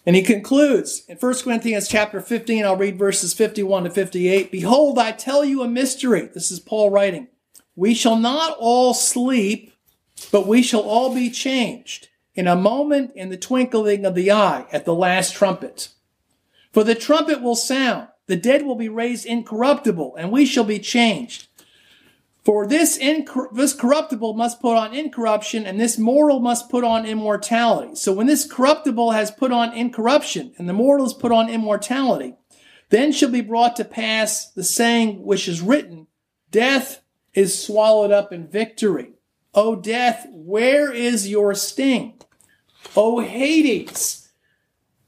And 0.05 0.15
he 0.15 0.21
concludes 0.21 1.03
in 1.09 1.17
1 1.17 1.35
Corinthians 1.39 1.89
chapter 1.89 2.21
15, 2.21 2.63
I'll 2.63 2.77
read 2.77 2.97
verses 2.97 3.33
51 3.33 3.83
to 3.83 3.89
58. 3.89 4.53
Behold, 4.53 4.97
I 4.97 5.11
tell 5.11 5.43
you 5.43 5.63
a 5.63 5.67
mystery. 5.67 6.29
This 6.33 6.49
is 6.49 6.61
Paul 6.61 6.91
writing. 6.91 7.27
We 7.77 7.93
shall 7.93 8.15
not 8.17 8.57
all 8.59 8.95
sleep, 8.95 9.71
but 10.31 10.47
we 10.47 10.63
shall 10.63 10.81
all 10.81 11.13
be 11.13 11.29
changed 11.29 12.09
in 12.33 12.47
a 12.47 12.55
moment 12.55 13.11
in 13.15 13.29
the 13.29 13.37
twinkling 13.37 14.03
of 14.03 14.15
the 14.15 14.31
eye 14.31 14.65
at 14.71 14.85
the 14.85 14.95
last 14.95 15.35
trumpet. 15.35 15.89
For 16.73 16.83
the 16.83 16.95
trumpet 16.95 17.39
will 17.39 17.55
sound, 17.55 18.07
the 18.25 18.35
dead 18.35 18.65
will 18.65 18.75
be 18.75 18.89
raised 18.89 19.27
incorruptible, 19.27 20.15
and 20.17 20.31
we 20.31 20.43
shall 20.43 20.63
be 20.63 20.79
changed. 20.79 21.49
For 22.43 22.65
this, 22.65 22.97
incor- 22.97 23.53
this 23.53 23.73
corruptible 23.73 24.33
must 24.33 24.59
put 24.59 24.75
on 24.75 24.95
incorruption, 24.95 25.67
and 25.67 25.79
this 25.79 25.99
mortal 25.99 26.39
must 26.39 26.69
put 26.69 26.83
on 26.83 27.05
immortality. 27.05 27.93
So 27.93 28.11
when 28.11 28.25
this 28.25 28.51
corruptible 28.51 29.11
has 29.11 29.29
put 29.29 29.51
on 29.51 29.73
incorruption, 29.73 30.53
and 30.57 30.67
the 30.67 30.73
mortal 30.73 31.05
has 31.05 31.13
put 31.13 31.31
on 31.31 31.47
immortality, 31.47 32.33
then 32.89 33.11
shall 33.11 33.29
be 33.29 33.41
brought 33.41 33.75
to 33.75 33.85
pass 33.85 34.49
the 34.51 34.63
saying 34.63 35.23
which 35.23 35.47
is 35.47 35.61
written, 35.61 36.07
Death 36.49 37.01
is 37.37 37.63
swallowed 37.63 38.09
up 38.09 38.33
in 38.33 38.47
victory. 38.47 39.11
O 39.53 39.75
death, 39.75 40.25
where 40.31 40.91
is 40.91 41.29
your 41.29 41.53
sting? 41.53 42.15
O 42.95 43.19
Hades, 43.19 44.29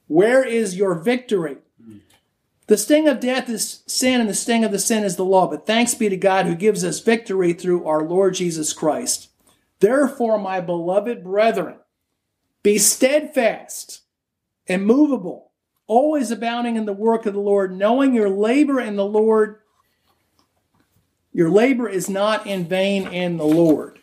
where 0.05 0.43
is 0.43 0.77
your 0.77 0.93
victory? 0.93 1.57
The 2.67 2.77
sting 2.77 3.07
of 3.07 3.19
death 3.19 3.49
is 3.49 3.81
sin, 3.87 4.21
and 4.21 4.29
the 4.29 4.35
sting 4.35 4.63
of 4.63 4.71
the 4.71 4.77
sin 4.77 5.03
is 5.03 5.15
the 5.15 5.25
law. 5.25 5.47
But 5.47 5.65
thanks 5.65 5.95
be 5.95 6.07
to 6.07 6.17
God 6.17 6.45
who 6.45 6.53
gives 6.53 6.83
us 6.83 6.99
victory 6.99 7.51
through 7.51 7.87
our 7.87 8.03
Lord 8.03 8.35
Jesus 8.35 8.73
Christ. 8.73 9.31
Therefore, 9.79 10.37
my 10.37 10.61
beloved 10.61 11.23
brethren, 11.23 11.77
be 12.61 12.77
steadfast, 12.77 14.01
immovable, 14.67 15.49
always 15.87 16.29
abounding 16.29 16.75
in 16.75 16.85
the 16.85 16.93
work 16.93 17.25
of 17.25 17.33
the 17.33 17.39
Lord, 17.39 17.75
knowing 17.75 18.13
your 18.13 18.29
labor 18.29 18.79
in 18.79 18.97
the 18.97 19.05
Lord 19.05 19.61
your 21.39 21.49
labor 21.49 21.87
is 21.87 22.09
not 22.09 22.45
in 22.45 22.65
vain 22.65 23.07
in 23.07 23.37
the 23.37 23.45
Lord. 23.45 24.01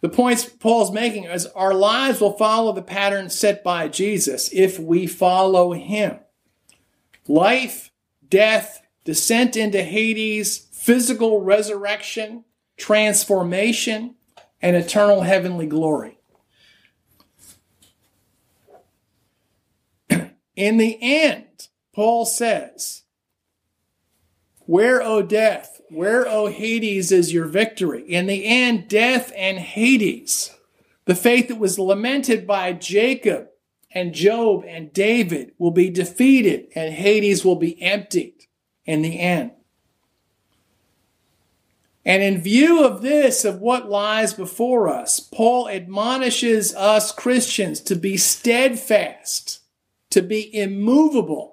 The 0.00 0.08
points 0.08 0.46
Paul's 0.46 0.90
making 0.90 1.24
is 1.24 1.44
our 1.48 1.74
lives 1.74 2.22
will 2.22 2.32
follow 2.32 2.72
the 2.72 2.80
pattern 2.80 3.28
set 3.28 3.62
by 3.62 3.88
Jesus 3.88 4.48
if 4.54 4.78
we 4.78 5.06
follow 5.06 5.74
him. 5.74 6.18
Life, 7.28 7.90
death, 8.26 8.80
descent 9.04 9.54
into 9.54 9.82
Hades, 9.82 10.66
physical 10.72 11.42
resurrection, 11.42 12.46
transformation, 12.78 14.14
and 14.62 14.76
eternal 14.76 15.20
heavenly 15.20 15.66
glory. 15.66 16.16
In 20.56 20.78
the 20.78 20.96
end, 21.02 21.68
Paul 21.92 22.24
says, 22.24 23.01
where, 24.66 25.02
O 25.02 25.22
death, 25.22 25.80
where, 25.88 26.26
O 26.28 26.46
Hades, 26.46 27.12
is 27.12 27.32
your 27.32 27.46
victory? 27.46 28.02
In 28.02 28.26
the 28.26 28.44
end, 28.46 28.88
death 28.88 29.32
and 29.36 29.58
Hades, 29.58 30.54
the 31.04 31.14
faith 31.14 31.48
that 31.48 31.58
was 31.58 31.78
lamented 31.78 32.46
by 32.46 32.72
Jacob 32.72 33.48
and 33.94 34.14
Job 34.14 34.64
and 34.66 34.92
David, 34.92 35.52
will 35.58 35.70
be 35.70 35.90
defeated 35.90 36.68
and 36.74 36.94
Hades 36.94 37.44
will 37.44 37.56
be 37.56 37.80
emptied 37.82 38.46
in 38.84 39.02
the 39.02 39.18
end. 39.18 39.52
And 42.04 42.22
in 42.22 42.40
view 42.40 42.84
of 42.84 43.02
this, 43.02 43.44
of 43.44 43.60
what 43.60 43.88
lies 43.88 44.34
before 44.34 44.88
us, 44.88 45.20
Paul 45.20 45.68
admonishes 45.68 46.74
us 46.74 47.12
Christians 47.12 47.80
to 47.82 47.94
be 47.94 48.16
steadfast, 48.16 49.60
to 50.10 50.20
be 50.20 50.52
immovable, 50.54 51.51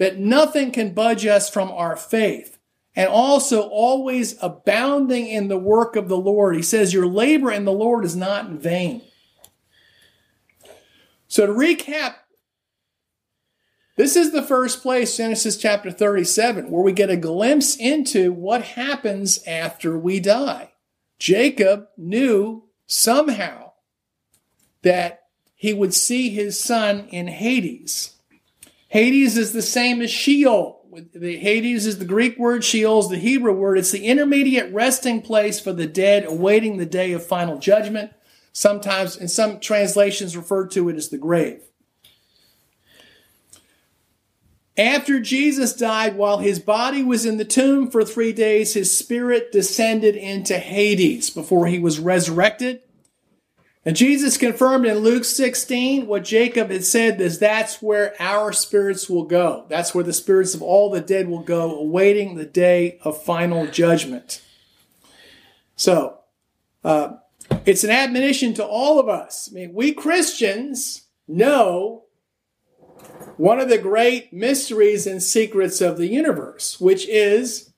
that 0.00 0.18
nothing 0.18 0.72
can 0.72 0.94
budge 0.94 1.26
us 1.26 1.50
from 1.50 1.70
our 1.70 1.94
faith. 1.94 2.56
And 2.96 3.08
also 3.08 3.60
always 3.68 4.34
abounding 4.42 5.28
in 5.28 5.48
the 5.48 5.58
work 5.58 5.94
of 5.94 6.08
the 6.08 6.16
Lord. 6.16 6.56
He 6.56 6.62
says, 6.62 6.92
Your 6.92 7.06
labor 7.06 7.52
in 7.52 7.66
the 7.66 7.72
Lord 7.72 8.04
is 8.04 8.16
not 8.16 8.46
in 8.46 8.58
vain. 8.58 9.02
So 11.28 11.46
to 11.46 11.52
recap, 11.52 12.14
this 13.96 14.16
is 14.16 14.32
the 14.32 14.42
first 14.42 14.80
place, 14.80 15.18
Genesis 15.18 15.58
chapter 15.58 15.90
37, 15.90 16.70
where 16.70 16.82
we 16.82 16.92
get 16.92 17.10
a 17.10 17.16
glimpse 17.16 17.76
into 17.76 18.32
what 18.32 18.62
happens 18.62 19.44
after 19.46 19.98
we 19.98 20.18
die. 20.18 20.72
Jacob 21.18 21.88
knew 21.98 22.64
somehow 22.86 23.72
that 24.80 25.24
he 25.54 25.74
would 25.74 25.92
see 25.92 26.30
his 26.30 26.58
son 26.58 27.06
in 27.10 27.28
Hades. 27.28 28.16
Hades 28.90 29.38
is 29.38 29.52
the 29.52 29.62
same 29.62 30.02
as 30.02 30.10
Sheol. 30.10 30.84
The 31.14 31.36
Hades 31.36 31.86
is 31.86 31.98
the 31.98 32.04
Greek 32.04 32.36
word, 32.36 32.64
Sheol 32.64 32.98
is 32.98 33.08
the 33.08 33.18
Hebrew 33.18 33.52
word. 33.52 33.78
It's 33.78 33.92
the 33.92 34.04
intermediate 34.04 34.72
resting 34.74 35.22
place 35.22 35.60
for 35.60 35.72
the 35.72 35.86
dead 35.86 36.24
awaiting 36.24 36.76
the 36.76 36.86
day 36.86 37.12
of 37.12 37.24
final 37.24 37.56
judgment. 37.58 38.12
Sometimes, 38.52 39.16
in 39.16 39.28
some 39.28 39.60
translations, 39.60 40.36
referred 40.36 40.72
to 40.72 40.88
it 40.88 40.96
as 40.96 41.08
the 41.08 41.18
grave. 41.18 41.62
After 44.76 45.20
Jesus 45.20 45.72
died, 45.72 46.16
while 46.16 46.38
his 46.38 46.58
body 46.58 47.04
was 47.04 47.24
in 47.24 47.36
the 47.36 47.44
tomb 47.44 47.88
for 47.92 48.04
three 48.04 48.32
days, 48.32 48.74
his 48.74 48.96
spirit 48.96 49.52
descended 49.52 50.16
into 50.16 50.58
Hades 50.58 51.30
before 51.30 51.68
he 51.68 51.78
was 51.78 52.00
resurrected. 52.00 52.82
And 53.84 53.96
Jesus 53.96 54.36
confirmed 54.36 54.84
in 54.84 54.98
Luke 54.98 55.24
16 55.24 56.06
what 56.06 56.24
Jacob 56.24 56.70
had 56.70 56.84
said 56.84 57.20
is 57.20 57.38
that's 57.38 57.80
where 57.80 58.14
our 58.20 58.52
spirits 58.52 59.08
will 59.08 59.24
go. 59.24 59.64
That's 59.68 59.94
where 59.94 60.04
the 60.04 60.12
spirits 60.12 60.54
of 60.54 60.60
all 60.62 60.90
the 60.90 61.00
dead 61.00 61.28
will 61.28 61.42
go, 61.42 61.78
awaiting 61.78 62.34
the 62.34 62.44
day 62.44 62.98
of 63.02 63.22
final 63.22 63.66
judgment. 63.66 64.42
So, 65.76 66.18
uh, 66.84 67.14
It's 67.64 67.84
an 67.84 67.90
admonition 67.90 68.54
to 68.54 68.64
all 68.64 69.00
of 69.00 69.08
us. 69.08 69.48
I 69.50 69.54
mean, 69.54 69.74
we 69.74 69.92
Christians 69.92 71.06
know 71.26 72.04
one 73.36 73.60
of 73.60 73.68
the 73.68 73.78
great 73.78 74.32
mysteries 74.32 75.06
and 75.06 75.22
secrets 75.22 75.80
of 75.80 75.96
the 75.96 76.06
universe, 76.06 76.80
which 76.80 77.08
is 77.08 77.69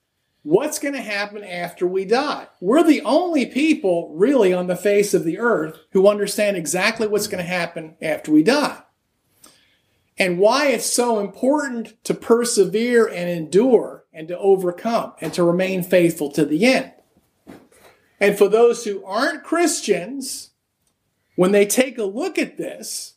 what's 0.43 0.77
going 0.77 0.93
to 0.93 1.01
happen 1.01 1.43
after 1.43 1.87
we 1.87 2.05
die. 2.05 2.47
We're 2.59 2.83
the 2.83 3.01
only 3.01 3.45
people 3.45 4.13
really 4.13 4.53
on 4.53 4.67
the 4.67 4.75
face 4.75 5.13
of 5.13 5.23
the 5.23 5.39
earth 5.39 5.79
who 5.91 6.07
understand 6.07 6.57
exactly 6.57 7.07
what's 7.07 7.27
going 7.27 7.43
to 7.43 7.49
happen 7.49 7.95
after 8.01 8.31
we 8.31 8.43
die. 8.43 8.83
And 10.17 10.37
why 10.37 10.67
it's 10.67 10.85
so 10.85 11.19
important 11.19 12.03
to 12.03 12.13
persevere 12.13 13.07
and 13.07 13.29
endure 13.29 14.05
and 14.13 14.27
to 14.27 14.37
overcome 14.37 15.13
and 15.19 15.33
to 15.33 15.43
remain 15.43 15.81
faithful 15.81 16.31
to 16.33 16.45
the 16.45 16.65
end. 16.65 16.91
And 18.19 18.37
for 18.37 18.47
those 18.47 18.83
who 18.83 19.03
aren't 19.05 19.43
Christians, 19.43 20.51
when 21.35 21.51
they 21.51 21.65
take 21.65 21.97
a 21.97 22.03
look 22.03 22.37
at 22.37 22.57
this, 22.57 23.15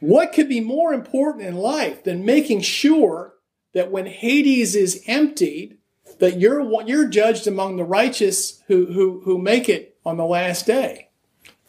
what 0.00 0.34
could 0.34 0.50
be 0.50 0.60
more 0.60 0.92
important 0.92 1.46
in 1.46 1.54
life 1.54 2.04
than 2.04 2.26
making 2.26 2.60
sure 2.60 3.34
that 3.74 3.90
when 3.90 4.06
Hades 4.06 4.74
is 4.74 5.02
emptied, 5.06 5.78
that 6.20 6.40
you're 6.40 6.82
you're 6.82 7.08
judged 7.08 7.46
among 7.46 7.76
the 7.76 7.84
righteous 7.84 8.62
who 8.68 8.86
who 8.86 9.20
who 9.24 9.38
make 9.38 9.68
it 9.68 9.98
on 10.04 10.16
the 10.16 10.24
last 10.24 10.66
day. 10.66 11.10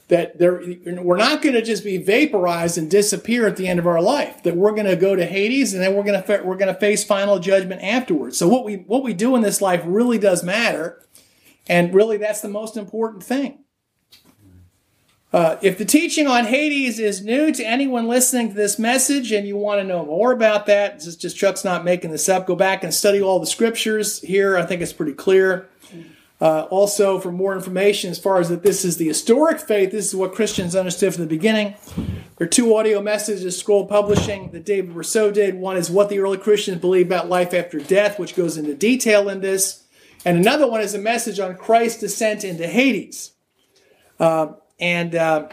That 0.07 0.37
there, 0.37 0.61
we're 1.01 1.17
not 1.17 1.41
going 1.41 1.55
to 1.55 1.63
just 1.63 1.83
be 1.83 1.97
vaporized 1.97 2.77
and 2.77 2.91
disappear 2.91 3.47
at 3.47 3.57
the 3.57 3.67
end 3.67 3.79
of 3.79 3.87
our 3.87 4.01
life. 4.01 4.43
That 4.43 4.55
we're 4.55 4.73
going 4.73 4.85
to 4.85 4.95
go 4.95 5.15
to 5.15 5.25
Hades 5.25 5.73
and 5.73 5.81
then 5.81 5.95
we're 5.95 6.03
going 6.03 6.21
to 6.21 6.43
we're 6.43 6.57
going 6.57 6.73
to 6.73 6.79
face 6.79 7.03
final 7.03 7.39
judgment 7.39 7.81
afterwards. 7.81 8.37
So 8.37 8.47
what 8.47 8.65
we 8.65 8.75
what 8.75 9.03
we 9.03 9.13
do 9.13 9.35
in 9.35 9.41
this 9.41 9.61
life 9.61 9.81
really 9.83 10.19
does 10.19 10.43
matter, 10.43 11.03
and 11.67 11.93
really 11.93 12.17
that's 12.17 12.41
the 12.41 12.49
most 12.49 12.77
important 12.77 13.23
thing. 13.23 13.64
Uh, 15.35 15.57
if 15.61 15.77
the 15.77 15.83
teaching 15.83 16.27
on 16.27 16.45
Hades 16.45 16.97
is 16.97 17.21
new 17.21 17.51
to 17.51 17.61
anyone 17.61 18.07
listening 18.07 18.47
to 18.47 18.53
this 18.55 18.79
message 18.79 19.33
and 19.33 19.45
you 19.45 19.57
want 19.57 19.81
to 19.81 19.83
know 19.83 20.05
more 20.05 20.31
about 20.31 20.65
that, 20.67 20.95
is 21.05 21.17
just 21.17 21.35
Chuck's 21.35 21.65
not 21.65 21.83
making 21.83 22.11
this 22.11 22.29
up. 22.29 22.47
Go 22.47 22.55
back 22.55 22.85
and 22.85 22.93
study 22.93 23.21
all 23.21 23.41
the 23.41 23.45
scriptures 23.45 24.21
here. 24.21 24.55
I 24.55 24.65
think 24.65 24.81
it's 24.81 24.93
pretty 24.93 25.11
clear. 25.11 25.67
Uh, 26.39 26.61
also, 26.69 27.19
for 27.19 27.33
more 27.33 27.53
information 27.53 28.11
as 28.11 28.17
far 28.17 28.39
as 28.39 28.47
that 28.47 28.63
this 28.63 28.85
is 28.85 28.95
the 28.95 29.09
historic 29.09 29.59
faith, 29.59 29.91
this 29.91 30.07
is 30.07 30.15
what 30.15 30.33
Christians 30.33 30.73
understood 30.73 31.13
from 31.13 31.23
the 31.23 31.29
beginning. 31.29 31.75
There 32.37 32.47
are 32.47 32.49
two 32.49 32.73
audio 32.73 33.01
messages, 33.01 33.59
Scroll 33.59 33.87
Publishing, 33.87 34.51
that 34.51 34.63
David 34.63 34.95
Rousseau 34.95 35.31
did. 35.31 35.55
One 35.55 35.75
is 35.75 35.91
what 35.91 36.07
the 36.07 36.19
early 36.19 36.37
Christians 36.37 36.79
believed 36.79 37.07
about 37.07 37.27
life 37.27 37.53
after 37.53 37.77
death, 37.81 38.19
which 38.19 38.37
goes 38.37 38.55
into 38.55 38.73
detail 38.73 39.27
in 39.27 39.41
this. 39.41 39.83
And 40.23 40.37
another 40.37 40.65
one 40.65 40.79
is 40.79 40.93
a 40.93 40.97
message 40.97 41.41
on 41.41 41.57
Christ's 41.57 41.99
descent 41.99 42.45
into 42.45 42.67
Hades. 42.67 43.31
Uh, 44.17 44.53
and 44.79 45.15
uh, 45.15 45.49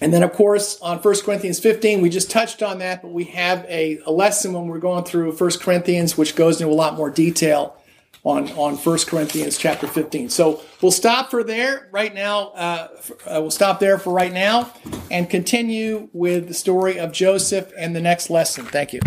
and 0.00 0.12
then, 0.12 0.22
of 0.22 0.32
course, 0.32 0.78
on 0.80 0.98
1 0.98 1.14
Corinthians 1.22 1.58
15, 1.58 2.02
we 2.02 2.10
just 2.10 2.30
touched 2.30 2.62
on 2.62 2.78
that, 2.78 3.00
but 3.00 3.12
we 3.12 3.24
have 3.24 3.64
a, 3.64 3.98
a 4.04 4.10
lesson 4.10 4.52
when 4.52 4.66
we're 4.66 4.78
going 4.78 5.04
through 5.04 5.32
1 5.32 5.50
Corinthians, 5.60 6.18
which 6.18 6.36
goes 6.36 6.60
into 6.60 6.72
a 6.72 6.74
lot 6.74 6.94
more 6.94 7.08
detail 7.08 7.76
on, 8.22 8.50
on 8.52 8.76
1 8.76 8.98
Corinthians 9.06 9.56
chapter 9.56 9.86
15. 9.86 10.28
So 10.28 10.60
we'll 10.82 10.92
stop 10.92 11.30
for 11.30 11.42
there 11.42 11.88
right 11.92 12.14
now. 12.14 12.48
Uh, 12.48 12.88
uh, 13.26 13.40
we'll 13.40 13.50
stop 13.50 13.80
there 13.80 13.98
for 13.98 14.12
right 14.12 14.32
now 14.32 14.70
and 15.10 15.30
continue 15.30 16.10
with 16.12 16.48
the 16.48 16.54
story 16.54 16.98
of 16.98 17.12
Joseph 17.12 17.72
and 17.78 17.96
the 17.96 18.00
next 18.00 18.28
lesson. 18.28 18.66
Thank 18.66 18.92
you. 18.92 19.00